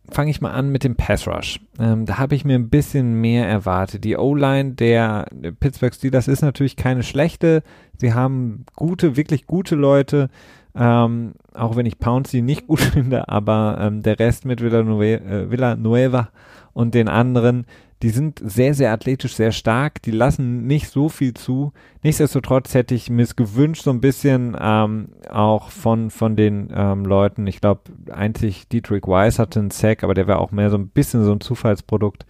fange 0.09 0.31
ich 0.31 0.41
mal 0.41 0.51
an 0.51 0.71
mit 0.71 0.83
dem 0.83 0.95
Pass 0.95 1.27
Rush. 1.27 1.59
Ähm, 1.79 2.05
da 2.05 2.17
habe 2.17 2.35
ich 2.35 2.45
mir 2.45 2.55
ein 2.55 2.69
bisschen 2.69 3.21
mehr 3.21 3.47
erwartet. 3.47 4.03
Die 4.03 4.17
O-Line 4.17 4.73
der 4.73 5.27
Pittsburgh 5.59 5.93
Steelers 5.93 6.27
ist 6.27 6.41
natürlich 6.41 6.75
keine 6.75 7.03
schlechte. 7.03 7.63
Sie 7.97 8.13
haben 8.13 8.65
gute, 8.75 9.15
wirklich 9.15 9.45
gute 9.45 9.75
Leute. 9.75 10.29
Ähm, 10.73 11.33
auch 11.53 11.75
wenn 11.75 11.85
ich 11.85 11.99
Pouncy 11.99 12.41
nicht 12.41 12.67
gut 12.67 12.79
finde, 12.79 13.27
aber 13.27 13.77
ähm, 13.79 14.01
der 14.03 14.19
Rest 14.19 14.45
mit 14.45 14.61
Villanueva, 14.61 15.23
äh, 15.23 15.51
Villanueva 15.51 16.29
und 16.73 16.93
den 16.93 17.09
anderen, 17.09 17.65
die 18.01 18.09
sind 18.09 18.41
sehr, 18.43 18.73
sehr 18.73 18.91
athletisch, 18.91 19.35
sehr 19.35 19.51
stark, 19.51 20.01
die 20.01 20.11
lassen 20.11 20.65
nicht 20.65 20.89
so 20.89 21.09
viel 21.09 21.33
zu. 21.33 21.71
Nichtsdestotrotz 22.03 22.73
hätte 22.73 22.95
ich 22.95 23.09
mir 23.09 23.23
es 23.23 23.35
gewünscht, 23.35 23.83
so 23.83 23.91
ein 23.91 24.01
bisschen 24.01 24.57
ähm, 24.59 25.09
auch 25.29 25.69
von, 25.69 26.09
von 26.09 26.35
den 26.35 26.71
ähm, 26.73 27.05
Leuten, 27.05 27.45
ich 27.47 27.61
glaube, 27.61 27.81
einzig 28.11 28.67
Dietrich 28.67 29.07
Weiss 29.07 29.39
hatte 29.39 29.59
einen 29.59 29.71
Sack, 29.71 30.03
aber 30.03 30.13
der 30.13 30.27
war 30.27 30.39
auch 30.39 30.51
mehr 30.51 30.69
so 30.69 30.77
ein 30.77 30.87
bisschen 30.87 31.23
so 31.23 31.31
ein 31.31 31.41
Zufallsprodukt. 31.41 32.25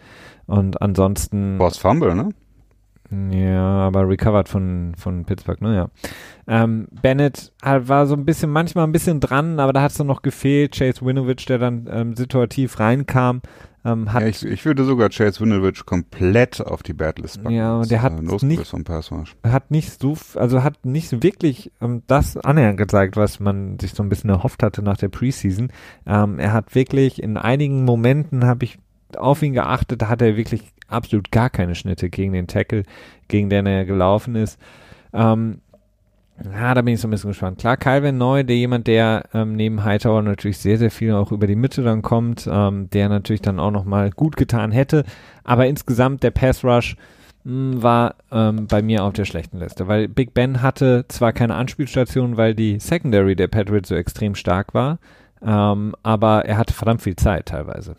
Und 0.46 0.82
ansonsten. 0.82 1.58
Boss 1.58 1.78
Fumble, 1.78 2.16
ne? 2.16 2.30
Ja, 3.12 3.88
aber 3.88 4.08
recovered 4.08 4.48
von, 4.48 4.94
von 4.98 5.26
Pittsburgh, 5.26 5.62
ne, 5.62 5.76
ja. 5.76 5.90
Ähm, 6.48 6.88
Bennett 7.02 7.52
halt 7.62 7.90
war 7.90 8.08
so 8.08 8.16
ein 8.16 8.24
bisschen, 8.24 8.50
manchmal 8.50 8.86
ein 8.86 8.94
bisschen 8.94 9.20
dran, 9.20 9.60
aber 9.60 9.74
da 9.74 9.82
hat 9.82 9.92
es 9.92 9.98
dann 9.98 10.08
noch 10.08 10.22
gefehlt. 10.22 10.76
Chase 10.78 11.06
Winovich, 11.06 11.46
der 11.46 11.58
dann 11.58 11.90
ähm, 11.92 12.16
situativ 12.16 12.80
reinkam, 12.80 13.42
ähm, 13.84 14.14
hat 14.14 14.22
Ja, 14.22 14.28
ich, 14.28 14.46
ich 14.46 14.66
würde 14.66 14.84
sogar 14.84 15.10
Chase 15.10 15.40
Winovich 15.42 15.86
komplett 15.86 16.62
auf 16.62 16.84
die 16.84 16.94
Badlist 16.94 17.42
packen. 17.42 17.56
Ja, 17.56 17.82
der 17.82 18.02
hat 18.02 18.14
äh, 18.20 18.22
nicht- 18.46 18.60
hat 19.54 19.72
nicht 19.72 20.00
so, 20.00 20.16
also 20.36 20.64
hat 20.64 20.86
nicht 20.86 21.24
wirklich 21.24 21.72
ähm, 21.82 22.04
das 22.08 22.38
annähernd 22.38 22.78
gezeigt, 22.78 23.16
was 23.18 23.40
man 23.40 23.80
sich 23.80 23.94
so 23.94 24.04
ein 24.04 24.10
bisschen 24.10 24.30
erhofft 24.30 24.62
hatte 24.64 24.82
nach 24.84 24.98
der 24.98 25.10
Preseason. 25.10 25.72
Ähm, 26.06 26.38
er 26.40 26.54
hat 26.54 26.76
wirklich 26.76 27.22
in 27.22 27.38
einigen 27.38 27.84
Momenten 27.86 28.46
habe 28.46 28.66
ich 28.66 28.78
auf 29.18 29.42
ihn 29.42 29.54
geachtet, 29.54 30.02
da 30.02 30.08
hat 30.10 30.22
er 30.22 30.38
wirklich 30.38 30.72
absolut 30.88 31.32
gar 31.32 31.50
keine 31.50 31.76
Schnitte 31.76 32.10
gegen 32.10 32.34
den 32.34 32.48
Tackle, 32.48 32.84
gegen 33.28 33.50
den 33.50 33.66
er 33.66 33.86
gelaufen 33.86 34.36
ist. 34.36 34.60
Ähm, 35.14 35.60
ja, 36.54 36.74
da 36.74 36.82
bin 36.82 36.94
ich 36.94 37.02
so 37.02 37.08
ein 37.08 37.12
bisschen 37.12 37.32
gespannt. 37.32 37.60
Klar, 37.60 37.78
Calvin 37.78 38.18
Neu, 38.18 38.44
der 38.44 38.56
jemand, 38.56 38.88
der 38.88 39.26
ähm, 39.34 39.56
neben 39.56 39.84
Hightower 39.84 40.22
natürlich 40.22 40.58
sehr, 40.58 40.78
sehr 40.78 40.92
viel 40.92 41.14
auch 41.14 41.32
über 41.32 41.48
die 41.48 41.56
Mitte 41.56 41.84
dann 41.84 42.02
kommt, 42.02 42.48
ähm, 42.52 42.90
der 42.92 43.10
natürlich 43.10 43.42
dann 43.42 43.60
auch 43.60 43.72
nochmal 43.72 44.12
gut 44.12 44.36
getan 44.38 44.72
hätte. 44.72 45.04
Aber 45.44 45.68
insgesamt 45.68 46.24
der 46.24 46.32
Pass 46.32 46.64
Rush 46.64 46.96
mh, 47.44 47.82
war 47.82 48.16
ähm, 48.32 48.68
bei 48.68 48.82
mir 48.82 49.04
auf 49.04 49.14
der 49.14 49.26
schlechten 49.26 49.60
Liste, 49.60 49.88
weil 49.88 50.08
Big 50.08 50.34
Ben 50.34 50.62
hatte 50.62 51.06
zwar 51.08 51.34
keine 51.34 51.56
Anspielstation, 51.56 52.38
weil 52.38 52.56
die 52.56 52.80
Secondary 52.80 53.36
der 53.36 53.48
Patriots 53.48 53.90
so 53.90 53.96
extrem 53.96 54.36
stark 54.36 54.74
war, 54.74 55.00
ähm, 55.42 55.96
aber 56.04 56.46
er 56.46 56.58
hatte 56.58 56.74
verdammt 56.74 57.02
viel 57.02 57.16
Zeit 57.16 57.48
teilweise. 57.48 57.96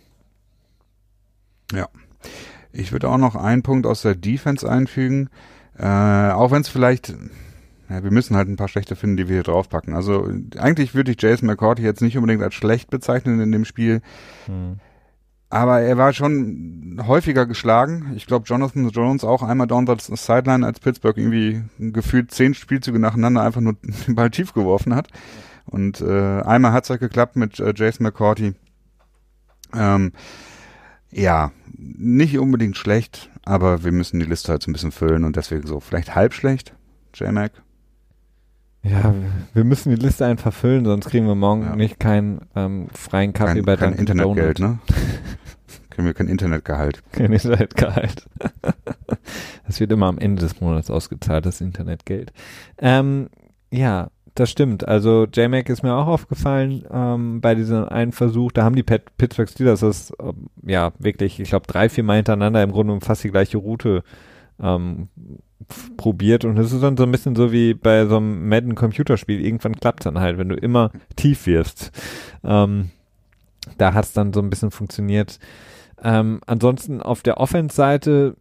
Ich 2.72 2.92
würde 2.92 3.08
auch 3.08 3.18
noch 3.18 3.36
einen 3.36 3.62
Punkt 3.62 3.86
aus 3.86 4.02
der 4.02 4.14
Defense 4.14 4.68
einfügen. 4.68 5.28
Äh, 5.78 6.30
auch 6.30 6.50
wenn 6.50 6.62
es 6.62 6.68
vielleicht, 6.68 7.14
ja, 7.92 8.02
wir 8.02 8.10
müssen 8.10 8.36
halt 8.36 8.48
ein 8.48 8.56
paar 8.56 8.68
schlechte 8.68 8.96
finden, 8.96 9.18
die 9.18 9.28
wir 9.28 9.36
hier 9.36 9.42
draufpacken. 9.42 9.94
Also 9.94 10.28
eigentlich 10.56 10.94
würde 10.94 11.10
ich 11.10 11.20
Jason 11.20 11.46
McCourty 11.46 11.82
jetzt 11.82 12.00
nicht 12.00 12.16
unbedingt 12.16 12.42
als 12.42 12.54
schlecht 12.54 12.88
bezeichnen 12.88 13.40
in 13.40 13.52
dem 13.52 13.64
Spiel. 13.64 14.00
Hm. 14.46 14.78
Aber 15.50 15.80
er 15.80 15.98
war 15.98 16.14
schon 16.14 17.02
häufiger 17.06 17.44
geschlagen. 17.44 18.14
Ich 18.16 18.26
glaube, 18.26 18.46
Jonathan 18.46 18.88
Jones 18.88 19.24
auch 19.24 19.42
einmal 19.42 19.66
down 19.66 19.86
the 19.86 19.94
sideline, 20.16 20.64
als 20.64 20.80
Pittsburgh 20.80 21.18
irgendwie 21.18 21.62
gefühlt 21.78 22.30
zehn 22.30 22.54
Spielzüge 22.54 22.98
nacheinander 22.98 23.42
einfach 23.42 23.60
nur 23.60 23.74
den 24.06 24.14
Ball 24.14 24.30
tief 24.30 24.54
geworfen 24.54 24.94
hat. 24.94 25.08
Und 25.66 26.00
äh, 26.00 26.40
einmal 26.40 26.72
hat 26.72 26.84
es 26.84 26.90
halt 26.90 27.00
geklappt 27.00 27.36
mit 27.36 27.60
äh, 27.60 27.74
Jason 27.76 28.04
McCourty. 28.04 28.54
Ähm, 29.74 30.12
ja, 31.10 31.52
nicht 31.76 32.38
unbedingt 32.38 32.78
schlecht, 32.78 33.28
aber 33.44 33.84
wir 33.84 33.92
müssen 33.92 34.18
die 34.18 34.26
Liste 34.26 34.52
halt 34.52 34.62
so 34.62 34.70
ein 34.70 34.72
bisschen 34.72 34.92
füllen 34.92 35.24
und 35.24 35.36
deswegen 35.36 35.66
so 35.66 35.80
vielleicht 35.80 36.14
halb 36.14 36.32
schlecht, 36.32 36.74
J-Mac. 37.14 37.52
Ja, 38.84 39.14
wir 39.54 39.64
müssen 39.64 39.90
die 39.90 40.02
Liste 40.02 40.26
einfach 40.26 40.52
füllen, 40.52 40.84
sonst 40.84 41.08
kriegen 41.08 41.26
wir 41.26 41.36
morgen 41.36 41.62
ja. 41.62 41.76
nicht 41.76 42.00
keinen 42.00 42.40
ähm, 42.56 42.88
freien 42.92 43.32
Kaffee 43.32 43.62
kein, 43.62 43.64
bei 43.64 43.76
Kein 43.76 43.92
Internetgeld, 43.94 44.58
ne? 44.58 44.78
kriegen 45.90 46.06
wir 46.06 46.14
kein 46.14 46.26
Internetgehalt. 46.26 47.02
Kein 47.12 47.32
Internetgehalt. 47.32 48.28
das 49.66 49.78
wird 49.78 49.92
immer 49.92 50.06
am 50.06 50.18
Ende 50.18 50.42
des 50.42 50.60
Monats 50.60 50.90
ausgezahlt, 50.90 51.46
das 51.46 51.60
Internetgeld. 51.60 52.32
Ähm, 52.78 53.28
ja, 53.70 54.10
das 54.34 54.50
stimmt. 54.50 54.88
Also 54.88 55.26
J-Mac 55.26 55.68
ist 55.68 55.82
mir 55.82 55.94
auch 55.94 56.06
aufgefallen 56.06 56.84
ähm, 56.90 57.40
bei 57.40 57.54
diesem 57.54 57.84
einen 57.84 58.12
Versuch. 58.12 58.50
Da 58.50 58.64
haben 58.64 58.74
die 58.74 58.82
Pet 58.82 59.16
Pittsburgh 59.16 59.48
Steelers 59.48 59.80
das 59.80 60.12
ähm, 60.20 60.48
ja 60.66 60.92
wirklich, 60.98 61.38
ich 61.38 61.50
glaube, 61.50 61.66
drei, 61.66 61.88
vier 61.88 62.02
Mal 62.02 62.16
hintereinander 62.16 62.62
im 62.62 62.72
Grunde 62.72 62.98
fast 63.00 63.22
die 63.22 63.30
gleiche 63.30 63.58
Route 63.58 64.02
ähm, 64.60 65.08
probiert. 65.96 66.44
Und 66.44 66.58
es 66.58 66.72
ist 66.72 66.82
dann 66.82 66.96
so 66.96 67.04
ein 67.04 67.12
bisschen 67.12 67.36
so 67.36 67.52
wie 67.52 67.74
bei 67.74 68.06
so 68.06 68.16
einem 68.16 68.48
Madden 68.48 68.74
Computerspiel. 68.74 69.44
Irgendwann 69.44 69.76
klappt 69.76 70.06
dann 70.06 70.18
halt, 70.18 70.38
wenn 70.38 70.48
du 70.48 70.56
immer 70.56 70.90
tief 71.16 71.46
wirst. 71.46 71.90
Ähm, 72.44 72.90
da 73.78 73.94
hat 73.94 74.04
es 74.04 74.12
dann 74.12 74.32
so 74.32 74.40
ein 74.40 74.50
bisschen 74.50 74.70
funktioniert. 74.70 75.38
Ähm, 76.02 76.40
ansonsten 76.46 77.00
auf 77.00 77.22
der 77.22 77.38
Offense-Seite 77.38 78.36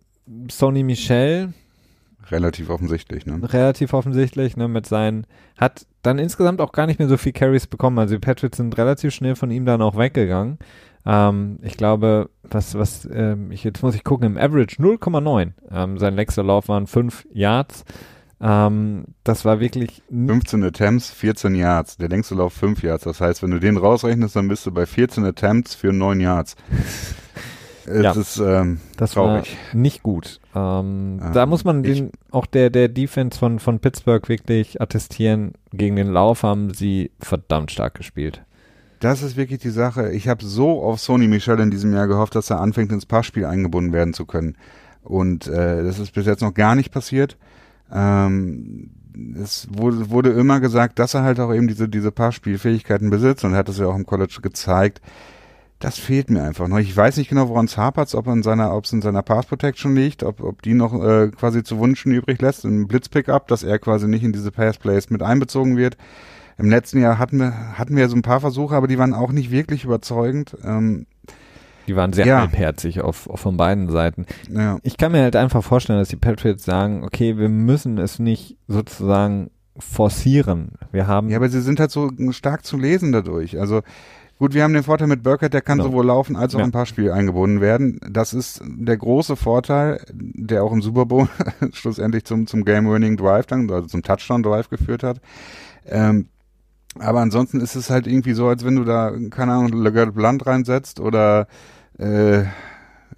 Sony 0.50 0.84
Michel, 0.84 1.54
Relativ 2.30 2.70
offensichtlich, 2.70 3.26
ne? 3.26 3.40
Relativ 3.42 3.94
offensichtlich, 3.94 4.56
ne, 4.56 4.68
mit 4.68 4.86
seinen, 4.86 5.26
hat 5.58 5.86
dann 6.02 6.18
insgesamt 6.18 6.62
auch 6.62 6.72
gar 6.72 6.88
nicht 6.88 6.98
mehr 6.98 7.10
so 7.10 7.18
viel 7.18 7.34
Carries 7.34 7.68
bekommen. 7.68 8.00
Also 8.00 8.16
die 8.16 8.20
Patriots 8.20 8.58
sind 8.58 8.78
relativ 8.78 9.14
schnell 9.14 9.36
von 9.36 9.52
ihm 9.52 9.66
dann 9.66 9.82
auch 9.82 9.98
weggegangen. 9.98 10.58
Ähm, 11.06 11.60
ich 11.62 11.78
glaube, 11.78 12.30
was, 12.44 12.76
was, 12.78 13.08
ähm, 13.12 13.52
ich, 13.52 13.64
jetzt 13.64 13.82
muss 13.82 13.96
ich 13.96 14.04
gucken, 14.04 14.26
im 14.26 14.38
Average 14.38 14.78
0,9. 14.78 15.52
Ähm, 15.72 15.98
sein 15.98 16.16
längster 16.16 16.44
Lauf 16.44 16.68
waren 16.68 16.88
5 16.88 17.28
Yards. 17.32 17.86
Ähm, 18.40 19.06
das 19.24 19.46
war 19.46 19.60
wirklich 19.60 20.02
15 20.10 20.64
Attempts, 20.64 21.12
14 21.12 21.56
Yards. 21.56 21.98
Der 21.98 22.10
längste 22.10 22.36
Lauf 22.36 22.54
5 22.54 22.82
Yards. 22.84 23.04
Das 23.04 23.22
heißt, 23.22 23.44
wenn 23.44 23.52
du 23.52 23.60
den 23.60 23.78
rausrechnest, 23.78 24.36
dann 24.36 24.48
bist 24.48 24.66
du 24.66 24.72
bei 24.72 24.86
14 24.86 25.24
Attempts 25.26 25.76
für 25.76 25.94
9 25.94 26.20
Yards. 26.20 26.56
Es 27.84 28.04
ja, 28.04 28.12
ist 28.12 28.38
ähm, 28.38 28.80
das 28.96 29.14
traurig. 29.14 29.58
War 29.72 29.80
nicht 29.80 30.04
gut. 30.04 30.40
Ähm, 30.56 31.20
ähm, 31.22 31.34
da 31.34 31.46
muss 31.46 31.64
man 31.64 31.84
den, 31.84 32.12
auch 32.30 32.46
der, 32.46 32.70
der 32.70 32.90
Defense 32.90 33.38
von, 33.38 33.60
von 33.60 33.80
Pittsburgh 33.80 34.28
wirklich 34.30 34.80
attestieren. 34.80 35.54
Gegen 35.74 35.96
den 35.96 36.12
Lauf 36.12 36.44
haben 36.44 36.74
sie 36.74 37.12
verdammt 37.20 37.72
stark 37.72 37.96
gespielt. 37.96 38.44
Das 39.02 39.22
ist 39.22 39.36
wirklich 39.36 39.60
die 39.60 39.72
Sache. 39.72 40.12
Ich 40.12 40.28
habe 40.28 40.46
so 40.46 40.82
auf 40.82 41.00
Sony 41.02 41.28
Michel 41.28 41.60
in 41.60 41.72
diesem 41.72 41.94
Jahr 41.94 42.08
gehofft, 42.08 42.36
dass 42.36 42.50
er 42.50 42.62
anfängt, 42.62 42.92
ins 42.92 43.06
Passspiel 43.06 43.46
eingebunden 43.46 43.92
werden 43.92 44.14
zu 44.14 44.26
können. 44.26 44.56
Und 45.04 45.48
äh, 45.48 45.84
das 45.84 46.00
ist 46.00 46.14
bis 46.14 46.26
jetzt 46.26 46.42
noch 46.42 46.54
gar 46.54 46.76
nicht 46.76 46.92
passiert. 46.92 47.36
Ähm, 47.92 48.92
es 49.44 49.68
wurde, 49.72 50.10
wurde 50.10 50.30
immer 50.30 50.60
gesagt, 50.60 51.00
dass 51.00 51.16
er 51.16 51.24
halt 51.24 51.40
auch 51.40 51.54
eben 51.54 51.68
diese, 51.68 51.90
diese 51.90 52.12
Passspielfähigkeiten 52.12 53.10
besitzt 53.10 53.44
und 53.44 53.56
hat 53.56 53.68
es 53.68 53.80
ja 53.80 53.88
auch 53.88 53.96
im 53.96 54.06
College 54.06 54.40
gezeigt 54.42 55.02
das 55.82 55.98
fehlt 55.98 56.30
mir 56.30 56.44
einfach 56.44 56.68
noch. 56.68 56.78
Ich 56.78 56.96
weiß 56.96 57.18
nicht 57.18 57.30
genau, 57.30 57.50
woran 57.50 57.66
es 57.66 57.76
hapert, 57.76 58.14
ob 58.14 58.28
in 58.28 58.44
seiner, 58.44 58.76
ob 58.76 58.86
es 58.86 58.94
in 58.94 59.02
seiner 59.02 59.24
Pass 59.24 59.48
Protection 59.48 59.96
liegt, 59.96 60.24
ob, 60.24 60.42
ob 60.42 60.62
die 60.62 60.76
noch 60.76 60.94
äh, 60.94 61.30
quasi 61.30 61.64
zu 61.64 61.80
wünschen 61.80 62.12
übrig 62.12 62.40
lässt, 62.40 62.66
im 62.66 62.88
Blitzpickup, 62.88 63.48
dass 63.48 63.64
er 63.64 63.80
quasi 63.80 64.08
nicht 64.08 64.24
in 64.24 64.32
diese 64.32 64.52
Pass 64.52 64.78
Plays 64.78 65.10
mit 65.10 65.24
einbezogen 65.24 65.78
wird. 65.78 65.98
Im 66.62 66.70
letzten 66.70 67.02
Jahr 67.02 67.18
hatten 67.18 67.38
wir, 67.40 67.78
hatten 67.78 67.96
wir 67.96 68.08
so 68.10 68.16
ein 68.16 68.22
paar 68.22 68.40
Versuche, 68.40 68.76
aber 68.76 68.88
die 68.88 68.98
waren 68.98 69.14
auch 69.14 69.32
nicht 69.32 69.52
wirklich 69.52 69.84
überzeugend. 69.84 70.56
Ähm, 70.64 71.08
die 71.88 71.96
waren 71.96 72.14
sehr 72.14 72.28
ja. 72.28 72.40
halbherzig 72.42 73.02
auf, 73.02 73.28
auf 73.28 73.40
von 73.40 73.58
beiden 73.58 73.90
Seiten. 73.90 74.26
Ja. 74.50 74.78
Ich 74.84 74.98
kann 74.98 75.12
mir 75.12 75.24
halt 75.24 75.36
einfach 75.36 75.64
vorstellen, 75.64 76.00
dass 76.00 76.10
die 76.10 76.16
Patriots 76.16 76.64
sagen, 76.64 77.04
okay, 77.04 77.38
wir 77.38 77.50
müssen 77.50 77.98
es 77.98 78.20
nicht 78.20 78.58
sozusagen 78.68 79.50
forcieren. 79.78 80.74
Wir 80.92 81.08
haben. 81.08 81.30
Ja, 81.30 81.38
aber 81.38 81.50
sie 81.50 81.62
sind 81.62 81.80
halt 81.80 81.92
so 81.92 82.12
stark 82.32 82.66
zu 82.66 82.78
lesen 82.78 83.12
dadurch. 83.12 83.60
Also 83.60 83.82
Gut, 84.42 84.56
wir 84.56 84.64
haben 84.64 84.74
den 84.74 84.82
Vorteil 84.82 85.08
mit 85.08 85.22
Burkett, 85.22 85.54
der 85.54 85.62
kann 85.62 85.78
no. 85.78 85.84
sowohl 85.84 86.08
laufen 86.08 86.36
als 86.36 86.56
auch 86.56 86.60
ja. 86.60 86.66
ein 86.66 86.72
paar 86.72 86.88
Spiele 86.88 87.14
eingebunden 87.14 87.62
werden. 87.62 88.00
Das 88.10 88.34
ist 88.34 88.60
der 88.66 88.98
große 88.98 89.36
Vorteil, 89.36 90.04
der 90.12 90.64
auch 90.64 90.72
im 90.72 90.82
Super 90.82 91.06
Bowl 91.06 91.30
schlussendlich 91.74 92.26
zum, 92.26 92.48
zum 92.48 92.66
Game-Winning 92.66 93.18
Drive 93.18 93.46
dann, 93.46 93.70
also 93.70 93.88
zum 93.88 94.02
Touchdown 94.02 94.42
Drive 94.42 94.68
geführt 94.70 95.04
hat. 95.04 95.22
Ähm, 95.86 96.26
aber 97.00 97.22
ansonsten 97.22 97.62
ist 97.62 97.76
es 97.76 97.90
halt 97.90 98.08
irgendwie 98.08 98.34
so, 98.34 98.48
als 98.48 98.66
wenn 98.66 98.76
du 98.76 98.84
da, 98.84 99.12
keine 99.30 99.54
Ahnung, 99.54 99.82
Legarde 99.82 100.12
Blunt 100.12 100.46
reinsetzt 100.46 101.00
oder 101.00 101.48
äh, 101.98 102.44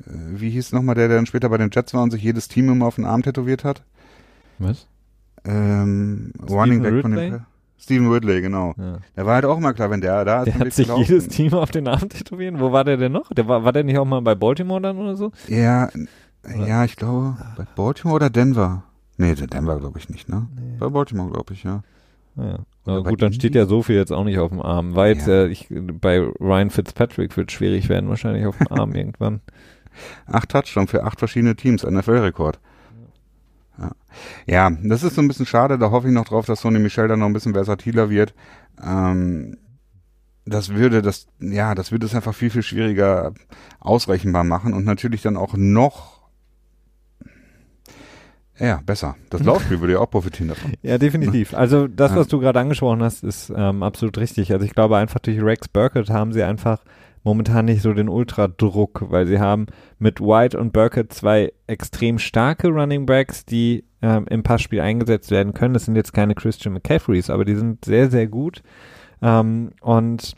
wie 0.05 0.49
hieß 0.49 0.73
nochmal 0.73 0.95
der, 0.95 1.07
der 1.07 1.17
dann 1.17 1.25
später 1.25 1.49
bei 1.49 1.57
den 1.57 1.69
Jets 1.71 1.93
war 1.93 2.03
und 2.03 2.11
sich 2.11 2.21
jedes 2.21 2.47
Team 2.47 2.69
immer 2.69 2.85
auf 2.85 2.95
den 2.95 3.05
Arm 3.05 3.23
tätowiert 3.23 3.63
hat? 3.63 3.83
Was? 4.59 4.87
Ähm, 5.45 6.33
Running 6.49 6.81
Back 6.81 7.01
von 7.01 7.11
den 7.11 7.45
Steven 7.83 8.09
Ridley, 8.09 8.41
genau. 8.41 8.73
Ja. 8.77 8.99
Der 9.17 9.25
war 9.25 9.35
halt 9.35 9.45
auch 9.45 9.57
immer 9.57 9.73
klar, 9.73 9.89
wenn 9.89 9.99
der 9.99 10.23
da 10.23 10.43
ist. 10.43 10.45
Der 10.45 10.59
hat 10.59 10.73
sich 10.73 10.87
gelaufen. 10.87 11.03
jedes 11.03 11.27
Team 11.27 11.53
auf 11.53 11.69
den 11.69 11.87
Arm 11.87 12.07
tätowieren. 12.07 12.61
Wo 12.61 12.71
war 12.71 12.85
der 12.85 12.95
denn 12.95 13.11
noch? 13.11 13.29
Der 13.33 13.47
war, 13.47 13.65
war 13.65 13.73
der 13.73 13.83
nicht 13.83 13.97
auch 13.97 14.05
mal 14.05 14.21
bei 14.21 14.35
Baltimore 14.35 14.79
dann 14.79 14.97
oder 14.97 15.17
so? 15.17 15.31
Ja, 15.49 15.89
oder? 16.43 16.65
ja, 16.65 16.85
ich 16.85 16.95
glaube, 16.95 17.35
bei 17.57 17.65
Baltimore 17.75 18.15
oder 18.15 18.29
Denver? 18.29 18.83
Nee, 19.17 19.35
Denver 19.35 19.79
glaube 19.79 19.99
ich 19.99 20.09
nicht, 20.09 20.29
ne? 20.29 20.47
Nee. 20.55 20.77
Bei 20.79 20.87
Baltimore 20.87 21.29
glaube 21.29 21.53
ich, 21.53 21.63
ja. 21.63 21.83
Ja. 22.37 22.59
Na 22.85 22.99
gut, 22.99 23.21
dann 23.21 23.33
steht 23.33 23.55
ja 23.55 23.65
so 23.65 23.81
viel 23.81 23.95
jetzt 23.95 24.11
auch 24.11 24.25
nicht 24.25 24.39
auf 24.39 24.49
dem 24.49 24.61
Arm. 24.61 24.95
Weil 24.95 25.15
jetzt, 25.15 25.27
ja. 25.27 25.43
äh, 25.43 25.47
ich, 25.47 25.67
bei 25.69 26.19
Ryan 26.19 26.69
Fitzpatrick 26.69 27.35
wird 27.37 27.51
schwierig 27.51 27.87
werden, 27.87 28.09
wahrscheinlich 28.09 28.45
auf 28.45 28.57
dem 28.57 28.71
Arm 28.71 28.91
irgendwann. 28.95 29.41
Acht 30.25 30.49
Touchdowns 30.49 30.91
für 30.91 31.03
acht 31.03 31.19
verschiedene 31.19 31.55
Teams, 31.55 31.83
NFL-Rekord. 31.83 32.59
Ja. 33.77 33.91
ja, 34.45 34.77
das 34.83 35.03
ist 35.03 35.15
so 35.15 35.21
ein 35.21 35.27
bisschen 35.27 35.45
schade. 35.45 35.77
Da 35.77 35.91
hoffe 35.91 36.07
ich 36.07 36.13
noch 36.13 36.25
drauf, 36.25 36.45
dass 36.45 36.61
Sony 36.61 36.79
Michel 36.79 37.07
dann 37.07 37.19
noch 37.19 37.27
ein 37.27 37.33
bisschen 37.33 37.53
versatiler 37.53 38.09
wird. 38.09 38.33
Ähm, 38.83 39.57
das 40.45 40.69
würde 40.69 41.01
das, 41.01 41.27
ja, 41.39 41.73
das 41.73 41.91
würde 41.91 42.05
es 42.05 42.13
einfach 42.13 42.35
viel, 42.35 42.49
viel 42.49 42.63
schwieriger 42.63 43.33
ausrechenbar 43.79 44.43
machen 44.43 44.73
und 44.73 44.83
natürlich 44.83 45.21
dann 45.21 45.37
auch 45.37 45.55
noch 45.55 46.12
ja, 48.59 48.81
besser. 48.85 49.15
Das 49.29 49.43
Laufspiel 49.43 49.79
würde 49.79 49.93
ja 49.93 49.99
auch 49.99 50.09
profitieren 50.09 50.49
davon. 50.49 50.73
Ja, 50.83 50.97
definitiv. 50.97 51.53
Also 51.53 51.87
das, 51.87 52.15
was 52.15 52.27
du 52.27 52.39
gerade 52.39 52.59
angesprochen 52.59 53.01
hast, 53.01 53.23
ist 53.23 53.51
ähm, 53.55 53.83
absolut 53.83 54.17
richtig. 54.17 54.51
Also 54.51 54.65
ich 54.65 54.73
glaube 54.73 54.97
einfach 54.97 55.19
durch 55.19 55.41
Rex 55.41 55.67
Burkett 55.67 56.09
haben 56.09 56.33
sie 56.33 56.43
einfach 56.43 56.79
momentan 57.23 57.65
nicht 57.65 57.81
so 57.81 57.93
den 57.93 58.09
Ultradruck, 58.09 59.05
weil 59.09 59.25
sie 59.25 59.39
haben 59.39 59.67
mit 59.97 60.19
White 60.19 60.59
und 60.59 60.73
Burkett 60.73 61.13
zwei 61.13 61.53
extrem 61.67 62.19
starke 62.19 62.67
Running 62.67 63.05
Backs, 63.05 63.45
die 63.45 63.85
ähm, 64.01 64.25
im 64.29 64.43
Passspiel 64.43 64.81
eingesetzt 64.81 65.31
werden 65.31 65.53
können. 65.53 65.73
Das 65.73 65.85
sind 65.85 65.95
jetzt 65.95 66.13
keine 66.13 66.35
Christian 66.35 66.73
McCaffreys, 66.73 67.29
aber 67.29 67.45
die 67.45 67.55
sind 67.55 67.85
sehr, 67.85 68.11
sehr 68.11 68.27
gut. 68.27 68.61
Ähm, 69.21 69.71
und 69.81 70.35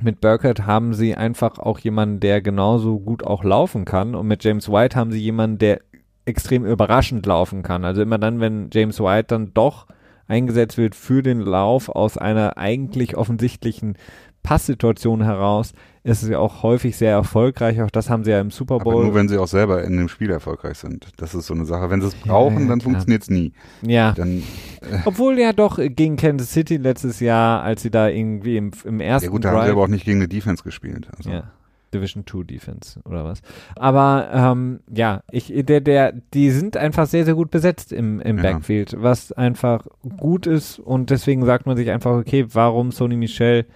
mit 0.00 0.20
Burkett 0.20 0.66
haben 0.66 0.94
sie 0.94 1.14
einfach 1.14 1.58
auch 1.58 1.78
jemanden, 1.78 2.20
der 2.20 2.42
genauso 2.42 2.98
gut 2.98 3.24
auch 3.24 3.42
laufen 3.44 3.84
kann. 3.84 4.14
Und 4.14 4.26
mit 4.26 4.44
James 4.44 4.70
White 4.70 4.96
haben 4.96 5.12
sie 5.12 5.20
jemanden, 5.20 5.58
der 5.58 5.80
extrem 6.24 6.64
überraschend 6.64 7.26
laufen 7.26 7.62
kann. 7.62 7.84
Also 7.84 8.02
immer 8.02 8.18
dann, 8.18 8.40
wenn 8.40 8.70
James 8.72 9.00
White 9.00 9.28
dann 9.28 9.54
doch 9.54 9.86
eingesetzt 10.28 10.78
wird 10.78 10.94
für 10.94 11.22
den 11.22 11.40
Lauf 11.40 11.88
aus 11.88 12.16
einer 12.16 12.56
eigentlich 12.56 13.16
offensichtlichen 13.16 13.96
Passsituation 14.42 15.22
heraus 15.22 15.72
ist 16.04 16.22
es 16.24 16.28
ja 16.28 16.38
auch 16.38 16.64
häufig 16.64 16.96
sehr 16.96 17.12
erfolgreich. 17.12 17.80
Auch 17.80 17.90
das 17.90 18.10
haben 18.10 18.24
sie 18.24 18.32
ja 18.32 18.40
im 18.40 18.50
Super 18.50 18.78
Bowl. 18.80 18.94
Aber 18.94 19.04
nur 19.04 19.14
wenn 19.14 19.28
sie 19.28 19.38
auch 19.38 19.46
selber 19.46 19.84
in 19.84 19.96
dem 19.96 20.08
Spiel 20.08 20.30
erfolgreich 20.30 20.78
sind. 20.78 21.06
Das 21.16 21.32
ist 21.34 21.46
so 21.46 21.54
eine 21.54 21.64
Sache. 21.64 21.90
Wenn 21.90 22.00
sie 22.00 22.08
es 22.08 22.14
brauchen, 22.16 22.62
ja, 22.62 22.68
dann 22.68 22.80
funktioniert 22.80 23.22
es 23.22 23.30
nie. 23.30 23.52
Ja. 23.82 24.12
Dann, 24.12 24.42
äh 24.80 24.98
Obwohl 25.04 25.38
ja 25.38 25.52
doch 25.52 25.78
gegen 25.78 26.16
Kansas 26.16 26.52
City 26.52 26.76
letztes 26.76 27.20
Jahr, 27.20 27.62
als 27.62 27.82
sie 27.82 27.90
da 27.90 28.08
irgendwie 28.08 28.56
im, 28.56 28.72
im 28.84 29.00
ersten. 29.00 29.26
Ja 29.26 29.30
gut, 29.30 29.44
da 29.44 29.52
haben 29.52 29.64
sie 29.64 29.70
aber 29.70 29.82
auch 29.82 29.88
nicht 29.88 30.04
gegen 30.04 30.18
eine 30.18 30.28
Defense 30.28 30.64
gespielt. 30.64 31.08
Also. 31.16 31.30
Ja. 31.30 31.52
Division 31.92 32.24
2 32.26 32.44
Defense 32.44 33.00
oder 33.04 33.24
was. 33.24 33.42
Aber 33.76 34.28
ähm, 34.32 34.80
ja, 34.94 35.22
ich, 35.30 35.52
der, 35.54 35.80
der, 35.80 36.12
die 36.12 36.50
sind 36.50 36.76
einfach 36.76 37.06
sehr, 37.06 37.24
sehr 37.24 37.34
gut 37.34 37.50
besetzt 37.50 37.92
im, 37.92 38.20
im 38.20 38.36
ja. 38.36 38.42
Backfield, 38.42 38.96
was 38.98 39.32
einfach 39.32 39.86
gut 40.16 40.46
ist 40.46 40.78
und 40.78 41.10
deswegen 41.10 41.44
sagt 41.44 41.66
man 41.66 41.76
sich 41.76 41.90
einfach, 41.90 42.12
okay, 42.12 42.46
warum 42.52 42.92
Sony 42.92 43.16
Michel 43.16 43.66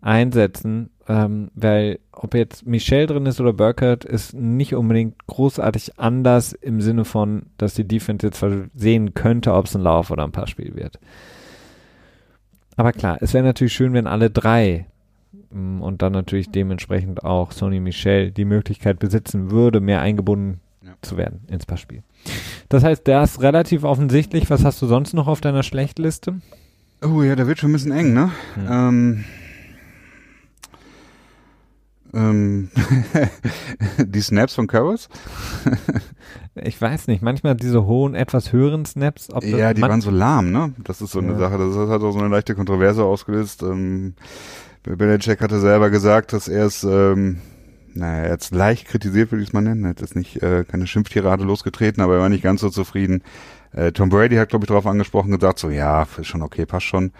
einsetzen, 0.00 0.90
ähm, 1.08 1.50
weil 1.54 1.98
ob 2.12 2.34
jetzt 2.34 2.66
Michelle 2.66 3.06
drin 3.06 3.26
ist 3.26 3.40
oder 3.40 3.52
Burkhardt, 3.52 4.04
ist 4.04 4.34
nicht 4.34 4.74
unbedingt 4.74 5.26
großartig 5.26 5.98
anders 5.98 6.52
im 6.52 6.80
Sinne 6.80 7.04
von, 7.04 7.46
dass 7.58 7.74
die 7.74 7.86
Defense 7.86 8.26
jetzt 8.26 8.44
sehen 8.74 9.14
könnte, 9.14 9.52
ob 9.52 9.66
es 9.66 9.74
ein 9.74 9.82
Lauf 9.82 10.10
oder 10.10 10.24
ein 10.24 10.32
Passspiel 10.32 10.74
wird. 10.74 10.98
Aber 12.76 12.92
klar, 12.92 13.18
es 13.20 13.34
wäre 13.34 13.44
natürlich 13.44 13.74
schön, 13.74 13.92
wenn 13.92 14.06
alle 14.06 14.30
drei 14.30 14.86
und 15.50 16.02
dann 16.02 16.12
natürlich 16.12 16.50
dementsprechend 16.50 17.24
auch 17.24 17.52
Sony 17.52 17.80
Michel 17.80 18.30
die 18.30 18.44
Möglichkeit 18.44 18.98
besitzen 18.98 19.50
würde, 19.50 19.80
mehr 19.80 20.00
eingebunden 20.00 20.60
ja. 20.82 20.92
zu 21.02 21.16
werden 21.16 21.40
ins 21.48 21.66
Passspiel. 21.66 22.02
Das 22.68 22.84
heißt, 22.84 23.06
der 23.06 23.22
ist 23.22 23.42
relativ 23.42 23.84
offensichtlich. 23.84 24.48
Was 24.50 24.64
hast 24.64 24.80
du 24.80 24.86
sonst 24.86 25.12
noch 25.12 25.26
auf 25.26 25.40
deiner 25.40 25.62
Schlechtliste? 25.62 26.40
Oh 27.02 27.22
ja, 27.22 27.34
da 27.34 27.46
wird 27.46 27.58
schon 27.58 27.70
ein 27.70 27.72
bisschen 27.72 27.92
eng, 27.92 28.12
ne? 28.12 28.30
Hm. 28.54 28.66
Ähm, 28.70 29.24
ähm, 32.12 32.70
die 33.98 34.20
Snaps 34.20 34.54
von 34.54 34.66
Curls? 34.66 35.08
ich 36.54 36.80
weiß 36.80 37.06
nicht, 37.06 37.22
manchmal 37.22 37.54
diese 37.54 37.86
hohen, 37.86 38.14
etwas 38.14 38.52
höheren 38.52 38.84
Snaps. 38.84 39.28
ja, 39.42 39.72
die 39.72 39.82
waren 39.82 40.00
so 40.00 40.10
lahm, 40.10 40.50
ne? 40.50 40.74
Das 40.84 41.00
ist 41.00 41.12
so 41.12 41.20
eine 41.20 41.32
ja. 41.32 41.38
Sache, 41.38 41.58
das 41.58 41.76
hat 41.88 42.02
auch 42.02 42.12
so 42.12 42.18
eine 42.18 42.28
leichte 42.28 42.54
Kontroverse 42.54 43.04
ausgelöst. 43.04 43.62
Ähm, 43.62 44.14
Belichick 44.82 45.40
hatte 45.40 45.60
selber 45.60 45.90
gesagt, 45.90 46.32
dass 46.32 46.48
er 46.48 46.66
es, 46.66 46.84
ähm, 46.84 47.40
naja, 47.94 48.24
er 48.24 48.32
hat 48.32 48.50
leicht 48.50 48.86
kritisiert, 48.86 49.30
würde 49.30 49.42
ich 49.42 49.50
es 49.50 49.52
mal 49.52 49.60
nennen. 49.60 49.84
Er 49.84 49.90
hat 49.90 50.00
jetzt 50.00 50.16
nicht 50.16 50.42
äh, 50.42 50.64
keine 50.64 50.86
Schimpftirade 50.86 51.44
losgetreten, 51.44 52.02
aber 52.02 52.14
er 52.14 52.20
war 52.20 52.28
nicht 52.28 52.42
ganz 52.42 52.60
so 52.60 52.70
zufrieden. 52.70 53.22
Äh, 53.72 53.92
Tom 53.92 54.08
Brady 54.08 54.36
hat, 54.36 54.48
glaube 54.48 54.64
ich, 54.64 54.68
darauf 54.68 54.86
angesprochen, 54.86 55.32
gesagt, 55.32 55.58
so, 55.58 55.70
ja, 55.70 56.06
ist 56.16 56.26
schon 56.26 56.42
okay, 56.42 56.66
passt 56.66 56.86
schon. 56.86 57.12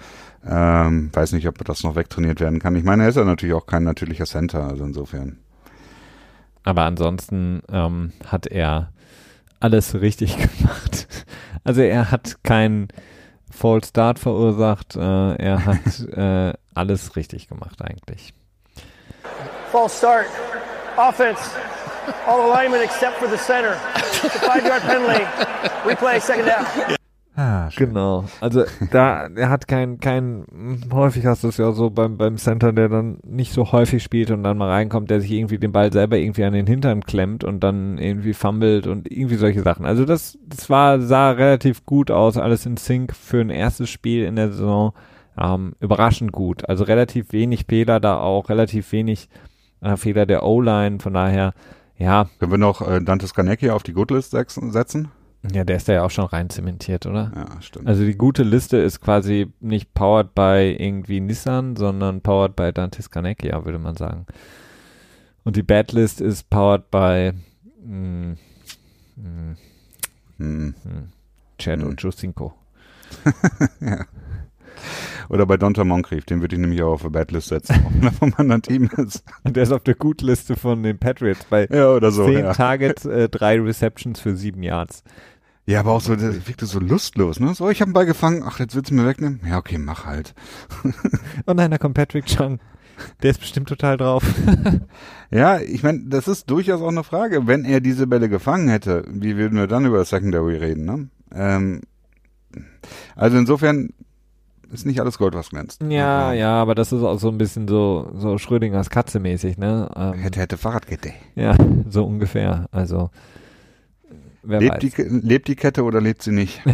Ähm, 0.47 1.11
weiß 1.13 1.33
nicht, 1.33 1.47
ob 1.49 1.63
das 1.65 1.83
noch 1.83 1.97
wegtrainiert 1.97 2.41
werden 2.41 2.61
kann. 2.61 2.75
Ich 2.77 2.85
meine, 2.85 3.03
er 3.03 3.11
ist 3.11 3.17
ja 3.17 3.25
natürlich 3.25 3.55
auch 3.55 3.67
kein 3.67 3.85
natürlicher 3.85 4.25
Center, 4.25 4.65
also 4.65 4.85
insofern. 4.85 5.39
Aber 6.65 6.83
ansonsten 6.83 7.63
ähm, 7.71 8.13
hat 8.27 8.47
er 8.47 8.91
alles 9.61 10.01
richtig 10.01 10.37
gemacht. 10.59 11.09
Also 11.63 11.83
er 11.83 12.11
hat 12.11 12.43
keinen 12.43 12.89
False 13.51 13.89
Start 13.89 14.19
verursacht, 14.19 14.97
äh, 14.97 15.35
er 15.35 15.65
hat 15.65 16.01
äh, 16.17 16.53
alles 16.75 17.17
richtig 17.17 17.49
gemacht 17.49 17.81
eigentlich. 17.83 18.33
False 19.73 19.97
Start, 19.97 20.27
Offense, 20.97 21.43
all 22.27 22.41
alignment 22.51 22.83
except 22.83 23.17
for 23.19 23.29
the 23.29 23.37
center. 23.39 23.77
It's 24.25 24.37
a 24.37 24.41
five-yard 24.41 24.83
penalty. 24.83 25.25
Replay, 25.85 26.21
second 26.21 26.47
down. 26.47 27.00
Ah, 27.37 27.71
genau. 27.77 28.25
Also 28.41 28.65
da, 28.91 29.29
er 29.29 29.51
hat 29.51 29.69
kein, 29.69 29.99
kein, 30.01 30.45
häufig 30.93 31.27
hast 31.27 31.45
du 31.45 31.49
es 31.49 31.59
ja 31.59 31.73
so 31.73 31.89
beim, 31.89 32.19
beim 32.19 32.37
Center, 32.37 32.73
der 32.73 32.89
dann 32.89 33.19
nicht 33.25 33.53
so 33.53 33.71
häufig 33.71 34.03
spielt 34.03 34.31
und 34.31 34.43
dann 34.43 34.59
mal 34.59 34.69
reinkommt, 34.69 35.11
der 35.11 35.21
sich 35.21 35.31
irgendwie 35.31 35.59
den 35.59 35.73
Ball 35.73 35.93
selber 35.93 36.19
irgendwie 36.19 36.45
an 36.45 36.53
den 36.53 36.67
Hintern 36.67 37.03
klemmt 37.05 37.45
und 37.45 37.61
dann 37.61 37.99
irgendwie 37.99 38.35
fummelt 38.35 38.87
und 38.87 39.11
irgendwie 39.11 39.37
solche 39.37 39.63
Sachen. 39.63 39.87
Also 39.87 40.05
das, 40.05 40.39
das 40.45 40.69
war, 40.69 41.01
sah 41.01 41.31
relativ 41.31 41.87
gut 41.87 42.11
aus, 42.11 42.37
alles 42.37 42.67
in 42.67 42.77
Sync 42.77 43.15
für 43.15 43.41
ein 43.41 43.51
erstes 43.51 43.89
Spiel 43.89 44.25
in 44.25 44.37
der 44.37 44.51
Saison. 44.51 44.93
Ähm, 45.39 45.75
überraschend 45.81 46.33
gut. 46.33 46.69
Also 46.69 46.85
relativ 46.85 47.33
wenig 47.33 47.65
Fehler 47.69 48.01
da 48.01 48.19
auch, 48.19 48.49
relativ 48.49 48.91
wenig 48.93 49.29
äh, 49.81 49.97
Fehler 49.97 50.27
der 50.27 50.43
O-Line, 50.43 50.99
von 50.99 51.15
daher, 51.15 51.55
ja. 51.97 52.27
Können 52.39 52.51
wir 52.51 52.59
noch 52.59 52.87
äh, 52.87 53.01
Dante 53.01 53.27
Scarnecchia 53.27 53.73
auf 53.73 53.85
die 53.85 53.93
Goodlist 53.93 54.33
setzen? 54.33 55.11
Ja, 55.43 55.65
der 55.65 55.77
ist 55.77 55.89
da 55.89 55.95
ja 55.95 56.05
auch 56.05 56.11
schon 56.11 56.27
rein 56.27 56.51
zementiert, 56.51 57.07
oder? 57.07 57.33
Ja, 57.35 57.63
stimmt. 57.63 57.87
Also 57.87 58.05
die 58.05 58.17
gute 58.17 58.43
Liste 58.43 58.77
ist 58.77 59.01
quasi 59.01 59.51
nicht 59.61 59.95
powered 59.95 60.35
by 60.35 60.77
irgendwie 60.79 61.21
Nissan, 61.21 61.77
sondern 61.77 62.21
powered 62.21 62.57
by 62.57 62.73
Dante 62.73 63.03
Scarnecchia, 63.03 63.65
würde 63.65 63.79
man 63.79 63.97
sagen. 63.97 64.27
Und 65.45 65.57
die 65.57 65.63
Bad 65.63 65.93
List 65.93 66.21
ist 66.21 66.51
powered 66.51 66.91
by 66.91 67.33
mh, 67.83 68.37
mh, 69.17 69.57
hm. 70.37 70.75
hm. 70.83 71.09
Chad 71.59 71.81
hm. 71.81 71.89
und 71.89 72.03
Justinko. 72.03 72.55
ja. 73.81 74.07
Oder 75.29 75.47
bei 75.47 75.57
Donta 75.57 75.85
Moncrief, 75.85 76.25
den 76.25 76.41
würde 76.41 76.57
ich 76.57 76.61
nämlich 76.61 76.83
auch 76.83 76.93
auf 76.93 77.03
der 77.03 77.11
Badlist 77.11 77.49
setzen, 77.49 77.77
wenn 77.95 78.09
er 78.09 78.13
vom 78.13 78.35
anderen 78.37 78.63
Team 78.63 78.91
ist. 78.97 79.25
Der 79.45 79.63
ist 79.63 79.73
auf 79.73 79.85
der 79.85 79.95
Gutliste 79.95 80.57
von 80.57 80.83
den 80.83 80.99
Patriots 80.99 81.45
bei 81.45 81.67
ja, 81.71 81.91
oder 81.91 82.11
so, 82.11 82.25
10 82.25 82.39
ja. 82.39 82.53
Targets, 82.53 83.05
äh, 83.05 83.29
drei 83.29 83.61
Receptions 83.61 84.21
für 84.21 84.37
sieben 84.37 84.63
Yards. 84.63 85.03
Ja, 85.67 85.81
aber 85.81 85.93
auch 85.93 86.01
so, 86.01 86.17
der 86.17 86.49
wirkte 86.49 86.67
so 86.67 86.81
lustlos, 86.81 87.39
ne? 87.39 87.55
So, 87.55 87.71
ich 87.71 87.81
habe 87.81 87.91
einen 87.91 87.93
Ball 87.93 88.07
gefangen, 88.07 88.43
ach, 88.45 88.59
jetzt 88.59 88.75
willst 88.75 88.91
du 88.91 88.95
mir 88.95 89.07
wegnehmen? 89.07 89.41
Ja, 89.47 89.59
okay, 89.59 89.79
mach 89.79 90.05
halt. 90.05 90.35
oh 91.47 91.53
nein, 91.53 91.71
da 91.71 91.79
kommt 91.79 91.95
Patrick 91.95 92.27
Chung. 92.27 92.59
Der 93.23 93.31
ist 93.31 93.41
bestimmt 93.41 93.69
total 93.69 93.97
drauf. 93.97 94.25
ja, 95.31 95.61
ich 95.61 95.83
meine, 95.83 96.05
das 96.07 96.29
ist 96.29 96.51
durchaus 96.51 96.83
auch 96.83 96.89
eine 96.89 97.05
Frage. 97.05 97.47
Wenn 97.47 97.65
er 97.65 97.81
diese 97.81 98.07
Bälle 98.07 98.29
gefangen 98.29 98.69
hätte, 98.69 99.05
wie 99.09 99.37
würden 99.37 99.57
wir 99.57 99.67
dann 99.67 99.87
über 99.87 100.05
Secondary 100.05 100.57
reden, 100.57 100.85
ne? 100.85 101.09
Ähm, 101.33 101.83
also 103.15 103.39
insofern, 103.39 103.91
ist 104.71 104.87
nicht 104.87 105.01
alles 105.01 105.19
Gold, 105.19 105.35
was 105.35 105.51
glänzt. 105.51 105.83
Ja, 105.89 106.29
also, 106.29 106.41
ja, 106.41 106.55
aber 106.55 106.75
das 106.75 106.93
ist 106.93 107.03
auch 107.03 107.19
so 107.19 107.29
ein 107.29 107.39
bisschen 107.39 107.67
so, 107.67 108.11
so 108.15 108.39
Schrödingers 108.39 108.91
Katze 108.91 109.21
mäßig, 109.21 109.59
ne? 109.59 109.91
Ähm, 109.97 110.15
hätte, 110.15 110.41
hätte 110.41 110.57
Fahrradkette. 110.57 111.13
Ja, 111.35 111.57
so 111.89 112.05
ungefähr. 112.05 112.67
Also, 112.71 113.11
wer 114.43 114.61
lebt 114.61 114.83
weiß. 114.83 114.95
Die, 114.95 115.03
lebt 115.03 115.49
die 115.49 115.57
Kette 115.57 115.83
oder 115.85 116.01
lebt 116.01 116.23
sie 116.23 116.33
nicht? 116.33 116.63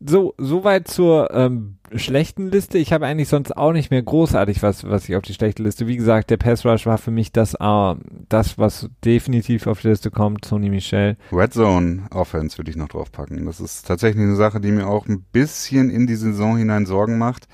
so, 0.00 0.34
soweit 0.38 0.88
zur 0.88 1.30
ähm, 1.32 1.76
schlechten 1.94 2.50
Liste. 2.50 2.78
Ich 2.78 2.92
habe 2.92 3.06
eigentlich 3.06 3.28
sonst 3.28 3.56
auch 3.56 3.72
nicht 3.72 3.90
mehr 3.90 4.02
großartig 4.02 4.62
was, 4.62 4.84
was 4.84 5.08
ich 5.08 5.16
auf 5.16 5.22
die 5.22 5.34
schlechte 5.34 5.62
Liste. 5.62 5.86
Wie 5.86 5.96
gesagt, 5.96 6.30
der 6.30 6.36
Pass 6.36 6.64
Rush 6.64 6.86
war 6.86 6.98
für 6.98 7.10
mich 7.10 7.32
das, 7.32 7.54
uh, 7.60 7.94
das 8.28 8.58
was 8.58 8.90
definitiv 9.04 9.66
auf 9.66 9.80
die 9.80 9.88
Liste 9.88 10.10
kommt. 10.10 10.44
Sony 10.44 10.70
Michel. 10.70 11.16
Red 11.32 11.54
Zone 11.54 12.04
Offense 12.10 12.58
würde 12.58 12.70
ich 12.70 12.76
noch 12.76 12.88
draufpacken. 12.88 13.44
Das 13.46 13.60
ist 13.60 13.86
tatsächlich 13.86 14.24
eine 14.24 14.36
Sache, 14.36 14.60
die 14.60 14.72
mir 14.72 14.86
auch 14.86 15.06
ein 15.06 15.24
bisschen 15.32 15.90
in 15.90 16.06
die 16.06 16.16
Saison 16.16 16.56
hinein 16.56 16.86
Sorgen 16.86 17.18
macht. 17.18 17.48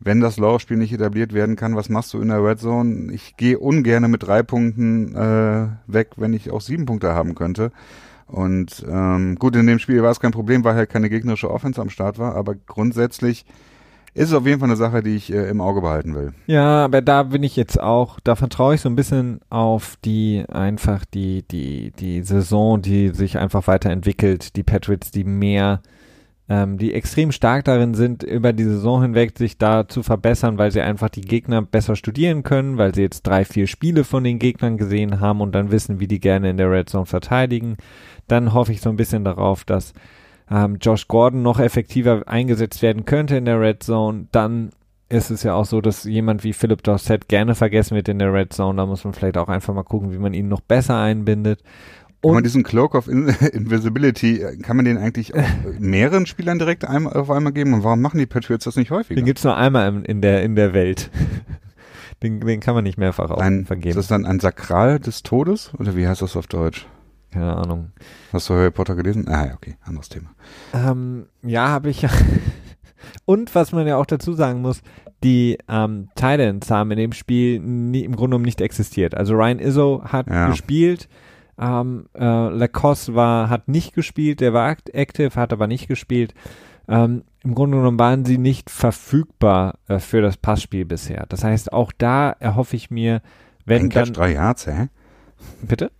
Wenn 0.00 0.20
das 0.20 0.36
Laufspiel 0.36 0.76
nicht 0.76 0.92
etabliert 0.92 1.32
werden 1.32 1.56
kann, 1.56 1.74
was 1.74 1.88
machst 1.88 2.14
du 2.14 2.20
in 2.20 2.28
der 2.28 2.44
Red 2.44 2.60
Zone? 2.60 3.12
Ich 3.12 3.36
gehe 3.36 3.58
ungern 3.58 4.08
mit 4.10 4.22
drei 4.22 4.44
Punkten 4.44 5.14
äh, 5.16 5.68
weg, 5.86 6.10
wenn 6.16 6.32
ich 6.32 6.50
auch 6.52 6.60
sieben 6.60 6.86
Punkte 6.86 7.14
haben 7.14 7.34
könnte. 7.34 7.72
Und 8.28 8.84
ähm, 8.88 9.36
gut, 9.36 9.56
in 9.56 9.66
dem 9.66 9.78
Spiel 9.78 10.02
war 10.02 10.10
es 10.10 10.20
kein 10.20 10.32
Problem, 10.32 10.62
weil 10.62 10.74
halt 10.74 10.90
keine 10.90 11.08
gegnerische 11.08 11.50
Offense 11.50 11.80
am 11.80 11.90
Start 11.90 12.18
war, 12.18 12.36
aber 12.36 12.54
grundsätzlich 12.54 13.46
ist 14.14 14.28
es 14.28 14.34
auf 14.34 14.46
jeden 14.46 14.58
Fall 14.60 14.68
eine 14.68 14.76
Sache, 14.76 15.02
die 15.02 15.16
ich 15.16 15.32
äh, 15.32 15.48
im 15.48 15.60
Auge 15.60 15.80
behalten 15.80 16.14
will. 16.14 16.32
Ja, 16.46 16.84
aber 16.84 17.00
da 17.00 17.22
bin 17.22 17.42
ich 17.42 17.56
jetzt 17.56 17.80
auch, 17.80 18.20
da 18.20 18.36
vertraue 18.36 18.74
ich 18.74 18.80
so 18.80 18.88
ein 18.88 18.96
bisschen 18.96 19.40
auf 19.48 19.96
die 20.04 20.44
einfach 20.48 21.04
die 21.04 21.42
die 21.48 21.92
die 21.92 22.22
Saison, 22.22 22.82
die 22.82 23.10
sich 23.10 23.38
einfach 23.38 23.66
weiterentwickelt, 23.66 24.56
die 24.56 24.62
Patriots, 24.62 25.10
die 25.10 25.24
mehr 25.24 25.82
ähm, 26.48 26.78
die 26.78 26.94
extrem 26.94 27.30
stark 27.32 27.64
darin 27.64 27.94
sind, 27.94 28.22
über 28.22 28.52
die 28.52 28.64
Saison 28.64 29.02
hinweg 29.02 29.36
sich 29.36 29.58
da 29.58 29.86
zu 29.86 30.02
verbessern, 30.02 30.56
weil 30.58 30.70
sie 30.70 30.80
einfach 30.80 31.10
die 31.10 31.20
Gegner 31.20 31.62
besser 31.62 31.94
studieren 31.94 32.42
können, 32.42 32.78
weil 32.78 32.94
sie 32.94 33.02
jetzt 33.02 33.26
drei, 33.26 33.44
vier 33.44 33.66
Spiele 33.66 34.04
von 34.04 34.24
den 34.24 34.38
Gegnern 34.38 34.78
gesehen 34.78 35.20
haben 35.20 35.40
und 35.40 35.52
dann 35.52 35.70
wissen, 35.70 36.00
wie 36.00 36.08
die 36.08 36.20
gerne 36.20 36.50
in 36.50 36.56
der 36.56 36.70
Red 36.70 36.88
Zone 36.88 37.06
verteidigen. 37.06 37.76
Dann 38.26 38.54
hoffe 38.54 38.72
ich 38.72 38.80
so 38.80 38.88
ein 38.88 38.96
bisschen 38.96 39.24
darauf, 39.24 39.64
dass 39.64 39.92
ähm, 40.50 40.78
Josh 40.80 41.06
Gordon 41.08 41.42
noch 41.42 41.60
effektiver 41.60 42.22
eingesetzt 42.26 42.80
werden 42.80 43.04
könnte 43.04 43.36
in 43.36 43.44
der 43.44 43.60
Red 43.60 43.82
Zone, 43.82 44.28
dann 44.32 44.70
ist 45.10 45.30
es 45.30 45.42
ja 45.42 45.54
auch 45.54 45.64
so, 45.64 45.80
dass 45.80 46.04
jemand 46.04 46.44
wie 46.44 46.52
Philip 46.52 46.82
Dorset 46.82 47.28
gerne 47.28 47.54
vergessen 47.54 47.94
wird 47.94 48.08
in 48.08 48.18
der 48.18 48.32
Red 48.32 48.52
Zone. 48.52 48.76
Da 48.76 48.84
muss 48.84 49.04
man 49.04 49.14
vielleicht 49.14 49.38
auch 49.38 49.48
einfach 49.48 49.72
mal 49.72 49.82
gucken, 49.82 50.12
wie 50.12 50.18
man 50.18 50.34
ihn 50.34 50.48
noch 50.48 50.60
besser 50.60 50.98
einbindet. 50.98 51.62
Und 52.20 52.30
kann 52.30 52.34
man 52.34 52.44
diesen 52.44 52.62
Cloak 52.64 52.94
of 52.94 53.06
In 53.08 53.28
Invisibility, 53.52 54.44
kann 54.62 54.76
man 54.76 54.84
den 54.84 54.98
eigentlich 54.98 55.32
mehreren 55.78 56.26
Spielern 56.26 56.58
direkt 56.58 56.84
einmal, 56.84 57.12
auf 57.14 57.30
einmal 57.30 57.52
geben? 57.52 57.74
Und 57.74 57.84
warum 57.84 58.00
machen 58.00 58.18
die 58.18 58.26
Patriots 58.26 58.64
das 58.64 58.76
nicht 58.76 58.90
häufiger? 58.90 59.20
Den 59.20 59.24
gibt's 59.24 59.44
nur 59.44 59.56
einmal 59.56 60.02
in 60.04 60.20
der, 60.20 60.42
in 60.42 60.56
der 60.56 60.74
Welt. 60.74 61.10
Den, 62.20 62.40
den 62.40 62.58
kann 62.58 62.74
man 62.74 62.82
nicht 62.82 62.98
mehrfach 62.98 63.30
ein, 63.30 63.64
vergeben. 63.64 63.90
Ist 63.90 63.96
das 63.96 64.08
dann 64.08 64.26
ein 64.26 64.40
Sakral 64.40 64.98
des 64.98 65.22
Todes? 65.22 65.70
Oder 65.78 65.94
wie 65.94 66.08
heißt 66.08 66.20
das 66.20 66.36
auf 66.36 66.48
Deutsch? 66.48 66.84
Keine 67.30 67.56
Ahnung. 67.56 67.92
Hast 68.32 68.48
du 68.48 68.54
Harry 68.54 68.72
Potter 68.72 68.96
gelesen? 68.96 69.28
Ah, 69.28 69.46
ja, 69.46 69.54
okay, 69.54 69.76
anderes 69.84 70.08
Thema. 70.08 70.30
Ähm, 70.74 71.26
ja, 71.42 71.68
habe 71.68 71.90
ich. 71.90 72.04
Und 73.24 73.54
was 73.54 73.70
man 73.70 73.86
ja 73.86 73.96
auch 73.96 74.06
dazu 74.06 74.32
sagen 74.32 74.62
muss, 74.62 74.82
die 75.22 75.58
ähm, 75.68 76.08
Titans 76.14 76.70
haben 76.70 76.90
in 76.90 76.98
dem 76.98 77.12
Spiel 77.12 77.60
nie, 77.60 78.04
im 78.04 78.16
Grunde 78.16 78.30
genommen 78.30 78.44
nicht 78.44 78.60
existiert. 78.60 79.14
Also 79.14 79.34
Ryan 79.34 79.58
Izzo 79.58 80.02
hat 80.04 80.28
ja. 80.28 80.48
gespielt, 80.48 81.08
ähm, 81.60 82.06
äh, 82.14 82.48
Lacoste 82.48 83.14
war, 83.14 83.50
hat 83.50 83.68
nicht 83.68 83.94
gespielt, 83.94 84.40
der 84.40 84.52
war 84.52 84.76
active, 84.92 85.34
hat 85.34 85.52
aber 85.52 85.66
nicht 85.66 85.88
gespielt. 85.88 86.34
Ähm, 86.88 87.24
Im 87.42 87.54
Grunde 87.54 87.76
genommen 87.76 87.98
waren 87.98 88.24
sie 88.24 88.38
nicht 88.38 88.70
verfügbar 88.70 89.78
äh, 89.88 89.98
für 89.98 90.22
das 90.22 90.36
Passspiel 90.36 90.84
bisher. 90.84 91.26
Das 91.28 91.44
heißt, 91.44 91.72
auch 91.72 91.92
da 91.96 92.30
erhoffe 92.30 92.76
ich 92.76 92.90
mir, 92.90 93.20
wenn 93.66 93.84
Ein 93.84 93.90
dann... 93.90 94.12
drei 94.12 94.32
Yards, 94.32 94.66
hä? 94.66 94.88
Bitte? 95.62 95.90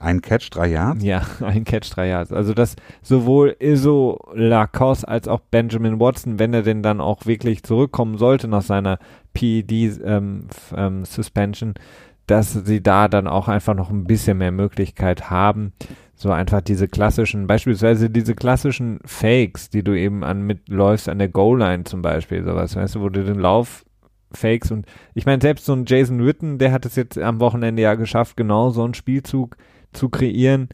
Ein 0.00 0.22
Catch, 0.22 0.50
drei 0.50 0.66
Yards? 0.68 1.04
Ja, 1.04 1.22
ein 1.40 1.64
Catch, 1.64 1.94
drei 1.94 2.08
Yards. 2.08 2.32
Also 2.32 2.52
das 2.52 2.74
sowohl 3.02 3.54
Iso 3.60 4.18
Lacoste 4.34 5.06
als 5.06 5.28
auch 5.28 5.38
Benjamin 5.40 6.00
Watson, 6.00 6.40
wenn 6.40 6.52
er 6.52 6.62
denn 6.62 6.82
dann 6.82 7.00
auch 7.00 7.26
wirklich 7.26 7.62
zurückkommen 7.62 8.18
sollte 8.18 8.48
nach 8.48 8.62
seiner 8.62 8.98
PED-Suspension, 9.34 11.68
ähm, 11.70 11.76
ähm, 11.76 11.84
dass 12.26 12.52
sie 12.52 12.82
da 12.82 13.08
dann 13.08 13.26
auch 13.26 13.48
einfach 13.48 13.74
noch 13.74 13.90
ein 13.90 14.04
bisschen 14.04 14.38
mehr 14.38 14.52
Möglichkeit 14.52 15.30
haben, 15.30 15.72
so 16.14 16.30
einfach 16.30 16.60
diese 16.60 16.88
klassischen, 16.88 17.46
beispielsweise 17.46 18.08
diese 18.08 18.34
klassischen 18.34 19.00
Fakes, 19.04 19.70
die 19.70 19.82
du 19.82 19.98
eben 19.98 20.24
an 20.24 20.42
mitläufst 20.42 21.08
an 21.08 21.18
der 21.18 21.28
Goal-Line 21.28 21.84
zum 21.84 22.02
Beispiel, 22.02 22.44
sowas, 22.44 22.76
weißt 22.76 22.94
du, 22.94 23.00
wo 23.00 23.08
du 23.08 23.24
den 23.24 23.38
Lauf 23.38 23.84
Fakes 24.32 24.70
und 24.70 24.86
ich 25.14 25.26
meine, 25.26 25.40
selbst 25.40 25.64
so 25.64 25.72
ein 25.74 25.84
Jason 25.86 26.24
Witten, 26.24 26.58
der 26.58 26.72
hat 26.72 26.86
es 26.86 26.96
jetzt 26.96 27.18
am 27.18 27.40
Wochenende 27.40 27.82
ja 27.82 27.94
geschafft, 27.94 28.36
genau 28.36 28.70
so 28.70 28.82
einen 28.82 28.94
Spielzug 28.94 29.56
zu 29.92 30.08
kreieren. 30.08 30.68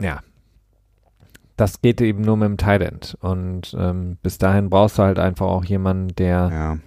Ja, 0.00 0.20
das 1.56 1.80
geht 1.80 2.00
eben 2.00 2.22
nur 2.22 2.36
mit 2.36 2.48
dem 2.48 2.56
Tident 2.56 3.16
und 3.20 3.76
ähm, 3.78 4.18
bis 4.22 4.38
dahin 4.38 4.70
brauchst 4.70 4.98
du 4.98 5.02
halt 5.02 5.18
einfach 5.18 5.46
auch 5.46 5.64
jemanden, 5.64 6.14
der 6.16 6.50
ja. 6.52 6.78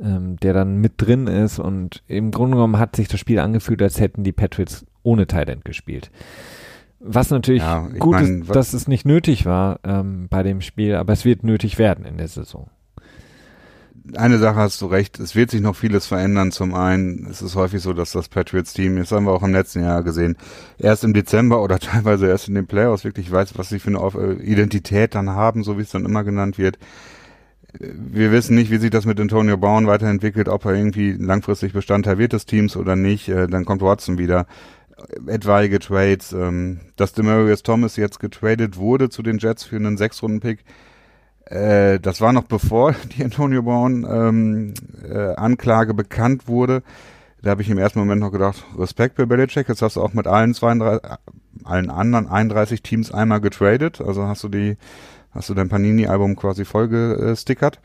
Ähm, 0.00 0.36
der 0.36 0.52
dann 0.52 0.76
mit 0.76 0.94
drin 0.96 1.26
ist 1.26 1.58
und 1.58 2.02
im 2.06 2.30
Grunde 2.30 2.56
genommen 2.56 2.78
hat 2.78 2.96
sich 2.96 3.08
das 3.08 3.20
Spiel 3.20 3.38
angefühlt, 3.38 3.82
als 3.82 4.00
hätten 4.00 4.24
die 4.24 4.32
Patriots 4.32 4.84
ohne 5.02 5.26
Tident 5.26 5.64
gespielt. 5.64 6.10
Was 6.98 7.30
natürlich 7.30 7.62
ja, 7.62 7.88
gut 7.98 8.14
mein, 8.14 8.42
ist, 8.42 8.54
dass 8.54 8.72
es 8.72 8.88
nicht 8.88 9.06
nötig 9.06 9.46
war 9.46 9.80
ähm, 9.84 10.28
bei 10.28 10.42
dem 10.42 10.60
Spiel, 10.60 10.94
aber 10.94 11.12
es 11.12 11.24
wird 11.24 11.44
nötig 11.44 11.78
werden 11.78 12.04
in 12.04 12.16
der 12.16 12.28
Saison 12.28 12.70
eine 14.14 14.38
Sache 14.38 14.56
hast 14.56 14.80
du 14.80 14.86
recht, 14.86 15.18
es 15.18 15.34
wird 15.34 15.50
sich 15.50 15.60
noch 15.60 15.74
vieles 15.74 16.06
verändern. 16.06 16.52
Zum 16.52 16.74
einen 16.74 17.26
ist 17.26 17.42
es 17.42 17.56
häufig 17.56 17.82
so, 17.82 17.92
dass 17.92 18.12
das 18.12 18.28
Patriots-Team, 18.28 18.96
das 18.96 19.12
haben 19.12 19.24
wir 19.24 19.32
auch 19.32 19.42
im 19.42 19.52
letzten 19.52 19.82
Jahr 19.82 20.02
gesehen, 20.02 20.36
erst 20.78 21.04
im 21.04 21.14
Dezember 21.14 21.62
oder 21.62 21.78
teilweise 21.80 22.28
erst 22.28 22.48
in 22.48 22.54
den 22.54 22.66
Playoffs 22.66 23.04
wirklich 23.04 23.30
weiß, 23.30 23.58
was 23.58 23.68
sie 23.68 23.78
für 23.78 23.90
eine 23.90 23.98
äh, 23.98 24.42
Identität 24.42 25.14
dann 25.14 25.30
haben, 25.30 25.64
so 25.64 25.78
wie 25.78 25.82
es 25.82 25.90
dann 25.90 26.04
immer 26.04 26.24
genannt 26.24 26.58
wird. 26.58 26.78
Wir 27.78 28.32
wissen 28.32 28.54
nicht, 28.54 28.70
wie 28.70 28.78
sich 28.78 28.90
das 28.90 29.06
mit 29.06 29.20
Antonio 29.20 29.56
Brown 29.56 29.86
weiterentwickelt, 29.86 30.48
ob 30.48 30.64
er 30.64 30.74
irgendwie 30.74 31.12
langfristig 31.12 31.72
Bestandteil 31.72 32.18
wird 32.18 32.32
des 32.32 32.46
Teams 32.46 32.76
oder 32.76 32.96
nicht. 32.96 33.28
Äh, 33.28 33.46
dann 33.46 33.64
kommt 33.64 33.82
Watson 33.82 34.18
wieder. 34.18 34.46
Etwaige 35.26 35.78
Trades, 35.78 36.32
ähm, 36.32 36.80
dass 36.96 37.12
Demarius 37.12 37.62
Thomas 37.62 37.96
jetzt 37.96 38.18
getradet 38.18 38.78
wurde 38.78 39.10
zu 39.10 39.22
den 39.22 39.38
Jets 39.38 39.64
für 39.64 39.76
einen 39.76 39.98
Sechs-Runden-Pick, 39.98 40.64
äh, 41.46 42.00
das 42.00 42.20
war 42.20 42.32
noch 42.32 42.44
bevor 42.44 42.94
die 43.16 43.24
Antonio 43.24 43.62
Brown 43.62 44.06
ähm, 44.08 44.74
äh, 45.02 45.92
bekannt 45.94 46.48
wurde. 46.48 46.82
Da 47.42 47.50
habe 47.50 47.62
ich 47.62 47.70
im 47.70 47.78
ersten 47.78 48.00
Moment 48.00 48.20
noch 48.20 48.32
gedacht, 48.32 48.64
Respekt 48.76 49.16
für 49.16 49.26
Belichick, 49.26 49.68
jetzt 49.68 49.82
hast 49.82 49.96
du 49.96 50.02
auch 50.02 50.14
mit 50.14 50.26
allen 50.26 50.52
32, 50.52 51.08
allen 51.62 51.90
anderen 51.90 52.26
31 52.26 52.82
Teams 52.82 53.12
einmal 53.12 53.40
getradet. 53.40 54.00
Also 54.00 54.26
hast 54.26 54.42
du 54.42 54.48
die, 54.48 54.76
hast 55.36 55.50
du 55.50 55.54
dein 55.54 55.68
Panini-Album 55.68 56.34
quasi 56.34 56.64
voll 56.64 56.88
gestickert, 56.88 57.80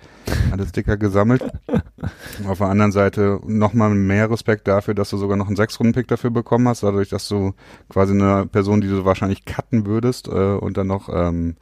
alle 0.52 0.66
Sticker 0.66 0.97
gesammelt. 0.97 1.43
Auf 2.47 2.60
der 2.60 2.68
anderen 2.68 2.91
Seite 2.91 3.39
nochmal 3.45 3.89
mehr 3.91 4.32
Respekt 4.32 4.68
dafür, 4.68 4.93
dass 4.93 5.10
du 5.10 5.18
sogar 5.18 5.38
noch 5.38 5.47
einen 5.47 5.56
Sechs-Runden-Pick 5.56 6.08
dafür 6.08 6.32
bekommen 6.32 6.68
hast, 6.68 6.84
dadurch, 6.84 7.10
dass 7.10 7.28
du 7.28 7.54
quasi 7.89 8.14
eine 8.14 8.47
Person, 8.47 8.82
die 8.82 8.88
du 8.88 9.06
wahrscheinlich 9.06 9.45
cutten 9.45 9.86
würdest 9.86 10.28
äh, 10.28 10.32
und 10.32 10.78
dann 10.78 10.88
noch 10.88 11.10
ähm, 11.14 11.58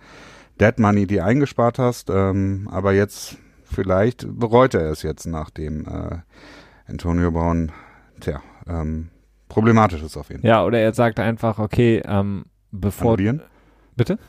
Dead 0.61 0.77
Money, 0.77 1.07
die 1.07 1.21
eingespart 1.21 1.79
hast, 1.79 2.09
ähm, 2.09 2.69
aber 2.71 2.93
jetzt 2.93 3.37
vielleicht 3.63 4.27
bereut 4.39 4.73
er 4.73 4.91
es 4.91 5.03
jetzt, 5.03 5.25
nachdem 5.25 5.85
äh, 5.85 6.17
Antonio 6.87 7.31
Brown, 7.31 7.71
tja, 8.19 8.41
ähm, 8.67 9.09
problematisch 9.47 10.03
ist 10.03 10.17
auf 10.17 10.29
jeden 10.29 10.41
Fall. 10.41 10.49
Ja, 10.49 10.65
oder 10.65 10.79
er 10.79 10.93
sagt 10.93 11.19
einfach, 11.19 11.59
okay, 11.59 12.01
ähm, 12.05 12.45
bevor. 12.71 13.13
Annullieren? 13.13 13.41
Bitte? 13.95 14.19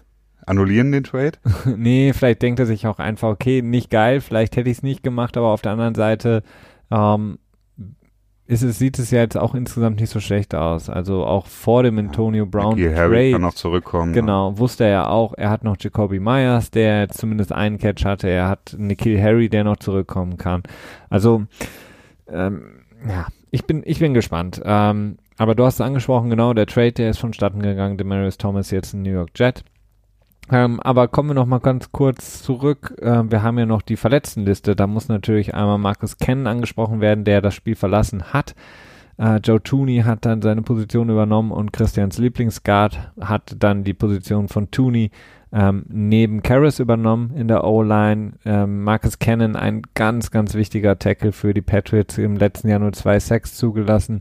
Annullieren 0.50 0.90
den 0.90 1.04
Trade? 1.04 1.38
nee, 1.76 2.12
vielleicht 2.12 2.42
denkt 2.42 2.58
er 2.58 2.66
sich 2.66 2.86
auch 2.86 2.98
einfach, 2.98 3.28
okay, 3.28 3.62
nicht 3.62 3.90
geil, 3.90 4.20
vielleicht 4.20 4.56
hätte 4.56 4.68
ich 4.68 4.78
es 4.78 4.82
nicht 4.82 5.02
gemacht, 5.02 5.36
aber 5.36 5.48
auf 5.48 5.62
der 5.62 5.72
anderen 5.72 5.94
Seite 5.94 6.42
ähm, 6.90 7.38
ist 8.50 8.62
es, 8.62 8.80
sieht 8.80 8.98
es 8.98 9.12
ja 9.12 9.20
jetzt 9.20 9.38
auch 9.38 9.54
insgesamt 9.54 10.00
nicht 10.00 10.10
so 10.10 10.18
schlecht 10.18 10.56
aus. 10.56 10.90
Also 10.90 11.24
auch 11.24 11.46
vor 11.46 11.84
dem 11.84 11.98
Antonio 11.98 12.46
Brown 12.46 12.74
Mickey 12.74 12.88
Trade. 12.88 13.00
Harry 13.00 13.32
kann 13.32 13.42
noch 13.42 13.54
zurückkommen. 13.54 14.12
Genau, 14.12 14.58
wusste 14.58 14.84
er 14.84 14.90
ja 14.90 15.08
auch, 15.08 15.34
er 15.36 15.50
hat 15.50 15.62
noch 15.62 15.76
Jacoby 15.78 16.18
Myers, 16.18 16.72
der 16.72 17.08
zumindest 17.10 17.52
einen 17.52 17.78
Catch 17.78 18.04
hatte. 18.04 18.28
Er 18.28 18.48
hat 18.48 18.74
Nikhil 18.76 19.22
Harry, 19.22 19.48
der 19.48 19.62
noch 19.62 19.76
zurückkommen 19.76 20.36
kann. 20.36 20.64
Also, 21.10 21.44
ähm, 22.28 22.62
ja, 23.08 23.28
ich 23.52 23.66
bin, 23.66 23.82
ich 23.86 24.00
bin 24.00 24.14
gespannt. 24.14 24.60
Ähm, 24.64 25.18
aber 25.38 25.54
du 25.54 25.64
hast 25.64 25.74
es 25.74 25.80
angesprochen, 25.80 26.28
genau, 26.28 26.52
der 26.52 26.66
Trade, 26.66 26.92
der 26.92 27.10
ist 27.10 27.18
vonstatten 27.18 27.62
gegangen. 27.62 27.98
Demarius 27.98 28.36
Thomas 28.36 28.72
jetzt 28.72 28.94
in 28.94 29.02
New 29.02 29.12
York 29.12 29.30
Jet. 29.36 29.62
Ähm, 30.50 30.80
aber 30.80 31.08
kommen 31.08 31.30
wir 31.30 31.34
noch 31.34 31.46
mal 31.46 31.60
ganz 31.60 31.92
kurz 31.92 32.42
zurück. 32.42 32.96
Ähm, 33.00 33.30
wir 33.30 33.42
haben 33.42 33.58
ja 33.58 33.66
noch 33.66 33.82
die 33.82 33.96
Verletztenliste. 33.96 34.74
Da 34.74 34.86
muss 34.86 35.08
natürlich 35.08 35.54
einmal 35.54 35.78
Marcus 35.78 36.18
Kennen 36.18 36.46
angesprochen 36.46 37.00
werden, 37.00 37.24
der 37.24 37.40
das 37.40 37.54
Spiel 37.54 37.76
verlassen 37.76 38.32
hat. 38.32 38.54
Äh, 39.16 39.36
Joe 39.36 39.62
Tooney 39.62 40.02
hat 40.04 40.24
dann 40.24 40.42
seine 40.42 40.62
Position 40.62 41.08
übernommen 41.10 41.52
und 41.52 41.72
Christians 41.72 42.18
Lieblingsguard 42.18 43.12
hat 43.20 43.54
dann 43.58 43.84
die 43.84 43.94
Position 43.94 44.48
von 44.48 44.70
Tooney 44.70 45.10
ähm, 45.52 45.84
neben 45.88 46.42
Karras 46.42 46.80
übernommen 46.80 47.32
in 47.36 47.46
der 47.46 47.64
O-Line. 47.64 48.32
Ähm, 48.44 48.82
Marcus 48.82 49.18
Cannon, 49.18 49.56
ein 49.56 49.82
ganz, 49.94 50.30
ganz 50.30 50.54
wichtiger 50.54 50.98
Tackle 50.98 51.32
für 51.32 51.54
die 51.54 51.62
Patriots, 51.62 52.18
im 52.18 52.36
letzten 52.36 52.68
Jahr 52.68 52.78
nur 52.78 52.92
zwei 52.92 53.20
Sacks 53.20 53.56
zugelassen. 53.56 54.20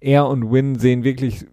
Er 0.00 0.26
und 0.26 0.50
Win 0.50 0.78
sehen 0.78 1.04
wirklich 1.04 1.46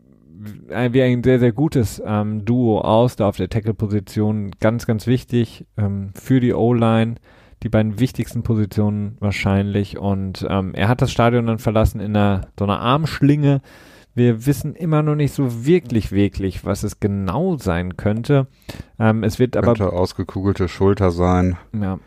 wie 0.69 1.01
ein 1.01 1.23
sehr, 1.23 1.39
sehr 1.39 1.51
gutes 1.51 2.01
ähm, 2.05 2.45
Duo 2.45 2.81
aus, 2.81 3.15
da 3.15 3.27
auf 3.27 3.37
der 3.37 3.49
Tackle-Position. 3.49 4.51
Ganz, 4.59 4.85
ganz 4.85 5.07
wichtig 5.07 5.65
ähm, 5.77 6.11
für 6.15 6.39
die 6.39 6.53
O-Line. 6.53 7.15
Die 7.63 7.69
beiden 7.69 7.99
wichtigsten 7.99 8.43
Positionen 8.43 9.17
wahrscheinlich. 9.19 9.97
Und 9.97 10.45
ähm, 10.49 10.73
er 10.73 10.87
hat 10.87 11.01
das 11.01 11.11
Stadion 11.11 11.47
dann 11.47 11.59
verlassen 11.59 11.99
in 11.99 12.15
einer, 12.15 12.47
so 12.57 12.65
einer 12.65 12.79
Armschlinge. 12.79 13.61
Wir 14.13 14.45
wissen 14.45 14.75
immer 14.75 15.03
noch 15.03 15.15
nicht 15.15 15.33
so 15.33 15.65
wirklich, 15.65 16.11
wirklich, 16.11 16.65
was 16.65 16.83
es 16.83 16.99
genau 16.99 17.57
sein 17.57 17.97
könnte. 17.97 18.47
Ähm, 18.99 19.23
es 19.23 19.39
wird 19.39 19.53
könnte 19.53 19.85
aber. 19.85 19.93
ausgekugelte 19.93 20.67
Schulter 20.67 21.11
sein. 21.11 21.57
Ja. 21.79 21.99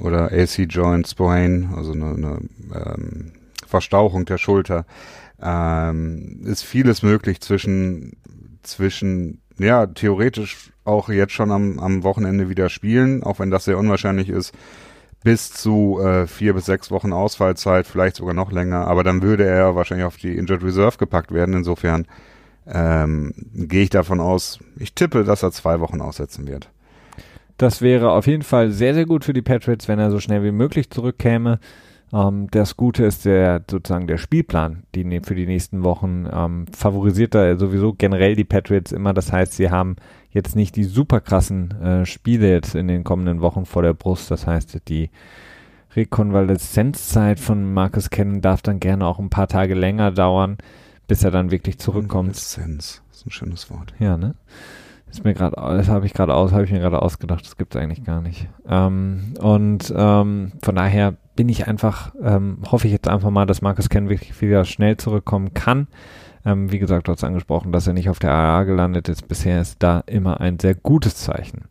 Oder 0.00 0.32
AC 0.32 0.66
Joint 0.68 1.06
Sprain, 1.06 1.70
also 1.76 1.92
eine, 1.92 2.06
eine 2.06 2.40
ähm, 2.74 3.32
Verstauchung 3.66 4.24
der 4.24 4.38
Schulter 4.38 4.84
ähm, 5.42 6.40
ist 6.44 6.62
vieles 6.62 7.02
möglich 7.02 7.40
zwischen, 7.40 8.16
zwischen, 8.62 9.40
ja, 9.58 9.86
theoretisch 9.86 10.72
auch 10.84 11.08
jetzt 11.08 11.32
schon 11.32 11.50
am, 11.50 11.78
am 11.78 12.02
Wochenende 12.02 12.48
wieder 12.48 12.68
spielen, 12.68 13.22
auch 13.22 13.38
wenn 13.38 13.50
das 13.50 13.64
sehr 13.64 13.78
unwahrscheinlich 13.78 14.28
ist, 14.28 14.54
bis 15.24 15.52
zu 15.52 16.00
äh, 16.00 16.26
vier 16.26 16.54
bis 16.54 16.66
sechs 16.66 16.90
Wochen 16.90 17.12
Ausfallzeit, 17.12 17.86
vielleicht 17.86 18.16
sogar 18.16 18.34
noch 18.34 18.50
länger, 18.50 18.86
aber 18.86 19.04
dann 19.04 19.22
würde 19.22 19.44
er 19.44 19.76
wahrscheinlich 19.76 20.06
auf 20.06 20.16
die 20.16 20.36
Injured 20.36 20.64
Reserve 20.64 20.98
gepackt 20.98 21.32
werden. 21.32 21.54
Insofern 21.54 22.06
ähm, 22.66 23.32
gehe 23.54 23.84
ich 23.84 23.90
davon 23.90 24.20
aus, 24.20 24.58
ich 24.78 24.94
tippe, 24.94 25.24
dass 25.24 25.42
er 25.42 25.52
zwei 25.52 25.80
Wochen 25.80 26.00
aussetzen 26.00 26.46
wird. 26.46 26.70
Das 27.58 27.82
wäre 27.82 28.10
auf 28.10 28.26
jeden 28.26 28.42
Fall 28.42 28.70
sehr, 28.70 28.94
sehr 28.94 29.06
gut 29.06 29.24
für 29.24 29.32
die 29.32 29.42
Patriots, 29.42 29.86
wenn 29.86 29.98
er 29.98 30.10
so 30.10 30.18
schnell 30.18 30.42
wie 30.42 30.50
möglich 30.50 30.90
zurückkäme. 30.90 31.60
Ähm, 32.12 32.48
das 32.50 32.76
Gute 32.76 33.04
ist 33.04 33.24
der 33.24 33.62
sozusagen 33.68 34.06
der 34.06 34.18
Spielplan, 34.18 34.84
die 34.94 35.04
ne, 35.04 35.20
für 35.22 35.34
die 35.34 35.46
nächsten 35.46 35.82
Wochen 35.82 36.26
ähm, 36.30 36.66
favorisiert 36.72 37.34
da 37.34 37.56
sowieso 37.56 37.94
generell 37.94 38.36
die 38.36 38.44
Patriots 38.44 38.92
immer. 38.92 39.14
Das 39.14 39.32
heißt, 39.32 39.54
sie 39.54 39.70
haben 39.70 39.96
jetzt 40.30 40.56
nicht 40.56 40.76
die 40.76 40.84
super 40.84 41.20
krassen 41.20 41.70
äh, 41.80 42.06
Spiele 42.06 42.50
jetzt 42.50 42.74
in 42.74 42.88
den 42.88 43.04
kommenden 43.04 43.40
Wochen 43.40 43.64
vor 43.64 43.82
der 43.82 43.94
Brust. 43.94 44.30
Das 44.30 44.46
heißt, 44.46 44.88
die 44.88 45.10
Rekonvaleszenzzeit 45.94 47.38
von 47.38 47.72
Marcus 47.72 48.10
Cannon 48.10 48.40
darf 48.40 48.62
dann 48.62 48.80
gerne 48.80 49.06
auch 49.06 49.18
ein 49.18 49.30
paar 49.30 49.48
Tage 49.48 49.74
länger 49.74 50.10
dauern, 50.10 50.58
bis 51.06 51.22
er 51.22 51.30
dann 51.30 51.50
wirklich 51.50 51.78
zurückkommt. 51.78 52.30
Rekonvaleszenz, 52.30 53.02
ist 53.10 53.26
ein 53.26 53.30
schönes 53.30 53.70
Wort. 53.70 53.92
Ja, 53.98 54.16
ne? 54.16 54.34
Ist 55.10 55.24
mir 55.24 55.34
gerade, 55.34 55.56
das 55.56 55.88
habe 55.88 56.06
ich 56.06 56.14
gerade 56.14 56.32
aus, 56.34 56.52
habe 56.52 56.64
ich 56.64 56.72
mir 56.72 56.80
gerade 56.80 57.02
ausgedacht, 57.02 57.44
das 57.44 57.58
gibt 57.58 57.74
es 57.74 57.80
eigentlich 57.82 58.02
gar 58.02 58.22
nicht. 58.22 58.48
Ähm, 58.66 59.34
und 59.38 59.92
ähm, 59.94 60.52
von 60.62 60.74
daher 60.74 61.18
bin 61.36 61.48
ich 61.48 61.66
einfach, 61.66 62.14
ähm, 62.22 62.58
hoffe 62.70 62.86
ich 62.86 62.92
jetzt 62.92 63.08
einfach 63.08 63.30
mal, 63.30 63.46
dass 63.46 63.62
Marcus 63.62 63.88
Ken 63.88 64.08
wirklich 64.08 64.40
wieder 64.40 64.64
schnell 64.64 64.96
zurückkommen 64.96 65.54
kann. 65.54 65.88
Ähm, 66.44 66.72
wie 66.72 66.78
gesagt, 66.78 67.08
du 67.08 67.12
hast 67.12 67.24
angesprochen, 67.24 67.72
dass 67.72 67.86
er 67.86 67.92
nicht 67.92 68.08
auf 68.08 68.18
der 68.18 68.32
AA 68.32 68.64
gelandet 68.64 69.08
ist. 69.08 69.28
Bisher 69.28 69.60
ist 69.60 69.82
da 69.82 70.02
immer 70.06 70.40
ein 70.40 70.58
sehr 70.58 70.74
gutes 70.74 71.16
Zeichen. 71.16 71.64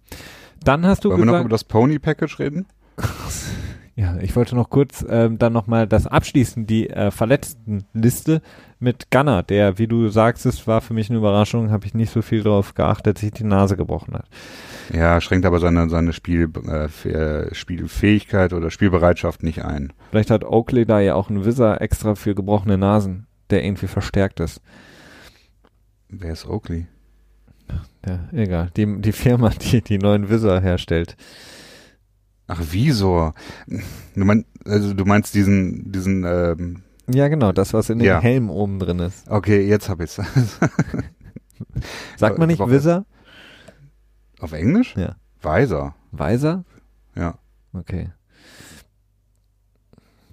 Dann 0.64 0.86
hast 0.86 1.04
du 1.04 1.10
Wollen 1.10 1.22
gesagt, 1.22 1.34
wir 1.34 1.38
noch 1.38 1.46
über 1.46 1.50
das 1.50 1.64
Pony 1.64 2.00
Package 2.00 2.40
reden? 2.40 2.66
Ja, 3.96 4.18
ich 4.22 4.36
wollte 4.36 4.56
noch 4.56 4.70
kurz 4.70 5.06
ähm, 5.08 5.38
dann 5.38 5.52
nochmal 5.52 5.86
das 5.88 6.08
abschließen, 6.08 6.66
die 6.66 6.90
äh, 6.90 7.12
Verletztenliste 7.12 8.42
mit 8.80 9.12
Gunner, 9.12 9.44
der, 9.44 9.78
wie 9.78 9.88
du 9.88 10.08
sagst, 10.08 10.46
es 10.46 10.66
war 10.66 10.82
für 10.82 10.94
mich 10.94 11.10
eine 11.10 11.20
Überraschung, 11.20 11.72
habe 11.72 11.86
ich 11.86 11.94
nicht 11.94 12.12
so 12.12 12.22
viel 12.22 12.42
darauf 12.42 12.74
geachtet, 12.74 13.18
sich 13.18 13.32
die 13.32 13.44
Nase 13.44 13.76
gebrochen 13.78 14.14
hat. 14.14 14.26
Ja, 14.94 15.20
schränkt 15.22 15.46
aber 15.46 15.60
seine, 15.60 15.90
seine 15.90 16.14
Spiel, 16.14 16.50
äh, 16.68 17.10
äh, 17.10 17.54
Spielfähigkeit 17.54 18.54
oder 18.54 18.72
Spielbereitschaft 18.72 19.44
nicht 19.44 19.64
ein. 19.64 19.94
Vielleicht 20.10 20.32
hat 20.32 20.46
Oakley 20.46 20.86
da 20.86 21.00
ja 21.00 21.16
auch 21.16 21.30
einen 21.30 21.46
Wizard 21.46 21.82
extra 21.82 22.16
für 22.16 22.34
gebrochene 22.34 22.78
Nasen, 22.78 23.28
der 23.50 23.64
irgendwie 23.64 23.88
verstärkt 23.88 24.40
ist. 24.40 24.62
Wer 26.10 26.32
ist 26.32 26.48
Oakley? 26.48 26.88
Ja, 28.06 28.20
egal. 28.32 28.72
Die, 28.76 29.02
die 29.02 29.12
Firma, 29.12 29.50
die 29.50 29.82
die 29.82 29.98
neuen 29.98 30.30
Visor 30.30 30.60
herstellt. 30.60 31.16
Ach, 32.54 32.60
Visor. 32.60 33.34
Du, 33.68 34.26
mein, 34.26 34.46
also 34.66 34.94
du 34.94 35.06
meinst 35.06 35.34
diesen, 35.34 35.90
diesen, 35.92 36.26
ähm, 36.26 36.82
Ja, 37.10 37.30
genau, 37.30 37.54
das, 37.54 37.74
was 37.74 37.90
in 37.90 38.00
dem 38.00 38.08
Ja. 38.08 38.20
Helm 38.20 38.50
oben 38.50 38.80
drin 38.80 39.00
ist. 39.00 39.30
okay, 39.30 39.66
jetzt 39.66 39.88
hab 39.88 40.02
ich's. 40.02 40.16
Sagt 42.18 42.38
man 42.38 42.48
nicht. 42.48 42.60
Visor? 42.60 43.06
Auf 44.42 44.52
Englisch? 44.52 44.96
Ja. 44.98 45.16
Weiser. 45.42 45.96
Weiser? 46.12 46.66
Ja. 47.16 47.36
Okay. 47.74 48.10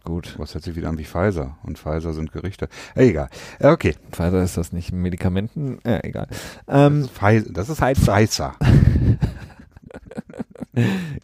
Gut. 0.05 0.35
Was 0.39 0.55
hört 0.55 0.65
sich 0.65 0.75
wieder 0.75 0.89
an 0.89 0.99
wie 0.99 1.05
Pfizer? 1.05 1.59
Und 1.63 1.79
Pfizer 1.79 2.15
sind 2.15 2.33
Gerichte. 2.33 2.69
Äh, 2.97 3.11
egal. 3.11 3.29
Äh, 3.61 3.69
okay. 3.69 3.95
Pfizer 4.11 4.43
ist 4.43 4.57
das 4.57 4.73
nicht 4.73 4.91
Medikamenten? 4.91 5.79
Ja, 5.85 6.01
egal. 6.03 6.27
Das 6.67 6.87
Ähm, 6.87 7.03
ist, 7.03 7.11
Pfizer. 7.11 7.53
Das 7.53 7.69
ist 7.69 7.79
Pfizer. 7.79 8.57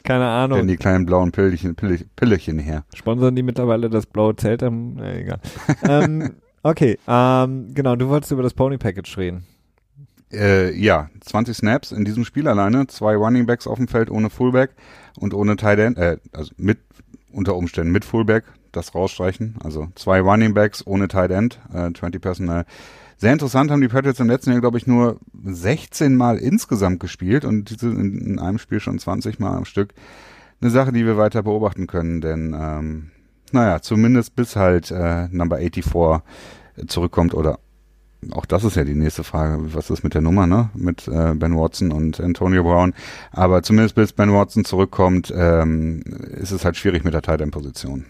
Keine 0.02 0.24
Denn 0.24 0.28
Ahnung. 0.28 0.66
die 0.66 0.76
kleinen 0.76 1.06
blauen 1.06 1.32
Pillchen, 1.32 1.74
Pillchen, 1.74 2.08
Pillechen 2.16 2.58
her. 2.58 2.84
Sponsern 2.94 3.34
die 3.36 3.42
mittlerweile 3.42 3.90
das 3.90 4.06
blaue 4.06 4.36
Zelt 4.36 4.62
am, 4.62 4.98
ja, 4.98 5.12
egal. 5.12 5.40
ähm, 5.88 6.34
okay, 6.62 6.98
ähm, 7.06 7.74
genau, 7.74 7.96
du 7.96 8.08
wolltest 8.08 8.32
über 8.32 8.42
das 8.42 8.54
Pony 8.54 8.78
Package 8.78 9.16
reden. 9.18 9.46
Äh, 10.32 10.72
ja, 10.76 11.08
20 11.20 11.56
Snaps 11.56 11.92
in 11.92 12.04
diesem 12.04 12.24
Spiel 12.24 12.48
alleine, 12.48 12.86
zwei 12.88 13.14
Running 13.14 13.46
Backs 13.46 13.66
auf 13.66 13.78
dem 13.78 13.88
Feld 13.88 14.10
ohne 14.10 14.30
Fullback 14.30 14.70
und 15.18 15.32
ohne 15.32 15.56
Tight 15.56 15.78
End, 15.78 15.96
äh, 15.98 16.18
also 16.32 16.52
mit, 16.56 16.78
unter 17.30 17.54
Umständen 17.56 17.92
mit 17.92 18.04
Fullback, 18.04 18.44
das 18.72 18.94
rausstreichen, 18.94 19.56
also 19.62 19.88
zwei 19.94 20.20
Running 20.20 20.54
Backs 20.54 20.84
ohne 20.86 21.08
Tight 21.08 21.30
End, 21.30 21.60
äh, 21.72 21.92
20 21.92 22.20
Personal. 22.20 22.64
Sehr 23.24 23.32
interessant 23.32 23.70
haben 23.70 23.80
die 23.80 23.88
Patriots 23.88 24.20
im 24.20 24.28
letzten 24.28 24.50
Jahr, 24.50 24.60
glaube 24.60 24.76
ich, 24.76 24.86
nur 24.86 25.18
16 25.42 26.14
Mal 26.14 26.36
insgesamt 26.36 27.00
gespielt 27.00 27.46
und 27.46 27.82
in, 27.82 28.18
in 28.18 28.38
einem 28.38 28.58
Spiel 28.58 28.80
schon 28.80 28.98
20 28.98 29.38
Mal 29.38 29.56
am 29.56 29.64
Stück. 29.64 29.94
Eine 30.60 30.70
Sache, 30.70 30.92
die 30.92 31.06
wir 31.06 31.16
weiter 31.16 31.42
beobachten 31.42 31.86
können, 31.86 32.20
denn, 32.20 32.54
ähm, 32.54 33.12
naja, 33.50 33.80
zumindest 33.80 34.36
bis 34.36 34.56
halt 34.56 34.90
äh, 34.90 35.28
Number 35.28 35.56
84 35.56 36.22
zurückkommt 36.86 37.32
oder 37.32 37.60
auch 38.30 38.44
das 38.44 38.62
ist 38.62 38.76
ja 38.76 38.84
die 38.84 38.94
nächste 38.94 39.24
Frage, 39.24 39.72
was 39.72 39.88
ist 39.88 40.04
mit 40.04 40.12
der 40.12 40.20
Nummer, 40.20 40.46
ne? 40.46 40.68
Mit 40.74 41.08
äh, 41.08 41.32
Ben 41.34 41.56
Watson 41.56 41.92
und 41.92 42.20
Antonio 42.20 42.62
Brown. 42.62 42.92
Aber 43.30 43.62
zumindest 43.62 43.94
bis 43.94 44.12
Ben 44.12 44.34
Watson 44.34 44.66
zurückkommt, 44.66 45.32
ähm, 45.34 46.02
ist 46.38 46.50
es 46.50 46.66
halt 46.66 46.76
schwierig 46.76 47.04
mit 47.04 47.14
der 47.14 47.22
Tight 47.22 47.40
End 47.40 47.52
Position. 47.52 48.04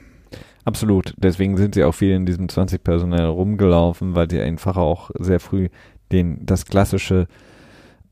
Absolut. 0.64 1.14
Deswegen 1.16 1.56
sind 1.56 1.74
sie 1.74 1.84
auch 1.84 1.94
viel 1.94 2.12
in 2.12 2.26
diesem 2.26 2.48
20 2.48 2.82
Personell 2.82 3.26
rumgelaufen, 3.26 4.14
weil 4.14 4.30
sie 4.30 4.40
einfach 4.40 4.76
auch 4.76 5.10
sehr 5.18 5.40
früh 5.40 5.68
den, 6.10 6.44
das 6.46 6.64
klassische 6.64 7.26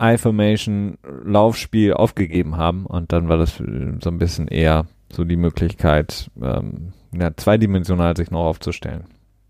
I-Formation 0.01 0.99
Laufspiel 1.25 1.95
aufgegeben 1.95 2.57
haben 2.57 2.87
und 2.87 3.13
dann 3.13 3.29
war 3.29 3.39
das 3.39 3.61
äh, 3.61 3.93
so 4.03 4.11
ein 4.11 4.19
bisschen 4.19 4.49
eher 4.49 4.87
so 5.13 5.25
die 5.25 5.37
Möglichkeit, 5.37 6.31
ähm, 6.43 6.93
ja, 7.13 7.31
zweidimensional 7.37 8.17
sich 8.17 8.31
noch 8.31 8.45
aufzustellen. 8.45 9.05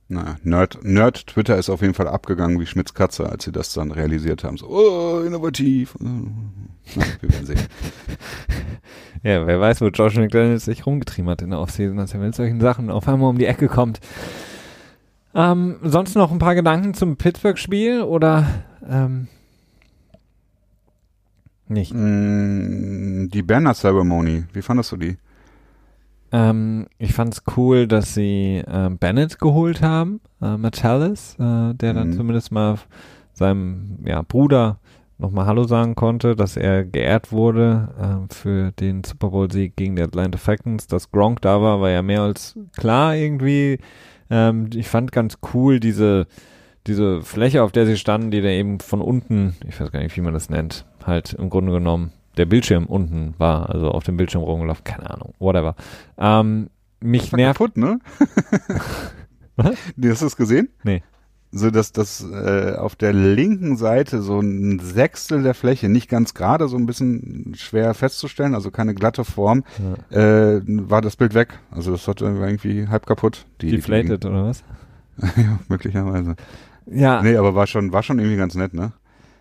Naja, 0.09 0.37
Nerd, 0.43 0.85
Nerd 0.85 1.27
Twitter 1.27 1.57
ist 1.57 1.71
auf 1.71 1.81
jeden 1.81 1.95
Fall 1.95 2.09
abgegangen 2.09 2.61
wie 2.61 2.67
Schmitz 2.67 2.93
Katze, 2.93 3.31
als 3.31 3.45
sie 3.45 3.53
das 3.53 3.73
dann 3.73 3.93
realisiert 3.93 4.45
haben. 4.45 4.59
So, 4.59 4.69
oh, 4.69 5.21
innovativ. 5.21 5.97
Na, 6.97 7.05
wir 7.21 7.31
werden 7.33 7.47
sehen. 7.47 7.61
Ja, 9.25 9.47
wer 9.47 9.61
weiß, 9.61 9.81
wo 9.81 9.87
Josh 9.87 10.17
McDaniels 10.17 10.65
sich 10.65 10.85
rumgetrieben 10.85 11.31
hat 11.31 11.43
in 11.43 11.51
der 11.51 11.61
Offseason, 11.61 11.97
dass 11.97 12.13
er 12.13 12.19
mit 12.19 12.35
solchen 12.35 12.61
Sachen 12.61 12.91
auf 12.91 13.07
einmal 13.07 13.31
um 13.31 13.39
die 13.39 13.47
Ecke 13.47 13.69
kommt. 13.69 14.01
Ähm, 15.33 15.77
sonst 15.85 16.17
noch 16.17 16.33
ein 16.33 16.41
paar 16.41 16.57
Gedanken 16.57 16.93
zum 16.95 17.17
Pittsburgh-Spiel 17.17 18.03
oder 18.03 18.45
ähm, 18.85 19.29
nicht? 21.69 21.93
Mm, 21.95 23.29
Die 23.29 23.43
Banner 23.43 23.75
Ceremony, 23.75 24.45
wie 24.53 24.63
fandest 24.63 24.91
du 24.93 24.97
die? 24.97 25.17
Ähm, 26.33 26.87
ich 26.99 27.13
fand's 27.13 27.43
cool, 27.57 27.87
dass 27.87 28.15
sie 28.15 28.63
ähm, 28.67 28.99
Bennett 28.99 29.39
geholt 29.39 29.83
haben, 29.83 30.21
äh, 30.41 30.57
Metallis, 30.57 31.35
äh, 31.39 31.75
der 31.75 31.95
dann 31.95 32.09
Mhm. 32.11 32.17
zumindest 32.17 32.51
mal 32.51 32.77
seinem 33.35 33.99
ja, 34.05 34.23
Bruder 34.23 34.81
nochmal 35.23 35.47
Hallo 35.47 35.65
sagen 35.65 35.95
konnte, 35.95 36.37
dass 36.37 36.57
er 36.57 36.85
geehrt 36.85 37.33
wurde 37.33 37.89
äh, 38.29 38.35
für 38.35 38.73
den 38.73 39.05
Super 39.05 39.31
Bowl-Sieg 39.31 39.77
gegen 39.77 39.97
die 39.97 40.03
Atlanta 40.03 40.37
Falcons. 40.37 40.87
Dass 40.87 41.11
Gronk 41.11 41.41
da 41.41 41.63
war, 41.63 41.81
war 41.81 41.89
ja 41.89 42.03
mehr 42.03 42.23
als 42.23 42.59
klar 42.77 43.17
irgendwie. 43.17 43.79
Ähm, 44.29 44.69
ich 44.75 44.89
fand 44.89 45.13
ganz 45.13 45.39
cool 45.55 45.81
diese, 45.81 46.27
diese 46.87 47.23
Fläche, 47.23 47.63
auf 47.63 47.73
der 47.73 47.87
sie 47.87 47.97
standen, 47.97 48.31
die 48.31 48.43
da 48.43 48.49
eben 48.49 48.81
von 48.81 49.01
unten, 49.01 49.57
ich 49.67 49.81
weiß 49.81 49.93
gar 49.93 50.03
nicht, 50.03 50.17
wie 50.17 50.21
man 50.21 50.35
das 50.35 50.51
nennt, 50.51 50.85
halt 51.07 51.33
im 51.35 51.49
Grunde 51.49 51.73
genommen 51.73 52.13
der 52.37 52.47
Bildschirm 52.47 52.87
unten 52.87 53.35
war, 53.39 53.71
also 53.71 53.91
auf 53.91 54.05
dem 54.05 54.17
Bildschirm 54.17 54.43
rumgelaufen, 54.43 54.85
keine 54.85 55.09
Ahnung, 55.09 55.35
whatever. 55.39 55.77
Ähm, 56.19 56.69
mich 57.01 57.31
nervt, 57.33 57.59
kaputt, 57.59 57.77
ne? 57.77 57.99
Was? 59.57 59.77
Du 59.97 60.11
hast 60.11 60.23
das 60.23 60.37
gesehen? 60.37 60.69
Nee. 60.83 61.03
So, 61.55 61.71
dass 61.71 61.93
das 61.93 62.25
äh, 62.25 62.77
auf 62.77 62.97
der 62.97 63.13
linken 63.13 63.77
Seite 63.77 64.23
so 64.23 64.41
ein 64.41 64.79
Sechstel 64.79 65.43
der 65.43 65.53
Fläche, 65.53 65.91
nicht 65.91 66.09
ganz 66.09 66.33
gerade, 66.33 66.67
so 66.67 66.79
ein 66.79 66.87
bisschen 66.87 67.53
schwer 67.57 67.93
festzustellen, 67.93 68.55
also 68.55 68.71
keine 68.71 68.95
glatte 68.95 69.25
Form, 69.25 69.65
äh, 70.11 70.61
war 70.65 71.03
das 71.03 71.17
Bild 71.17 71.35
weg. 71.35 71.59
Also 71.71 71.93
das 71.93 72.09
hat 72.09 72.23
irgendwie 72.23 72.89
halb 72.89 73.07
kaputt. 73.07 73.45
Die, 73.61 73.71
deflated 73.71 74.25
oder 74.25 74.47
was? 74.47 74.65
Die, 75.19 75.41
ja, 75.43 75.59
möglicherweise. 75.69 76.37
Ja, 76.87 77.23
Nee, 77.23 77.37
aber 77.37 77.55
war 77.55 77.67
schon, 77.67 77.93
war 77.93 78.03
schon 78.03 78.19
irgendwie 78.19 78.39
ganz 78.39 78.55
nett, 78.55 78.73
ne? 78.73 78.93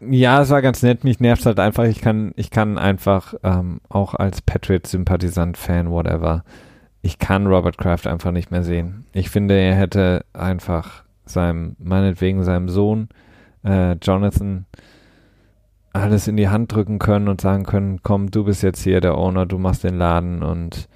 ja, 0.01 0.41
es 0.41 0.49
war 0.49 0.61
ganz 0.61 0.81
nett. 0.83 1.03
Mich 1.03 1.19
nervt 1.19 1.45
halt 1.45 1.59
einfach. 1.59 1.85
Ich 1.85 2.01
kann, 2.01 2.33
ich 2.35 2.49
kann 2.49 2.77
einfach 2.77 3.35
ähm, 3.43 3.79
auch 3.87 4.15
als 4.15 4.41
Patriots-Sympathisant, 4.41 5.57
Fan, 5.57 5.91
whatever, 5.91 6.43
ich 7.01 7.19
kann 7.19 7.47
Robert 7.47 7.77
Kraft 7.77 8.07
einfach 8.07 8.31
nicht 8.31 8.51
mehr 8.51 8.63
sehen. 8.63 9.05
Ich 9.13 9.29
finde, 9.29 9.55
er 9.55 9.75
hätte 9.75 10.25
einfach 10.33 11.03
seinem, 11.31 11.75
meinetwegen 11.79 12.43
seinem 12.43 12.69
Sohn 12.69 13.09
äh, 13.63 13.93
Jonathan 14.01 14.65
alles 15.93 16.27
in 16.27 16.37
die 16.37 16.49
Hand 16.49 16.73
drücken 16.73 16.99
können 16.99 17.27
und 17.27 17.41
sagen 17.41 17.63
können, 17.63 17.99
komm, 18.01 18.31
du 18.31 18.45
bist 18.45 18.63
jetzt 18.63 18.81
hier 18.81 19.01
der 19.01 19.17
Owner, 19.17 19.45
du 19.45 19.57
machst 19.57 19.83
den 19.83 19.97
Laden 19.97 20.41
und 20.41 20.87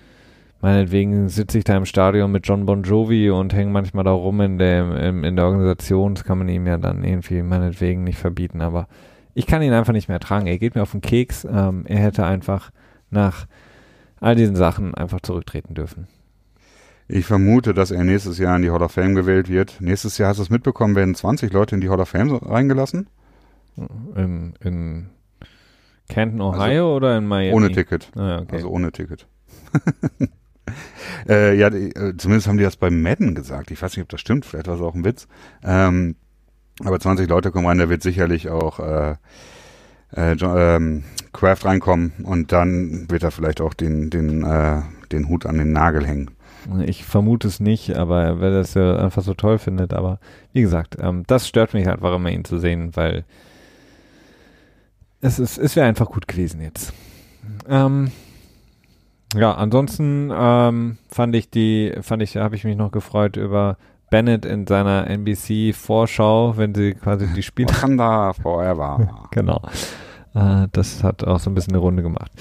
meinetwegen 0.61 1.27
sitze 1.27 1.57
ich 1.57 1.63
da 1.63 1.75
im 1.75 1.85
Stadion 1.85 2.31
mit 2.31 2.47
John 2.47 2.65
Bon 2.65 2.83
Jovi 2.83 3.29
und 3.29 3.53
hänge 3.53 3.71
manchmal 3.71 4.05
da 4.05 4.11
rum 4.11 4.39
in 4.41 4.57
der, 4.57 4.95
in, 4.97 5.23
in 5.23 5.35
der 5.35 5.45
Organisation. 5.45 6.15
Das 6.15 6.23
kann 6.23 6.37
man 6.37 6.47
ihm 6.47 6.65
ja 6.65 6.77
dann 6.77 7.03
irgendwie 7.03 7.41
meinetwegen 7.41 8.03
nicht 8.03 8.17
verbieten, 8.17 8.61
aber 8.61 8.87
ich 9.33 9.47
kann 9.47 9.61
ihn 9.61 9.73
einfach 9.73 9.93
nicht 9.93 10.07
mehr 10.07 10.15
ertragen. 10.15 10.47
Er 10.47 10.57
geht 10.57 10.75
mir 10.75 10.81
auf 10.81 10.91
den 10.91 11.01
Keks. 11.01 11.45
Ähm, 11.45 11.83
er 11.87 11.99
hätte 11.99 12.25
einfach 12.25 12.71
nach 13.09 13.47
all 14.21 14.35
diesen 14.35 14.55
Sachen 14.55 14.95
einfach 14.95 15.19
zurücktreten 15.21 15.73
dürfen. 15.73 16.07
Ich 17.07 17.25
vermute, 17.25 17.73
dass 17.73 17.91
er 17.91 18.03
nächstes 18.03 18.39
Jahr 18.39 18.55
in 18.55 18.63
die 18.63 18.71
Hall 18.71 18.81
of 18.81 18.91
Fame 18.91 19.13
gewählt 19.13 19.47
wird. 19.47 19.79
Nächstes 19.79 20.17
Jahr 20.17 20.29
hast 20.29 20.37
du 20.37 20.43
es 20.43 20.49
mitbekommen, 20.49 20.95
werden 20.95 21.13
20 21.13 21.53
Leute 21.53 21.75
in 21.75 21.81
die 21.81 21.89
Hall 21.89 21.99
of 21.99 22.09
Fame 22.09 22.33
reingelassen. 22.33 23.07
In, 24.15 24.53
in 24.61 25.09
Canton, 26.09 26.41
Ohio 26.41 26.95
oder 26.95 27.17
in 27.17 27.27
Miami? 27.27 27.53
Ohne 27.55 27.71
Ticket. 27.71 28.11
Ah, 28.15 28.39
okay. 28.39 28.55
Also 28.55 28.69
ohne 28.69 28.91
Ticket. 28.91 29.27
äh, 31.29 31.55
ja, 31.55 31.69
die, 31.69 31.95
äh, 31.95 32.15
zumindest 32.17 32.47
haben 32.47 32.57
die 32.57 32.63
das 32.63 32.77
bei 32.77 32.89
Madden 32.89 33.35
gesagt. 33.35 33.69
Ich 33.69 33.81
weiß 33.81 33.95
nicht, 33.95 34.03
ob 34.03 34.09
das 34.09 34.21
stimmt. 34.21 34.45
Vielleicht 34.45 34.67
war 34.67 34.75
es 34.75 34.81
auch 34.81 34.95
ein 34.95 35.05
Witz. 35.05 35.27
Ähm, 35.63 36.15
aber 36.83 36.99
20 36.99 37.29
Leute 37.29 37.51
kommen 37.51 37.67
rein, 37.67 37.77
da 37.77 37.89
wird 37.89 38.01
sicherlich 38.01 38.49
auch 38.49 38.79
äh, 38.79 39.15
äh, 40.15 40.35
ähm, 40.41 41.03
Kraft 41.33 41.65
reinkommen 41.65 42.13
und 42.23 42.51
dann 42.51 43.09
wird 43.09 43.23
er 43.23 43.31
vielleicht 43.31 43.61
auch 43.61 43.73
den, 43.73 44.09
den, 44.09 44.43
äh, 44.43 44.81
den 45.11 45.29
Hut 45.29 45.45
an 45.45 45.57
den 45.57 45.71
Nagel 45.71 46.05
hängen. 46.05 46.31
Ich 46.85 47.05
vermute 47.05 47.47
es 47.47 47.59
nicht, 47.59 47.95
aber 47.95 48.39
wer 48.39 48.51
das 48.51 48.73
ja 48.73 48.97
einfach 48.97 49.21
so 49.21 49.33
toll 49.33 49.57
findet. 49.57 49.93
Aber 49.93 50.19
wie 50.53 50.61
gesagt, 50.61 50.97
ähm, 50.99 51.23
das 51.27 51.47
stört 51.47 51.73
mich 51.73 51.87
einfach 51.87 52.15
immer, 52.15 52.29
ihn 52.29 52.45
zu 52.45 52.57
sehen, 52.59 52.95
weil 52.95 53.23
es 55.21 55.39
ist, 55.39 55.57
es 55.57 55.75
wäre 55.75 55.87
einfach 55.87 56.09
gut 56.09 56.27
gewesen 56.27 56.61
jetzt. 56.61 56.93
Ähm, 57.67 58.11
ja, 59.35 59.53
ansonsten 59.53 60.31
ähm, 60.33 60.97
fand 61.09 61.35
ich 61.35 61.49
die, 61.49 61.93
fand 62.01 62.21
ich, 62.21 62.37
habe 62.37 62.55
ich 62.55 62.63
mich 62.63 62.77
noch 62.77 62.91
gefreut 62.91 63.37
über 63.37 63.77
Bennett 64.09 64.45
in 64.45 64.65
seiner 64.67 65.07
NBC-Vorschau, 65.07 66.57
wenn 66.57 66.73
sie 66.73 66.93
quasi 66.93 67.27
die 67.27 67.43
Spiele 67.43 67.69
Wakanda 67.69 68.33
forever. 68.33 69.27
Genau. 69.31 69.61
Äh, 70.35 70.67
das 70.73 71.03
hat 71.03 71.23
auch 71.23 71.39
so 71.39 71.49
ein 71.49 71.55
bisschen 71.55 71.73
eine 71.73 71.79
Runde 71.81 72.03
gemacht. 72.03 72.31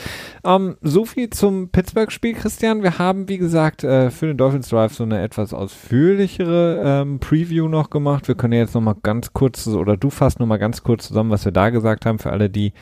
Ähm, 0.45 0.77
so 0.83 1.05
viel 1.05 1.31
zum 1.31 1.69
Pittsburgh-Spiel, 1.71 2.35
Christian. 2.35 2.83
Wir 2.83 2.99
haben, 2.99 3.29
wie 3.29 3.39
gesagt, 3.39 3.85
äh, 3.85 4.11
für 4.11 4.27
den 4.27 4.37
Dolphins 4.37 4.69
Drive 4.69 4.93
so 4.95 5.05
eine 5.05 5.23
etwas 5.23 5.55
ausführlichere 5.55 6.83
ähm, 6.85 7.21
Preview 7.21 7.69
noch 7.69 7.91
gemacht. 7.91 8.29
Wir 8.29 8.35
können 8.35 8.55
jetzt 8.55 8.75
noch 8.75 8.81
mal 8.81 8.97
ganz 9.03 9.33
kurz, 9.33 9.67
oder 9.69 9.97
du 9.97 10.11
fasst 10.11 10.41
noch 10.41 10.47
mal 10.47 10.59
ganz 10.59 10.83
kurz 10.83 11.09
zusammen, 11.09 11.31
was 11.31 11.45
wir 11.45 11.53
da 11.53 11.71
gesagt 11.71 12.05
haben, 12.05 12.19
für 12.19 12.33
alle 12.33 12.51
die, 12.51 12.73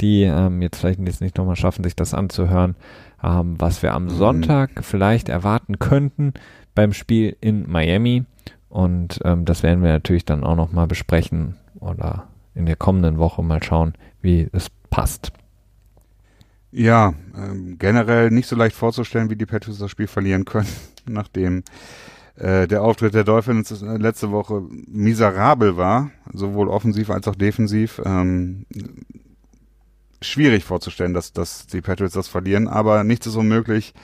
die 0.00 0.22
ähm, 0.22 0.62
jetzt 0.62 0.78
vielleicht 0.78 1.00
jetzt 1.00 1.20
nicht 1.20 1.38
noch 1.38 1.46
mal 1.46 1.56
schaffen, 1.56 1.82
sich 1.82 1.96
das 1.96 2.14
anzuhören, 2.14 2.76
ähm, 3.24 3.56
was 3.58 3.82
wir 3.82 3.94
am 3.94 4.04
Mhm. 4.04 4.10
Sonntag 4.10 4.70
vielleicht 4.84 5.28
erwarten 5.28 5.78
könnten 5.78 6.34
beim 6.74 6.92
Spiel 6.92 7.36
in 7.40 7.68
Miami. 7.70 8.24
Und 8.68 9.20
ähm, 9.24 9.46
das 9.46 9.62
werden 9.62 9.82
wir 9.82 9.90
natürlich 9.90 10.26
dann 10.26 10.44
auch 10.44 10.56
noch 10.56 10.72
mal 10.72 10.86
besprechen 10.86 11.56
oder 11.80 12.24
in 12.54 12.66
der 12.66 12.76
kommenden 12.76 13.18
Woche 13.18 13.42
mal 13.42 13.62
schauen, 13.62 13.94
wie 14.20 14.48
es 14.52 14.68
passt. 14.90 15.32
Ja, 16.70 17.14
ähm, 17.36 17.76
generell 17.78 18.30
nicht 18.30 18.46
so 18.46 18.56
leicht 18.56 18.76
vorzustellen, 18.76 19.30
wie 19.30 19.36
die 19.36 19.46
Patriots 19.46 19.78
das 19.78 19.90
Spiel 19.90 20.06
verlieren 20.06 20.44
können, 20.44 20.68
nachdem 21.06 21.62
äh, 22.36 22.68
der 22.68 22.82
Auftritt 22.82 23.14
der 23.14 23.24
Dolphins 23.24 23.82
äh, 23.82 23.96
letzte 23.96 24.30
Woche 24.30 24.62
miserabel 24.86 25.76
war, 25.76 26.10
sowohl 26.32 26.68
offensiv 26.68 27.10
als 27.10 27.26
auch 27.26 27.34
defensiv. 27.34 28.00
Ähm, 28.04 28.66
schwierig 30.20 30.64
vorzustellen, 30.64 31.14
dass, 31.14 31.32
dass 31.32 31.66
die 31.66 31.80
Patriots 31.80 32.14
das 32.14 32.28
verlieren, 32.28 32.68
aber 32.68 33.04
nichts 33.04 33.26
ist 33.26 33.36
unmöglich. 33.36 33.94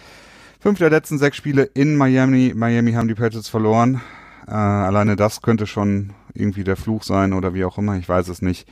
Fünf 0.60 0.78
der 0.78 0.90
letzten 0.90 1.18
sechs 1.18 1.36
Spiele 1.36 1.64
in 1.64 1.96
Miami, 1.96 2.52
Miami 2.54 2.92
haben 2.92 3.08
die 3.08 3.14
Patriots 3.14 3.48
verloren. 3.48 4.00
Äh, 4.46 4.52
alleine 4.52 5.16
das 5.16 5.42
könnte 5.42 5.66
schon 5.66 6.12
irgendwie 6.32 6.64
der 6.64 6.76
Fluch 6.76 7.02
sein 7.02 7.32
oder 7.32 7.54
wie 7.54 7.64
auch 7.64 7.78
immer, 7.78 7.96
ich 7.96 8.08
weiß 8.08 8.28
es 8.28 8.42
nicht. 8.42 8.66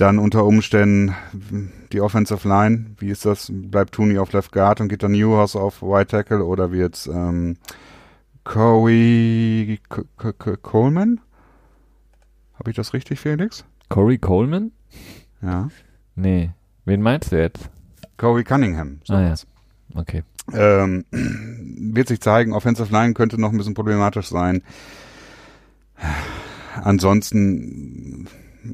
Dann 0.00 0.18
unter 0.18 0.46
Umständen 0.46 1.14
die 1.92 2.00
Offensive 2.00 2.48
Line, 2.48 2.96
wie 3.00 3.10
ist 3.10 3.26
das? 3.26 3.52
Bleibt 3.52 3.92
Tooney 3.92 4.18
auf 4.18 4.32
Left 4.32 4.50
Guard 4.50 4.80
und 4.80 4.88
geht 4.88 5.02
dann 5.02 5.12
Newhouse 5.12 5.56
auf 5.56 5.82
White 5.82 6.06
Tackle 6.06 6.42
oder 6.42 6.72
wird's 6.72 7.06
ähm, 7.06 7.58
Corey 8.44 9.78
Coleman? 10.62 11.20
Habe 12.54 12.70
ich 12.70 12.76
das 12.76 12.94
richtig, 12.94 13.20
Felix? 13.20 13.66
Corey 13.90 14.16
Coleman? 14.16 14.72
Ja. 15.42 15.68
Nee. 16.14 16.50
Wen 16.86 17.02
meinst 17.02 17.32
du 17.32 17.36
jetzt? 17.38 17.68
Corey 18.16 18.42
Cunningham. 18.42 19.00
So 19.04 19.12
ah 19.12 19.20
ja. 19.20 19.34
Okay. 19.94 20.22
Ähm, 20.54 21.04
wird 21.10 22.08
sich 22.08 22.22
zeigen, 22.22 22.54
Offensive 22.54 22.90
Line 22.90 23.12
könnte 23.12 23.38
noch 23.38 23.52
ein 23.52 23.58
bisschen 23.58 23.74
problematisch 23.74 24.28
sein. 24.28 24.62
Ansonsten, 26.82 28.28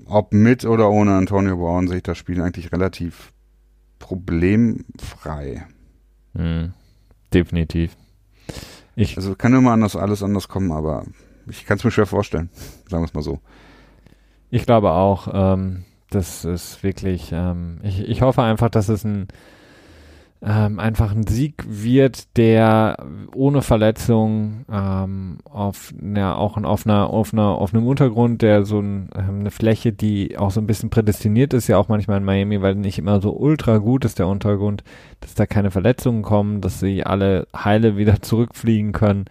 ob 0.06 0.32
mit 0.32 0.64
oder 0.64 0.90
ohne 0.90 1.14
Antonio 1.14 1.56
Brown, 1.56 1.88
sehe 1.88 1.98
ich 1.98 2.02
das 2.02 2.18
Spiel 2.18 2.40
eigentlich 2.40 2.72
relativ 2.72 3.32
problemfrei. 3.98 5.66
Mhm. 6.34 6.72
Definitiv. 7.32 7.96
Ich 8.94 9.16
also 9.16 9.34
kann 9.34 9.54
immer 9.54 9.72
anders, 9.72 9.96
alles 9.96 10.22
anders 10.22 10.48
kommen, 10.48 10.72
aber 10.72 11.04
ich 11.48 11.66
kann 11.66 11.78
es 11.78 11.84
mir 11.84 11.90
schwer 11.90 12.06
vorstellen. 12.06 12.50
Sagen 12.88 13.02
wir 13.02 13.06
es 13.06 13.14
mal 13.14 13.22
so. 13.22 13.40
Ich 14.50 14.64
glaube 14.64 14.92
auch, 14.92 15.28
ähm, 15.32 15.84
das 16.10 16.44
ist 16.44 16.82
wirklich, 16.82 17.30
ähm, 17.32 17.80
ich, 17.82 18.00
ich 18.00 18.22
hoffe 18.22 18.42
einfach, 18.42 18.70
dass 18.70 18.88
es 18.88 19.04
ein 19.04 19.28
ähm, 20.42 20.78
einfach 20.78 21.12
ein 21.12 21.26
Sieg 21.26 21.64
wird, 21.66 22.36
der 22.36 22.96
ohne 23.34 23.62
Verletzung 23.62 24.64
ähm, 24.70 25.38
auf 25.44 25.94
ja, 26.14 26.34
auch 26.34 26.56
auf 26.56 26.86
einer 26.86 27.10
auf 27.10 27.32
einer 27.32 27.48
auf 27.58 27.72
einem 27.74 27.86
Untergrund, 27.86 28.42
der 28.42 28.64
so 28.64 28.80
ein, 28.80 29.08
ähm, 29.16 29.40
eine 29.40 29.50
Fläche, 29.50 29.92
die 29.92 30.36
auch 30.38 30.50
so 30.50 30.60
ein 30.60 30.66
bisschen 30.66 30.90
prädestiniert 30.90 31.54
ist, 31.54 31.68
ja 31.68 31.78
auch 31.78 31.88
manchmal 31.88 32.18
in 32.18 32.24
Miami, 32.24 32.62
weil 32.62 32.74
nicht 32.74 32.98
immer 32.98 33.20
so 33.20 33.32
ultra 33.34 33.78
gut 33.78 34.04
ist 34.04 34.18
der 34.18 34.28
Untergrund, 34.28 34.84
dass 35.20 35.34
da 35.34 35.46
keine 35.46 35.70
Verletzungen 35.70 36.22
kommen, 36.22 36.60
dass 36.60 36.80
sie 36.80 37.04
alle 37.04 37.46
heile 37.54 37.96
wieder 37.96 38.20
zurückfliegen 38.22 38.92
können 38.92 39.26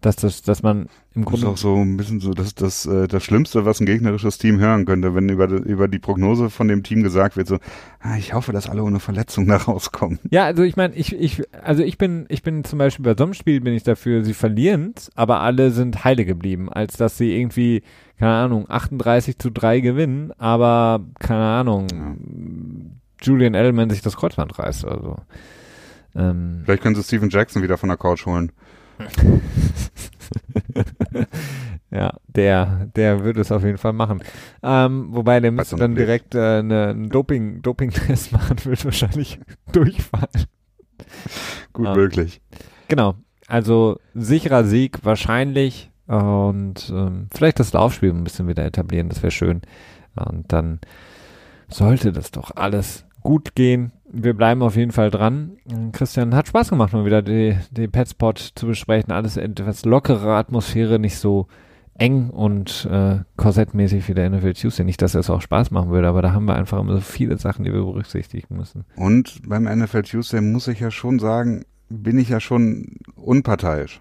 dass 0.00 0.16
das, 0.16 0.42
dass 0.42 0.62
man 0.62 0.88
im 1.14 1.24
Grunde. 1.24 1.46
Das 1.46 1.60
ist 1.60 1.64
auch 1.64 1.70
so 1.70 1.76
ein 1.76 1.96
bisschen 1.96 2.20
so 2.20 2.32
das, 2.32 2.54
das, 2.54 2.86
äh, 2.86 3.08
das 3.08 3.22
Schlimmste, 3.24 3.64
was 3.64 3.80
ein 3.80 3.86
gegnerisches 3.86 4.38
Team 4.38 4.58
hören 4.58 4.84
könnte, 4.84 5.14
wenn 5.14 5.28
über, 5.28 5.48
über 5.48 5.88
die 5.88 5.98
Prognose 5.98 6.50
von 6.50 6.68
dem 6.68 6.82
Team 6.82 7.02
gesagt 7.02 7.36
wird, 7.36 7.48
so, 7.48 7.58
ah, 8.00 8.16
ich 8.16 8.34
hoffe, 8.34 8.52
dass 8.52 8.68
alle 8.68 8.82
ohne 8.82 9.00
Verletzung 9.00 9.46
da 9.46 9.56
rauskommen. 9.56 10.18
Ja, 10.30 10.44
also 10.44 10.62
ich 10.62 10.76
meine, 10.76 10.94
ich, 10.94 11.14
ich, 11.14 11.42
also 11.62 11.82
ich 11.82 11.98
bin, 11.98 12.26
ich 12.28 12.42
bin 12.42 12.64
zum 12.64 12.78
Beispiel 12.78 13.04
bei 13.04 13.14
so 13.16 13.24
einem 13.24 13.34
Spiel 13.34 13.60
bin 13.60 13.74
ich 13.74 13.82
dafür, 13.82 14.24
sie 14.24 14.34
verlieren 14.34 14.78
aber 15.14 15.40
alle 15.40 15.70
sind 15.70 16.04
heile 16.04 16.24
geblieben, 16.24 16.68
als 16.70 16.96
dass 16.96 17.18
sie 17.18 17.36
irgendwie, 17.36 17.82
keine 18.18 18.32
Ahnung, 18.32 18.66
38 18.68 19.38
zu 19.38 19.50
3 19.50 19.80
gewinnen, 19.80 20.32
aber 20.38 21.04
keine 21.18 21.44
Ahnung, 21.44 21.86
ja. 21.90 22.14
Julian 23.20 23.54
Edelman 23.54 23.90
sich 23.90 24.02
das 24.02 24.16
Kreuzband 24.16 24.58
reißt 24.58 24.84
oder 24.84 25.00
so. 25.00 25.16
Ähm, 26.14 26.62
Vielleicht 26.64 26.82
können 26.82 26.94
sie 26.94 27.02
Steven 27.02 27.30
Jackson 27.30 27.62
wieder 27.62 27.78
von 27.78 27.88
der 27.88 27.98
Couch 27.98 28.26
holen. 28.26 28.52
ja, 31.90 32.14
der, 32.26 32.88
der 32.96 33.24
würde 33.24 33.40
es 33.40 33.52
auf 33.52 33.64
jeden 33.64 33.78
Fall 33.78 33.92
machen. 33.92 34.22
Ähm, 34.62 35.08
wobei 35.10 35.40
der 35.40 35.52
müsste 35.52 35.76
dann 35.76 35.94
direkt 35.94 36.34
äh, 36.34 36.58
eine, 36.58 36.88
einen 36.88 37.08
Doping, 37.08 37.62
Doping-Test 37.62 38.32
machen, 38.32 38.56
wird 38.64 38.84
wahrscheinlich 38.84 39.40
durchfallen. 39.72 40.46
Gut 41.72 41.86
ähm, 41.86 41.94
möglich. 41.94 42.40
Genau. 42.88 43.14
Also 43.46 43.98
sicherer 44.14 44.64
Sieg 44.64 45.04
wahrscheinlich 45.04 45.90
und 46.06 46.90
ähm, 46.90 47.28
vielleicht 47.32 47.60
das 47.60 47.72
Laufspiel 47.72 48.10
ein 48.10 48.24
bisschen 48.24 48.48
wieder 48.48 48.64
etablieren, 48.64 49.08
das 49.08 49.22
wäre 49.22 49.30
schön. 49.30 49.62
Und 50.14 50.52
dann 50.52 50.80
sollte 51.68 52.12
das 52.12 52.30
doch 52.30 52.56
alles 52.56 53.06
gut 53.22 53.54
gehen 53.54 53.92
wir 54.10 54.34
bleiben 54.34 54.62
auf 54.62 54.76
jeden 54.76 54.92
Fall 54.92 55.10
dran. 55.10 55.58
Christian, 55.92 56.34
hat 56.34 56.48
Spaß 56.48 56.70
gemacht, 56.70 56.92
mal 56.92 57.04
wieder 57.04 57.22
die, 57.22 57.56
die 57.70 57.88
Petspot 57.88 58.38
zu 58.54 58.66
besprechen. 58.66 59.12
Alles 59.12 59.36
etwas 59.36 59.84
lockere 59.84 60.36
Atmosphäre, 60.36 60.98
nicht 60.98 61.18
so 61.18 61.46
eng 61.94 62.30
und 62.30 62.88
äh, 62.90 63.18
korsettmäßig 63.36 64.08
wie 64.08 64.14
der 64.14 64.30
NFL 64.30 64.54
Tuesday. 64.54 64.84
Nicht, 64.84 65.02
dass 65.02 65.14
es 65.14 65.28
auch 65.28 65.40
Spaß 65.40 65.70
machen 65.70 65.90
würde, 65.90 66.08
aber 66.08 66.22
da 66.22 66.32
haben 66.32 66.46
wir 66.46 66.54
einfach 66.54 66.80
immer 66.80 66.94
so 66.94 67.00
viele 67.00 67.36
Sachen, 67.38 67.64
die 67.64 67.72
wir 67.72 67.80
berücksichtigen 67.80 68.56
müssen. 68.56 68.84
Und 68.96 69.42
beim 69.46 69.64
NFL 69.64 70.02
Tuesday 70.02 70.40
muss 70.40 70.68
ich 70.68 70.80
ja 70.80 70.90
schon 70.90 71.18
sagen, 71.18 71.64
bin 71.88 72.18
ich 72.18 72.28
ja 72.28 72.40
schon 72.40 72.98
unparteiisch. 73.16 74.00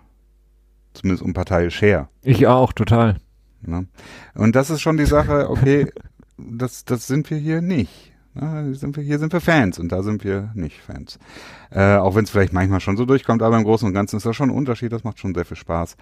Zumindest 0.93 1.23
unparteiisch 1.23 1.81
her. 1.81 2.09
Ich 2.21 2.47
auch, 2.47 2.73
total. 2.73 3.17
Ne? 3.61 3.87
Und 4.35 4.55
das 4.55 4.69
ist 4.69 4.81
schon 4.81 4.97
die 4.97 5.05
Sache, 5.05 5.49
okay, 5.49 5.87
das, 6.37 6.85
das 6.85 7.07
sind 7.07 7.29
wir 7.29 7.37
hier 7.37 7.61
nicht. 7.61 8.13
Na, 8.39 8.71
sind 8.73 8.95
wir, 8.95 9.03
hier 9.03 9.17
sind 9.17 9.33
wir 9.33 9.41
Fans 9.41 9.79
und 9.79 9.91
da 9.91 10.03
sind 10.03 10.23
wir 10.23 10.51
nicht 10.53 10.79
Fans. 10.79 11.17
Äh, 11.71 11.95
auch 11.95 12.13
wenn 12.13 12.23
es 12.23 12.29
vielleicht 12.29 12.53
manchmal 12.53 12.79
schon 12.79 12.95
so 12.95 13.05
durchkommt, 13.05 13.41
aber 13.41 13.57
im 13.57 13.63
Großen 13.63 13.87
und 13.87 13.95
Ganzen 13.95 14.17
ist 14.17 14.25
das 14.27 14.35
schon 14.35 14.49
ein 14.51 14.55
Unterschied, 14.55 14.91
das 14.91 15.03
macht 15.03 15.19
schon 15.19 15.33
sehr 15.33 15.45
viel 15.45 15.57
Spaß. 15.57 15.97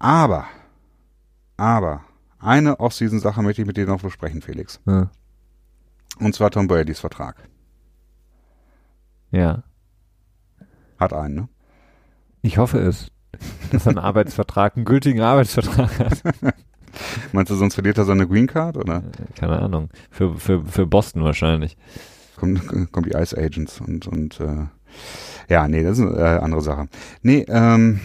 Aber, 0.00 0.46
aber, 1.56 2.04
eine 2.40 2.80
Off-Season-Sache 2.80 3.40
möchte 3.42 3.62
ich 3.62 3.68
mit 3.68 3.76
dir 3.76 3.86
noch 3.86 4.02
besprechen, 4.02 4.42
Felix. 4.42 4.80
Ja. 4.84 5.10
Und 6.18 6.34
zwar 6.34 6.50
Tom 6.50 6.66
Brady's 6.66 6.98
Vertrag. 6.98 7.36
Ja. 9.30 9.62
Hat 10.98 11.12
einen, 11.12 11.34
ne? 11.34 11.48
Ich 12.42 12.58
hoffe 12.58 12.78
es. 12.78 13.12
Dass 13.70 13.86
er 13.86 13.90
einen 13.90 13.98
Arbeitsvertrag, 13.98 14.76
einen 14.76 14.84
gültigen 14.84 15.20
Arbeitsvertrag 15.20 15.98
hat. 15.98 16.22
Meinst 17.32 17.50
du, 17.50 17.56
sonst 17.56 17.74
verliert 17.74 17.98
er 17.98 18.04
seine 18.04 18.26
Green 18.26 18.46
Card, 18.46 18.76
oder? 18.76 19.02
Keine 19.38 19.60
Ahnung. 19.60 19.90
Für, 20.10 20.36
für, 20.36 20.64
für 20.64 20.86
Boston 20.86 21.24
wahrscheinlich. 21.24 21.76
Kommt, 22.36 22.92
kommt 22.92 23.06
die 23.06 23.16
Ice 23.16 23.36
Agents 23.36 23.80
und, 23.80 24.06
und 24.06 24.40
äh, 24.40 24.66
ja, 25.48 25.68
nee, 25.68 25.82
das 25.82 25.98
ist 25.98 26.06
eine 26.06 26.16
äh, 26.16 26.38
andere 26.38 26.62
Sache. 26.62 26.88
Nee, 27.22 27.44
ähm, 27.48 28.00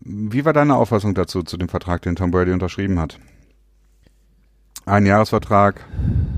wie 0.00 0.44
war 0.44 0.52
deine 0.52 0.74
Auffassung 0.74 1.14
dazu, 1.14 1.42
zu 1.42 1.56
dem 1.56 1.68
Vertrag, 1.68 2.02
den 2.02 2.16
Tom 2.16 2.30
Brady 2.30 2.52
unterschrieben 2.52 2.98
hat? 2.98 3.18
Ein 4.86 5.04
Jahresvertrag, 5.04 5.84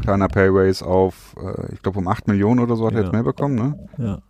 kleiner 0.03 0.28
Pay 0.28 0.49
Raise 0.51 0.85
auf, 0.85 1.37
äh, 1.41 1.72
ich 1.72 1.83
glaube 1.83 2.01
um 2.01 2.09
8 2.09 2.26
Millionen 2.26 2.61
oder 2.61 2.76
so 2.76 2.87
hat 2.87 2.95
ja. 2.95 2.99
er 2.99 3.05
jetzt 3.05 3.12
mehr 3.12 3.22
bekommen, 3.22 3.55
ne? 3.55 3.89
Ja. 3.99 4.22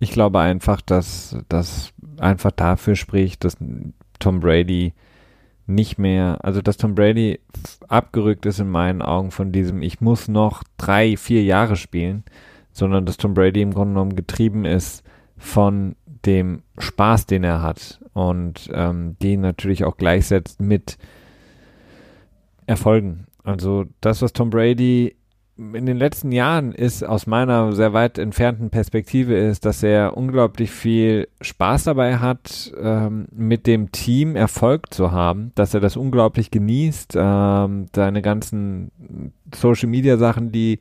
Ich 0.00 0.12
glaube 0.12 0.40
einfach, 0.40 0.80
dass 0.80 1.36
das 1.48 1.92
einfach 2.18 2.52
dafür 2.52 2.96
spricht, 2.96 3.44
dass 3.44 3.56
Tom 4.18 4.40
Brady 4.40 4.92
nicht 5.66 5.98
mehr, 5.98 6.38
also 6.42 6.62
dass 6.62 6.78
Tom 6.78 6.94
Brady 6.94 7.40
abgerückt 7.88 8.46
ist 8.46 8.58
in 8.58 8.70
meinen 8.70 9.02
Augen 9.02 9.30
von 9.30 9.52
diesem, 9.52 9.82
ich 9.82 10.00
muss 10.00 10.26
noch 10.26 10.62
drei, 10.78 11.16
vier 11.16 11.44
Jahre 11.44 11.76
spielen, 11.76 12.24
sondern 12.72 13.04
dass 13.04 13.18
Tom 13.18 13.34
Brady 13.34 13.60
im 13.60 13.74
Grunde 13.74 13.94
genommen 13.94 14.16
getrieben 14.16 14.64
ist 14.64 15.04
von 15.36 15.94
dem 16.24 16.62
Spaß, 16.78 17.26
den 17.26 17.44
er 17.44 17.62
hat 17.62 18.00
und 18.14 18.70
ähm, 18.72 19.16
den 19.22 19.42
natürlich 19.42 19.84
auch 19.84 19.96
gleichsetzt 19.96 20.60
mit 20.60 20.96
Erfolgen. 22.66 23.26
Also 23.44 23.84
das, 24.00 24.22
was 24.22 24.32
Tom 24.32 24.50
Brady 24.50 25.17
in 25.58 25.86
den 25.86 25.96
letzten 25.96 26.30
Jahren 26.30 26.70
ist 26.70 27.02
aus 27.02 27.26
meiner 27.26 27.72
sehr 27.72 27.92
weit 27.92 28.16
entfernten 28.18 28.70
Perspektive 28.70 29.36
ist, 29.36 29.64
dass 29.64 29.82
er 29.82 30.16
unglaublich 30.16 30.70
viel 30.70 31.28
Spaß 31.40 31.84
dabei 31.84 32.18
hat, 32.18 32.72
ähm, 32.80 33.26
mit 33.34 33.66
dem 33.66 33.90
Team 33.90 34.36
Erfolg 34.36 34.94
zu 34.94 35.10
haben, 35.10 35.50
dass 35.56 35.74
er 35.74 35.80
das 35.80 35.96
unglaublich 35.96 36.52
genießt, 36.52 37.14
ähm, 37.16 37.86
seine 37.92 38.22
ganzen 38.22 38.92
Social 39.52 39.88
Media 39.88 40.16
Sachen, 40.16 40.52
die 40.52 40.78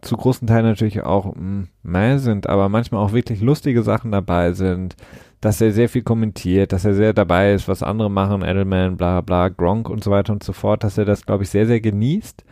zu 0.00 0.16
großen 0.16 0.48
Teilen 0.48 0.66
natürlich 0.66 1.04
auch 1.04 1.32
mm, 1.34 2.18
sind, 2.18 2.48
aber 2.48 2.68
manchmal 2.68 3.04
auch 3.04 3.12
wirklich 3.12 3.40
lustige 3.40 3.84
Sachen 3.84 4.10
dabei 4.10 4.52
sind, 4.52 4.96
dass 5.40 5.60
er 5.60 5.70
sehr 5.70 5.88
viel 5.88 6.02
kommentiert, 6.02 6.72
dass 6.72 6.84
er 6.84 6.94
sehr 6.94 7.12
dabei 7.12 7.52
ist, 7.52 7.68
was 7.68 7.84
andere 7.84 8.10
machen, 8.10 8.42
Edelman, 8.42 8.96
bla 8.96 9.20
bla, 9.20 9.50
Gronk 9.50 9.88
und 9.88 10.02
so 10.02 10.10
weiter 10.10 10.32
und 10.32 10.42
so 10.42 10.52
fort, 10.52 10.82
dass 10.82 10.98
er 10.98 11.04
das, 11.04 11.24
glaube 11.24 11.44
ich, 11.44 11.50
sehr, 11.50 11.66
sehr 11.66 11.80
genießt 11.80 12.44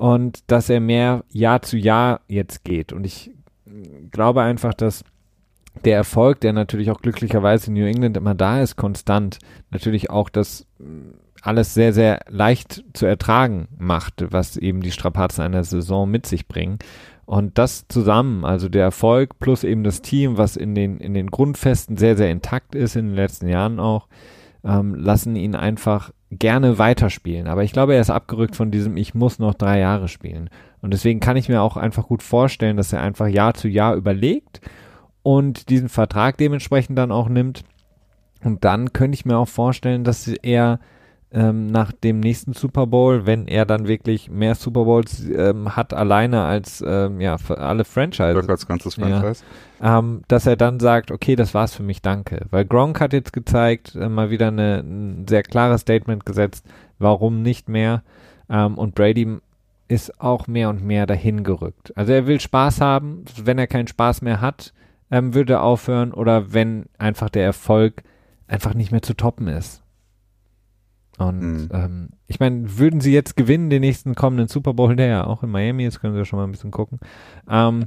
und 0.00 0.50
dass 0.50 0.70
er 0.70 0.80
mehr 0.80 1.24
Jahr 1.28 1.60
zu 1.60 1.76
Jahr 1.76 2.22
jetzt 2.26 2.64
geht. 2.64 2.94
Und 2.94 3.04
ich 3.04 3.32
glaube 4.10 4.40
einfach, 4.40 4.72
dass 4.72 5.04
der 5.84 5.94
Erfolg, 5.94 6.40
der 6.40 6.54
natürlich 6.54 6.90
auch 6.90 7.02
glücklicherweise 7.02 7.66
in 7.66 7.74
New 7.74 7.84
England 7.84 8.16
immer 8.16 8.34
da 8.34 8.62
ist, 8.62 8.76
konstant, 8.76 9.40
natürlich 9.70 10.08
auch 10.08 10.30
das 10.30 10.66
mm, 10.78 11.10
alles 11.42 11.74
sehr, 11.74 11.92
sehr 11.92 12.20
leicht 12.30 12.82
zu 12.94 13.04
ertragen 13.04 13.68
macht, 13.76 14.24
was 14.30 14.56
eben 14.56 14.80
die 14.80 14.90
Strapazen 14.90 15.42
einer 15.42 15.64
Saison 15.64 16.10
mit 16.10 16.24
sich 16.24 16.48
bringen. 16.48 16.78
Und 17.26 17.58
das 17.58 17.86
zusammen, 17.88 18.46
also 18.46 18.70
der 18.70 18.84
Erfolg 18.84 19.38
plus 19.38 19.64
eben 19.64 19.84
das 19.84 20.00
Team, 20.00 20.38
was 20.38 20.56
in 20.56 20.74
den, 20.74 20.96
in 20.96 21.12
den 21.12 21.26
Grundfesten 21.26 21.98
sehr, 21.98 22.16
sehr 22.16 22.30
intakt 22.30 22.74
ist 22.74 22.96
in 22.96 23.08
den 23.08 23.16
letzten 23.16 23.48
Jahren 23.48 23.78
auch, 23.78 24.08
ähm, 24.64 24.94
lassen 24.94 25.36
ihn 25.36 25.54
einfach 25.54 26.12
gerne 26.30 26.78
weiterspielen. 26.78 27.48
Aber 27.48 27.64
ich 27.64 27.72
glaube, 27.72 27.94
er 27.94 28.00
ist 28.00 28.10
abgerückt 28.10 28.56
von 28.56 28.70
diesem, 28.70 28.96
ich 28.96 29.14
muss 29.14 29.38
noch 29.38 29.54
drei 29.54 29.78
Jahre 29.80 30.08
spielen. 30.08 30.50
Und 30.80 30.92
deswegen 30.92 31.20
kann 31.20 31.36
ich 31.36 31.48
mir 31.48 31.62
auch 31.62 31.76
einfach 31.76 32.06
gut 32.06 32.22
vorstellen, 32.22 32.76
dass 32.76 32.92
er 32.92 33.02
einfach 33.02 33.26
Jahr 33.26 33.54
zu 33.54 33.68
Jahr 33.68 33.94
überlegt 33.94 34.60
und 35.22 35.68
diesen 35.68 35.88
Vertrag 35.88 36.38
dementsprechend 36.38 36.98
dann 36.98 37.12
auch 37.12 37.28
nimmt. 37.28 37.64
Und 38.42 38.64
dann 38.64 38.92
könnte 38.92 39.16
ich 39.16 39.26
mir 39.26 39.36
auch 39.36 39.48
vorstellen, 39.48 40.04
dass 40.04 40.28
er 40.28 40.80
ähm, 41.32 41.68
nach 41.68 41.92
dem 41.92 42.20
nächsten 42.20 42.54
Super 42.54 42.86
Bowl, 42.86 43.24
wenn 43.24 43.46
er 43.46 43.64
dann 43.64 43.86
wirklich 43.86 44.30
mehr 44.30 44.56
Super 44.56 44.84
Bowls 44.84 45.24
ähm, 45.28 45.76
hat 45.76 45.94
alleine 45.94 46.44
als 46.44 46.82
ähm, 46.86 47.20
ja 47.20 47.38
für 47.38 47.58
alle 47.58 47.84
Franchises, 47.84 48.48
als 48.48 48.66
ganzes 48.66 48.96
Franchise, 48.96 49.44
ja, 49.80 49.98
ähm, 49.98 50.22
dass 50.26 50.46
er 50.46 50.56
dann 50.56 50.80
sagt, 50.80 51.12
okay, 51.12 51.36
das 51.36 51.54
war's 51.54 51.74
für 51.74 51.84
mich, 51.84 52.02
danke. 52.02 52.46
Weil 52.50 52.64
Gronk 52.64 53.00
hat 53.00 53.12
jetzt 53.12 53.32
gezeigt, 53.32 53.94
äh, 53.94 54.08
mal 54.08 54.30
wieder 54.30 54.48
eine, 54.48 54.80
ein 54.80 55.26
sehr 55.28 55.42
klares 55.42 55.82
Statement 55.82 56.26
gesetzt, 56.26 56.66
warum 56.98 57.42
nicht 57.42 57.68
mehr. 57.68 58.02
Ähm, 58.48 58.76
und 58.76 58.96
Brady 58.96 59.38
ist 59.86 60.20
auch 60.20 60.48
mehr 60.48 60.68
und 60.68 60.84
mehr 60.84 61.06
dahin 61.06 61.44
gerückt. 61.44 61.92
Also 61.96 62.12
er 62.12 62.26
will 62.26 62.40
Spaß 62.40 62.80
haben, 62.80 63.24
wenn 63.42 63.58
er 63.58 63.66
keinen 63.68 63.88
Spaß 63.88 64.22
mehr 64.22 64.40
hat, 64.40 64.72
ähm, 65.12 65.34
würde 65.34 65.54
er 65.54 65.62
aufhören 65.62 66.12
oder 66.12 66.52
wenn 66.52 66.86
einfach 66.98 67.30
der 67.30 67.44
Erfolg 67.44 68.02
einfach 68.48 68.74
nicht 68.74 68.90
mehr 68.90 69.02
zu 69.02 69.14
toppen 69.14 69.46
ist. 69.46 69.82
Und 71.20 71.40
mhm. 71.40 71.68
ähm, 71.72 72.08
ich 72.26 72.40
meine, 72.40 72.78
würden 72.78 73.00
sie 73.00 73.12
jetzt 73.12 73.36
gewinnen, 73.36 73.68
den 73.68 73.82
nächsten 73.82 74.14
kommenden 74.14 74.48
Super 74.48 74.72
Bowl, 74.72 74.96
der 74.96 75.06
ja 75.06 75.26
auch 75.26 75.42
in 75.42 75.50
Miami 75.50 75.84
ist, 75.84 76.00
können 76.00 76.14
sie 76.14 76.24
schon 76.24 76.38
mal 76.38 76.44
ein 76.44 76.52
bisschen 76.52 76.70
gucken, 76.70 76.98
ähm, 77.48 77.86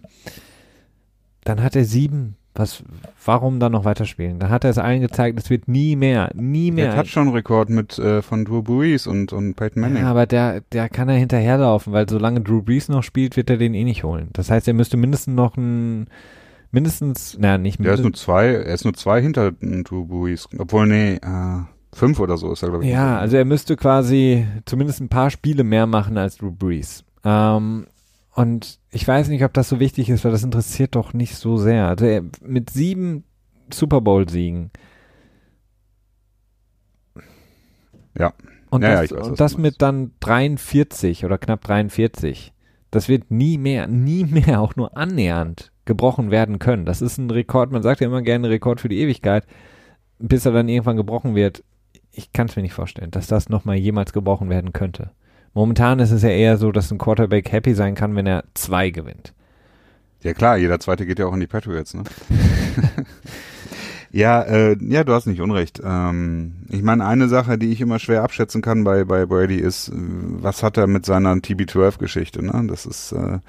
dann 1.44 1.64
hat 1.64 1.76
er 1.76 1.86
sieben. 1.86 2.38
Was, 2.56 2.84
warum 3.26 3.60
dann 3.60 3.72
noch 3.72 3.84
weiterspielen? 3.84 4.38
Dann 4.38 4.52
hat 4.52 4.64
er 4.64 4.70
es 4.70 4.78
allen 4.78 5.02
gezeigt, 5.02 5.40
es 5.40 5.50
wird 5.50 5.68
nie 5.68 5.96
mehr, 5.96 6.30
nie 6.36 6.70
mehr. 6.70 6.94
Der 6.94 6.98
Touchdown-Rekord 6.98 7.72
mit 7.72 7.98
äh, 7.98 8.22
von 8.22 8.46
Drew 8.46 8.62
Brees 8.62 9.08
und, 9.08 9.34
und 9.34 9.56
Peyton 9.56 9.82
Manning. 9.82 10.04
Ja, 10.04 10.12
aber 10.12 10.28
der, 10.28 10.62
der 10.72 10.88
kann 10.88 11.10
er 11.10 11.16
hinterherlaufen, 11.16 11.94
weil 11.94 12.08
solange 12.08 12.42
Drew 12.42 12.62
Brees 12.62 12.90
noch 12.90 13.02
spielt, 13.02 13.38
wird 13.38 13.50
er 13.50 13.58
den 13.58 13.74
eh 13.74 13.84
nicht 13.84 14.04
holen. 14.04 14.30
Das 14.34 14.52
heißt, 14.52 14.68
er 14.68 14.76
müsste 14.76 14.98
mindestens 14.98 15.34
noch 15.36 15.58
ein 15.58 16.06
mindestens, 16.70 17.40
naja, 17.40 17.58
nicht 17.58 17.80
mindestens. 17.80 18.04
Der 18.04 18.12
ist 18.12 18.14
nur 18.14 18.14
zwei, 18.14 18.46
er 18.50 18.74
ist 18.76 18.84
nur 18.84 18.94
zwei 18.94 19.20
hinter 19.20 19.52
Drew 19.52 20.06
Brees. 20.06 20.48
Obwohl, 20.60 20.86
nee, 20.86 21.16
äh, 21.16 21.62
fünf 21.94 22.20
oder 22.20 22.38
so 22.38 22.52
ist 22.52 22.64
er, 22.64 22.70
glaube 22.70 22.86
ich. 22.86 22.92
Ja, 22.92 23.18
also 23.18 23.38
er 23.38 23.46
müsste 23.46 23.76
quasi 23.76 24.48
zumindest 24.66 25.02
ein 25.02 25.10
paar 25.10 25.30
Spiele 25.30 25.64
mehr 25.64 25.88
machen 25.88 26.18
als 26.18 26.38
Drew 26.38 26.52
Brees. 26.52 27.04
Ähm, 27.24 27.88
und 28.36 28.80
ich 28.90 29.08
weiß 29.08 29.28
nicht, 29.30 29.44
ob 29.44 29.54
das 29.54 29.70
so 29.70 29.80
wichtig 29.80 30.10
ist, 30.10 30.24
weil 30.26 30.32
das 30.32 30.44
interessiert 30.44 30.96
doch 30.96 31.14
nicht 31.14 31.36
so 31.36 31.58
sehr. 31.58 31.88
Also 31.88 32.06
er, 32.06 32.24
mit 32.42 32.70
sieben 32.70 33.24
Super 33.72 34.02
Bowl-Siegen. 34.02 34.72
Ja. 38.18 38.34
Und 38.70 38.82
ja, 38.82 39.02
das, 39.02 39.12
ja, 39.12 39.18
weiß, 39.18 39.28
und 39.28 39.40
das 39.40 39.58
mit 39.58 39.82
dann 39.82 40.12
43 40.20 41.26
oder 41.26 41.38
knapp 41.38 41.62
43. 41.62 42.54
Das 42.92 43.08
wird 43.08 43.32
nie 43.32 43.58
mehr, 43.58 43.88
nie 43.88 44.24
mehr 44.26 44.62
auch 44.62 44.76
nur 44.76 44.98
annähernd 44.98 45.72
gebrochen 45.86 46.32
werden 46.32 46.60
können. 46.60 46.86
Das 46.86 47.02
ist 47.02 47.18
ein 47.18 47.30
Rekord, 47.30 47.72
man 47.72 47.84
sagt 47.84 48.02
ja 48.02 48.08
immer 48.08 48.22
gerne 48.22 48.50
Rekord 48.50 48.82
für 48.82 48.90
die 48.90 49.00
Ewigkeit, 49.00 49.46
bis 50.20 50.46
er 50.46 50.54
dann 50.54 50.70
irgendwann 50.70 50.98
gebrochen 50.98 51.36
wird. 51.36 51.64
Ich 52.16 52.32
kann 52.32 52.48
es 52.48 52.56
mir 52.56 52.62
nicht 52.62 52.74
vorstellen, 52.74 53.12
dass 53.12 53.28
das 53.28 53.50
nochmal 53.50 53.76
jemals 53.76 54.14
gebrochen 54.14 54.50
werden 54.50 54.72
könnte. 54.72 55.10
Momentan 55.54 56.00
ist 56.00 56.12
es 56.12 56.22
ja 56.22 56.30
eher 56.30 56.58
so, 56.58 56.72
dass 56.72 56.92
ein 56.92 57.00
Quarterback 57.00 57.52
happy 57.52 57.74
sein 57.74 57.96
kann, 57.96 58.16
wenn 58.16 58.28
er 58.28 58.44
zwei 58.54 58.92
gewinnt. 58.92 59.34
Ja 60.22 60.34
klar, 60.34 60.58
jeder 60.58 60.80
zweite 60.80 61.06
geht 61.06 61.20
ja 61.20 61.26
auch 61.26 61.34
in 61.34 61.40
die 61.40 61.48
Patriots, 61.48 61.94
ne? 61.96 62.04
ja, 64.12 64.42
äh, 64.44 64.78
ja, 64.80 65.04
du 65.04 65.14
hast 65.14 65.26
nicht 65.26 65.42
unrecht. 65.42 65.82
Ähm, 65.84 66.54
ich 66.70 66.82
meine, 66.82 67.06
eine 67.06 67.28
Sache, 67.28 67.58
die 67.58 67.72
ich 67.72 67.82
immer 67.82 68.00
schwer 68.00 68.24
abschätzen 68.24 68.62
kann 68.62 68.84
bei, 68.84 69.04
bei 69.04 69.26
Brady 69.26 69.58
ist, 69.58 69.92
was 69.94 70.64
hat 70.64 70.78
er 70.78 70.88
mit 70.88 71.06
seiner 71.06 71.34
TB12-Geschichte, 71.34 72.46
ne? 72.46 72.68
Das 72.68 72.86
ist, 72.86 73.12
äh, 73.12 73.40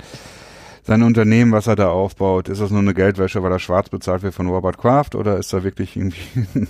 sein 0.86 1.02
Unternehmen, 1.02 1.52
was 1.52 1.66
er 1.66 1.76
da 1.76 1.88
aufbaut, 1.88 2.48
ist 2.48 2.60
das 2.60 2.70
nur 2.70 2.80
eine 2.80 2.92
Geldwäsche, 2.92 3.42
weil 3.42 3.52
er 3.52 3.58
schwarz 3.58 3.88
bezahlt 3.88 4.22
wird 4.22 4.34
von 4.34 4.48
Robert 4.48 4.78
Kraft 4.78 5.14
oder 5.14 5.38
ist 5.38 5.52
da 5.52 5.64
wirklich 5.64 5.96
irgendwie 5.96 6.46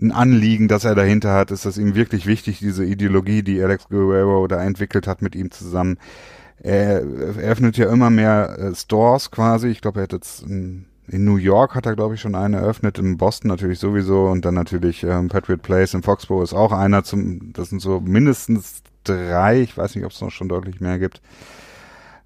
ein 0.00 0.12
Anliegen, 0.12 0.68
das 0.68 0.84
er 0.84 0.94
dahinter 0.94 1.34
hat? 1.34 1.50
Ist 1.50 1.66
das 1.66 1.78
ihm 1.78 1.94
wirklich 1.94 2.26
wichtig, 2.26 2.58
diese 2.58 2.84
Ideologie, 2.84 3.42
die 3.42 3.62
Alex 3.62 3.88
Guerrero 3.88 4.46
da 4.46 4.62
entwickelt 4.62 5.06
hat 5.06 5.22
mit 5.22 5.34
ihm 5.34 5.50
zusammen? 5.50 5.98
Er, 6.62 7.02
er 7.02 7.50
öffnet 7.50 7.76
ja 7.76 7.90
immer 7.90 8.10
mehr 8.10 8.58
äh, 8.58 8.74
Stores 8.74 9.30
quasi. 9.30 9.68
Ich 9.68 9.80
glaube, 9.80 10.00
er 10.00 10.02
hat 10.04 10.12
jetzt 10.12 10.42
in, 10.42 10.86
in 11.08 11.24
New 11.24 11.36
York 11.36 11.74
hat 11.74 11.86
er, 11.86 11.96
glaube 11.96 12.14
ich, 12.14 12.20
schon 12.20 12.34
einen 12.34 12.54
eröffnet, 12.54 12.98
in 12.98 13.16
Boston 13.16 13.48
natürlich 13.48 13.78
sowieso 13.78 14.26
und 14.26 14.44
dann 14.44 14.54
natürlich 14.54 15.02
ähm, 15.02 15.28
Patriot 15.28 15.62
Place 15.62 15.94
in 15.94 16.02
Foxborough 16.02 16.44
ist 16.44 16.54
auch 16.54 16.72
einer 16.72 17.02
zum, 17.02 17.52
das 17.52 17.70
sind 17.70 17.80
so 17.80 18.00
mindestens 18.00 18.82
drei, 19.04 19.60
ich 19.60 19.76
weiß 19.76 19.94
nicht, 19.94 20.04
ob 20.04 20.12
es 20.12 20.20
noch 20.20 20.30
schon 20.30 20.48
deutlich 20.48 20.80
mehr 20.80 20.98
gibt. 20.98 21.22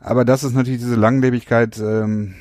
Aber 0.01 0.25
das 0.25 0.45
ist 0.45 0.55
natürlich 0.55 0.81
diese 0.81 0.97
Langlebigkeit. 0.97 1.79
Ähm, 1.79 2.35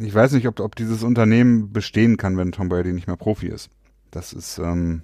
ich 0.00 0.14
weiß 0.14 0.32
nicht, 0.32 0.46
ob, 0.46 0.60
ob 0.60 0.76
dieses 0.76 1.02
Unternehmen 1.02 1.72
bestehen 1.72 2.16
kann, 2.16 2.36
wenn 2.36 2.52
Tom 2.52 2.68
Brady 2.68 2.92
nicht 2.92 3.08
mehr 3.08 3.16
Profi 3.16 3.48
ist. 3.48 3.70
Das 4.18 4.32
ist 4.32 4.58
ähm, 4.58 5.02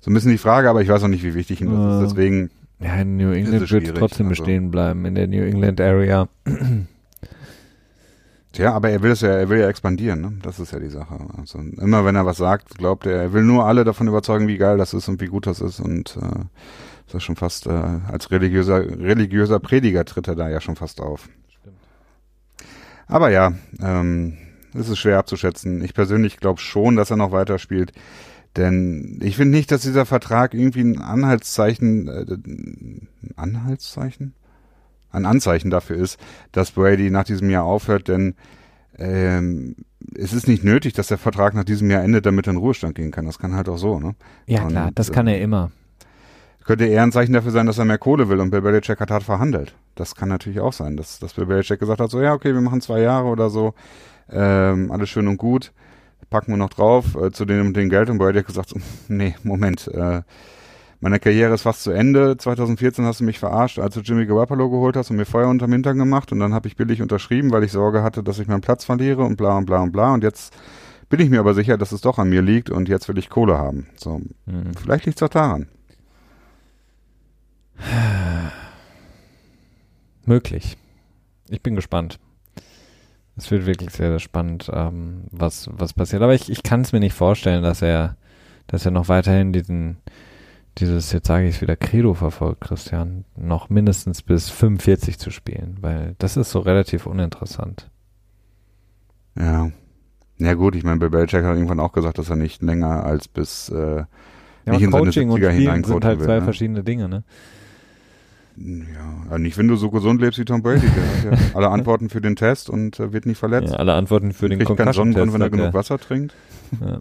so 0.00 0.10
ein 0.10 0.14
bisschen 0.14 0.32
die 0.32 0.38
Frage, 0.38 0.68
aber 0.68 0.82
ich 0.82 0.88
weiß 0.90 1.02
auch 1.02 1.08
nicht, 1.08 1.24
wie 1.24 1.32
wichtig 1.32 1.62
ihm 1.62 1.72
das 1.72 2.02
ist. 2.02 2.10
Deswegen. 2.10 2.50
Ja, 2.78 2.94
in 2.96 3.16
New 3.16 3.32
England 3.32 3.70
wird 3.70 3.84
es 3.88 3.94
trotzdem 3.94 4.28
also. 4.28 4.42
bestehen 4.42 4.70
bleiben, 4.70 5.06
in 5.06 5.14
der 5.14 5.26
New 5.26 5.42
England 5.42 5.80
Area. 5.80 6.28
Tja, 8.52 8.74
aber 8.74 8.90
er 8.90 9.02
will 9.02 9.12
es 9.12 9.22
ja, 9.22 9.30
er 9.30 9.48
will 9.48 9.60
ja 9.60 9.68
expandieren, 9.68 10.20
ne? 10.20 10.32
Das 10.42 10.60
ist 10.60 10.72
ja 10.72 10.78
die 10.78 10.90
Sache. 10.90 11.18
Also 11.38 11.58
immer 11.58 12.04
wenn 12.04 12.16
er 12.16 12.26
was 12.26 12.36
sagt, 12.36 12.76
glaubt 12.76 13.06
er, 13.06 13.22
er 13.22 13.32
will 13.32 13.44
nur 13.44 13.64
alle 13.64 13.84
davon 13.84 14.06
überzeugen, 14.08 14.46
wie 14.46 14.58
geil 14.58 14.76
das 14.76 14.92
ist 14.92 15.08
und 15.08 15.22
wie 15.22 15.26
gut 15.26 15.46
das 15.46 15.62
ist 15.62 15.80
und 15.80 16.18
äh, 16.20 16.40
ist 17.06 17.14
das 17.14 17.22
schon 17.22 17.36
fast 17.36 17.66
äh, 17.66 17.70
als 17.70 18.30
religiöser, 18.30 18.80
religiöser 18.80 19.58
Prediger 19.58 20.04
tritt 20.04 20.28
er 20.28 20.34
da 20.34 20.50
ja 20.50 20.60
schon 20.60 20.76
fast 20.76 21.00
auf. 21.00 21.30
Stimmt. 21.48 21.76
Aber 23.06 23.30
ja, 23.30 23.54
ähm, 23.80 24.36
es 24.74 24.88
ist 24.88 24.98
schwer 24.98 25.18
abzuschätzen. 25.18 25.82
Ich 25.82 25.94
persönlich 25.94 26.38
glaube 26.38 26.60
schon, 26.60 26.96
dass 26.96 27.10
er 27.10 27.16
noch 27.16 27.32
weiterspielt. 27.32 27.92
Denn 28.56 29.18
ich 29.22 29.36
finde 29.36 29.56
nicht, 29.56 29.70
dass 29.70 29.82
dieser 29.82 30.06
Vertrag 30.06 30.54
irgendwie 30.54 30.80
ein 30.80 31.00
Anhaltszeichen, 31.00 32.08
äh, 32.08 32.26
ein 32.32 33.08
Anhaltszeichen? 33.36 34.34
Ein 35.10 35.24
Anzeichen 35.24 35.70
dafür 35.70 35.96
ist, 35.96 36.18
dass 36.52 36.72
Brady 36.72 37.10
nach 37.10 37.24
diesem 37.24 37.48
Jahr 37.48 37.64
aufhört, 37.64 38.08
denn 38.08 38.34
ähm, 38.98 39.76
es 40.14 40.32
ist 40.32 40.48
nicht 40.48 40.64
nötig, 40.64 40.92
dass 40.92 41.08
der 41.08 41.18
Vertrag 41.18 41.54
nach 41.54 41.64
diesem 41.64 41.90
Jahr 41.90 42.02
endet, 42.02 42.26
damit 42.26 42.46
er 42.46 42.52
in 42.52 42.58
Ruhestand 42.58 42.94
gehen 42.94 43.10
kann. 43.10 43.24
Das 43.24 43.38
kann 43.38 43.54
halt 43.54 43.68
auch 43.68 43.78
so, 43.78 43.98
ne? 43.98 44.14
Ja, 44.46 44.62
Und, 44.62 44.70
klar, 44.70 44.90
das 44.94 45.12
kann 45.12 45.26
er 45.26 45.40
immer 45.40 45.70
könnte 46.68 46.84
eher 46.84 47.02
ein 47.02 47.12
Zeichen 47.12 47.32
dafür 47.32 47.50
sein, 47.50 47.64
dass 47.64 47.78
er 47.78 47.86
mehr 47.86 47.96
Kohle 47.96 48.28
will 48.28 48.40
und 48.40 48.50
Bill 48.50 48.60
Belichick 48.60 49.00
hat 49.00 49.10
hart 49.10 49.22
verhandelt. 49.22 49.74
Das 49.94 50.14
kann 50.14 50.28
natürlich 50.28 50.60
auch 50.60 50.74
sein, 50.74 50.98
dass, 50.98 51.18
dass 51.18 51.32
Bill 51.32 51.46
Belichick 51.46 51.80
gesagt 51.80 51.98
hat, 51.98 52.10
so 52.10 52.20
ja, 52.20 52.34
okay, 52.34 52.52
wir 52.52 52.60
machen 52.60 52.82
zwei 52.82 53.00
Jahre 53.00 53.28
oder 53.28 53.48
so, 53.48 53.72
ähm, 54.30 54.90
alles 54.90 55.08
schön 55.08 55.28
und 55.28 55.36
gut, 55.36 55.72
packen 56.30 56.52
wir 56.52 56.56
noch 56.56 56.70
drauf, 56.70 57.16
äh, 57.16 57.30
zu 57.30 57.44
dem 57.44 57.72
dem 57.72 57.88
Geld 57.88 58.10
und 58.10 58.18
Brady 58.18 58.38
hat 58.38 58.46
gesagt, 58.46 58.74
nee, 59.08 59.34
Moment, 59.42 59.88
äh, 59.88 60.22
meine 61.00 61.20
Karriere 61.20 61.54
ist 61.54 61.62
fast 61.62 61.84
zu 61.84 61.92
Ende. 61.92 62.36
2014 62.36 63.04
hast 63.04 63.20
du 63.20 63.24
mich 63.24 63.38
verarscht, 63.38 63.78
als 63.78 63.94
du 63.94 64.00
Jimmy 64.00 64.26
Garoppolo 64.26 64.68
geholt 64.68 64.96
hast 64.96 65.10
und 65.10 65.16
mir 65.16 65.26
Feuer 65.26 65.48
unterm 65.48 65.72
Hintern 65.72 65.96
gemacht 65.96 66.32
und 66.32 66.40
dann 66.40 66.52
habe 66.54 66.66
ich 66.66 66.76
billig 66.76 67.00
unterschrieben, 67.02 67.52
weil 67.52 67.62
ich 67.62 67.72
Sorge 67.72 68.02
hatte, 68.02 68.22
dass 68.22 68.38
ich 68.38 68.48
meinen 68.48 68.62
Platz 68.62 68.84
verliere 68.84 69.22
und 69.22 69.36
bla 69.36 69.56
und 69.56 69.66
bla 69.66 69.80
und 69.80 69.92
bla 69.92 70.12
und 70.12 70.24
jetzt 70.24 70.52
bin 71.08 71.20
ich 71.20 71.30
mir 71.30 71.40
aber 71.40 71.54
sicher, 71.54 71.78
dass 71.78 71.92
es 71.92 72.00
doch 72.00 72.18
an 72.18 72.28
mir 72.28 72.42
liegt 72.42 72.68
und 72.68 72.88
jetzt 72.88 73.08
will 73.08 73.16
ich 73.16 73.30
Kohle 73.30 73.56
haben. 73.56 73.86
So, 73.96 74.20
mhm. 74.46 74.74
vielleicht 74.78 75.06
liegt 75.06 75.18
es 75.18 75.22
auch 75.22 75.32
daran. 75.32 75.68
Möglich. 80.24 80.76
Ich 81.48 81.62
bin 81.62 81.74
gespannt. 81.74 82.18
Es 83.38 83.50
wird 83.50 83.66
wirklich 83.66 83.90
sehr, 83.90 84.10
sehr 84.10 84.18
spannend, 84.18 84.68
ähm, 84.72 85.22
was, 85.30 85.70
was 85.72 85.92
passiert. 85.92 86.22
Aber 86.22 86.34
ich, 86.34 86.50
ich 86.50 86.62
kann 86.64 86.80
es 86.80 86.92
mir 86.92 87.00
nicht 87.00 87.14
vorstellen, 87.14 87.62
dass 87.62 87.82
er, 87.82 88.16
dass 88.66 88.84
er 88.84 88.90
noch 88.90 89.08
weiterhin 89.08 89.52
diesen, 89.52 89.98
dieses, 90.78 91.12
jetzt 91.12 91.28
sage 91.28 91.46
ich 91.46 91.56
es 91.56 91.62
wieder, 91.62 91.76
Credo 91.76 92.14
verfolgt, 92.14 92.60
Christian, 92.60 93.24
noch 93.36 93.70
mindestens 93.70 94.22
bis 94.22 94.50
45 94.50 95.18
zu 95.18 95.30
spielen, 95.30 95.78
weil 95.80 96.16
das 96.18 96.36
ist 96.36 96.50
so 96.50 96.58
relativ 96.58 97.06
uninteressant. 97.06 97.88
Ja. 99.36 99.70
Ja 100.40 100.54
gut, 100.54 100.76
ich 100.76 100.84
meine, 100.84 100.98
Belichick 100.98 101.42
hat 101.42 101.54
irgendwann 101.54 101.80
auch 101.80 101.92
gesagt, 101.92 102.18
dass 102.18 102.30
er 102.30 102.36
nicht 102.36 102.62
länger 102.62 103.04
als 103.04 103.26
bis 103.26 103.68
äh, 103.70 104.04
ja, 104.68 104.72
nicht 104.72 104.82
in 104.82 104.90
Coaching 104.90 105.30
seine 105.30 105.42
70er 105.42 105.48
und 105.48 105.54
Spielen 105.54 105.84
sind 105.84 106.04
halt 106.04 106.18
will, 106.18 106.26
zwei 106.26 106.38
ne? 106.38 106.42
verschiedene 106.42 106.84
Dinge, 106.84 107.08
ne? 107.08 107.24
Ja, 108.60 109.38
nicht 109.38 109.56
wenn 109.58 109.68
du 109.68 109.76
so 109.76 109.90
gesund 109.90 110.20
lebst 110.20 110.38
wie 110.38 110.44
Tom 110.44 110.62
Brady. 110.62 110.86
Der 111.24 111.32
hat 111.32 111.40
ja 111.40 111.48
alle 111.54 111.68
Antworten 111.68 112.08
für 112.08 112.20
den 112.20 112.36
Test 112.36 112.68
und 112.70 112.98
äh, 112.98 113.12
wird 113.12 113.26
nicht 113.26 113.38
verletzt. 113.38 113.72
Ja, 113.72 113.78
alle 113.78 113.94
Antworten 113.94 114.32
für 114.32 114.48
den 114.48 114.58
Kriegt 114.58 114.76
keinen 114.76 114.92
Sonnenbrand, 114.92 115.32
wenn 115.32 115.40
er 115.40 115.50
genug 115.50 115.74
Wasser 115.74 115.98
trinkt. 115.98 116.34
Ja. 116.84 117.00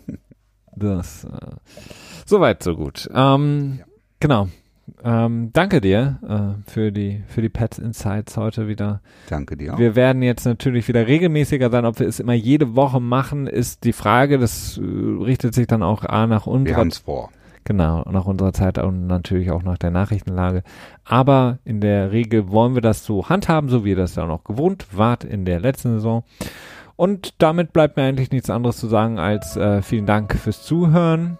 Das, 0.77 1.25
äh, 1.25 1.27
soweit, 2.25 2.63
so 2.63 2.75
gut. 2.77 3.09
Ähm, 3.13 3.79
Ja. 3.79 3.85
Genau. 4.21 4.47
Ähm, 5.03 5.49
danke 5.51 5.81
dir 5.81 6.19
äh, 6.65 6.71
für 6.71 6.91
die 6.93 7.21
für 7.27 7.41
die 7.41 7.49
Pets 7.49 7.77
Insights 7.77 8.37
heute 8.37 8.69
wieder. 8.69 9.01
Danke 9.29 9.57
dir. 9.57 9.77
Wir 9.77 9.95
werden 9.95 10.21
jetzt 10.21 10.45
natürlich 10.45 10.87
wieder 10.87 11.05
regelmäßiger 11.07 11.69
sein. 11.69 11.85
Ob 11.85 11.99
wir 11.99 12.07
es 12.07 12.21
immer 12.21 12.33
jede 12.33 12.75
Woche 12.75 13.01
machen, 13.01 13.47
ist 13.47 13.83
die 13.83 13.91
Frage. 13.91 14.37
Das 14.37 14.77
äh, 14.77 14.81
richtet 14.81 15.53
sich 15.53 15.67
dann 15.67 15.83
auch 15.83 16.05
A 16.05 16.25
nach 16.25 16.45
Wir 16.47 16.53
unserer 16.53 16.77
haben 16.77 16.87
es 16.87 16.99
vor. 16.99 17.31
Genau, 17.67 18.01
nach 18.09 18.25
unserer 18.25 18.53
Zeit 18.53 18.77
und 18.77 19.07
natürlich 19.07 19.51
auch 19.51 19.61
nach 19.61 19.77
der 19.77 19.91
Nachrichtenlage. 19.91 20.63
Aber 21.03 21.57
in 21.65 21.81
der 21.81 22.13
Regel 22.13 22.49
wollen 22.49 22.75
wir 22.75 22.81
das 22.81 23.03
so 23.03 23.27
handhaben, 23.27 23.67
so 23.67 23.83
wie 23.83 23.89
ihr 23.89 23.97
das 23.97 24.15
ja 24.15 24.25
noch 24.25 24.45
gewohnt 24.45 24.87
wart 24.93 25.25
in 25.25 25.43
der 25.43 25.59
letzten 25.59 25.95
Saison. 25.95 26.23
Und 26.95 27.33
damit 27.39 27.73
bleibt 27.73 27.97
mir 27.97 28.03
eigentlich 28.03 28.31
nichts 28.31 28.49
anderes 28.49 28.77
zu 28.77 28.87
sagen 28.87 29.19
als 29.19 29.57
äh, 29.57 29.81
vielen 29.81 30.05
Dank 30.05 30.33
fürs 30.35 30.63
Zuhören. 30.63 31.39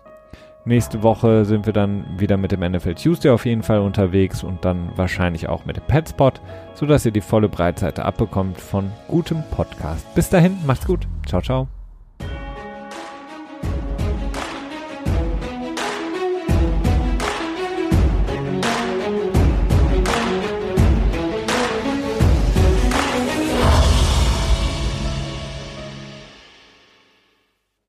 Nächste 0.65 1.01
Woche 1.01 1.45
sind 1.45 1.65
wir 1.65 1.71
dann 1.71 2.03
wieder 2.17 2.35
mit 2.35 2.51
dem 2.51 2.59
NFL 2.59 2.95
Tuesday 2.95 3.31
auf 3.31 3.45
jeden 3.45 3.63
Fall 3.63 3.79
unterwegs 3.79 4.43
und 4.43 4.65
dann 4.65 4.89
wahrscheinlich 4.97 5.47
auch 5.47 5.63
mit 5.63 5.77
dem 5.77 5.85
Petspot, 5.85 6.41
sodass 6.73 7.05
ihr 7.05 7.13
die 7.13 7.21
volle 7.21 7.47
Breitseite 7.47 8.03
abbekommt 8.03 8.59
von 8.59 8.91
gutem 9.07 9.43
Podcast. 9.51 10.13
Bis 10.13 10.29
dahin, 10.29 10.57
macht's 10.65 10.85
gut. 10.85 11.07
Ciao, 11.25 11.41
ciao. 11.41 11.69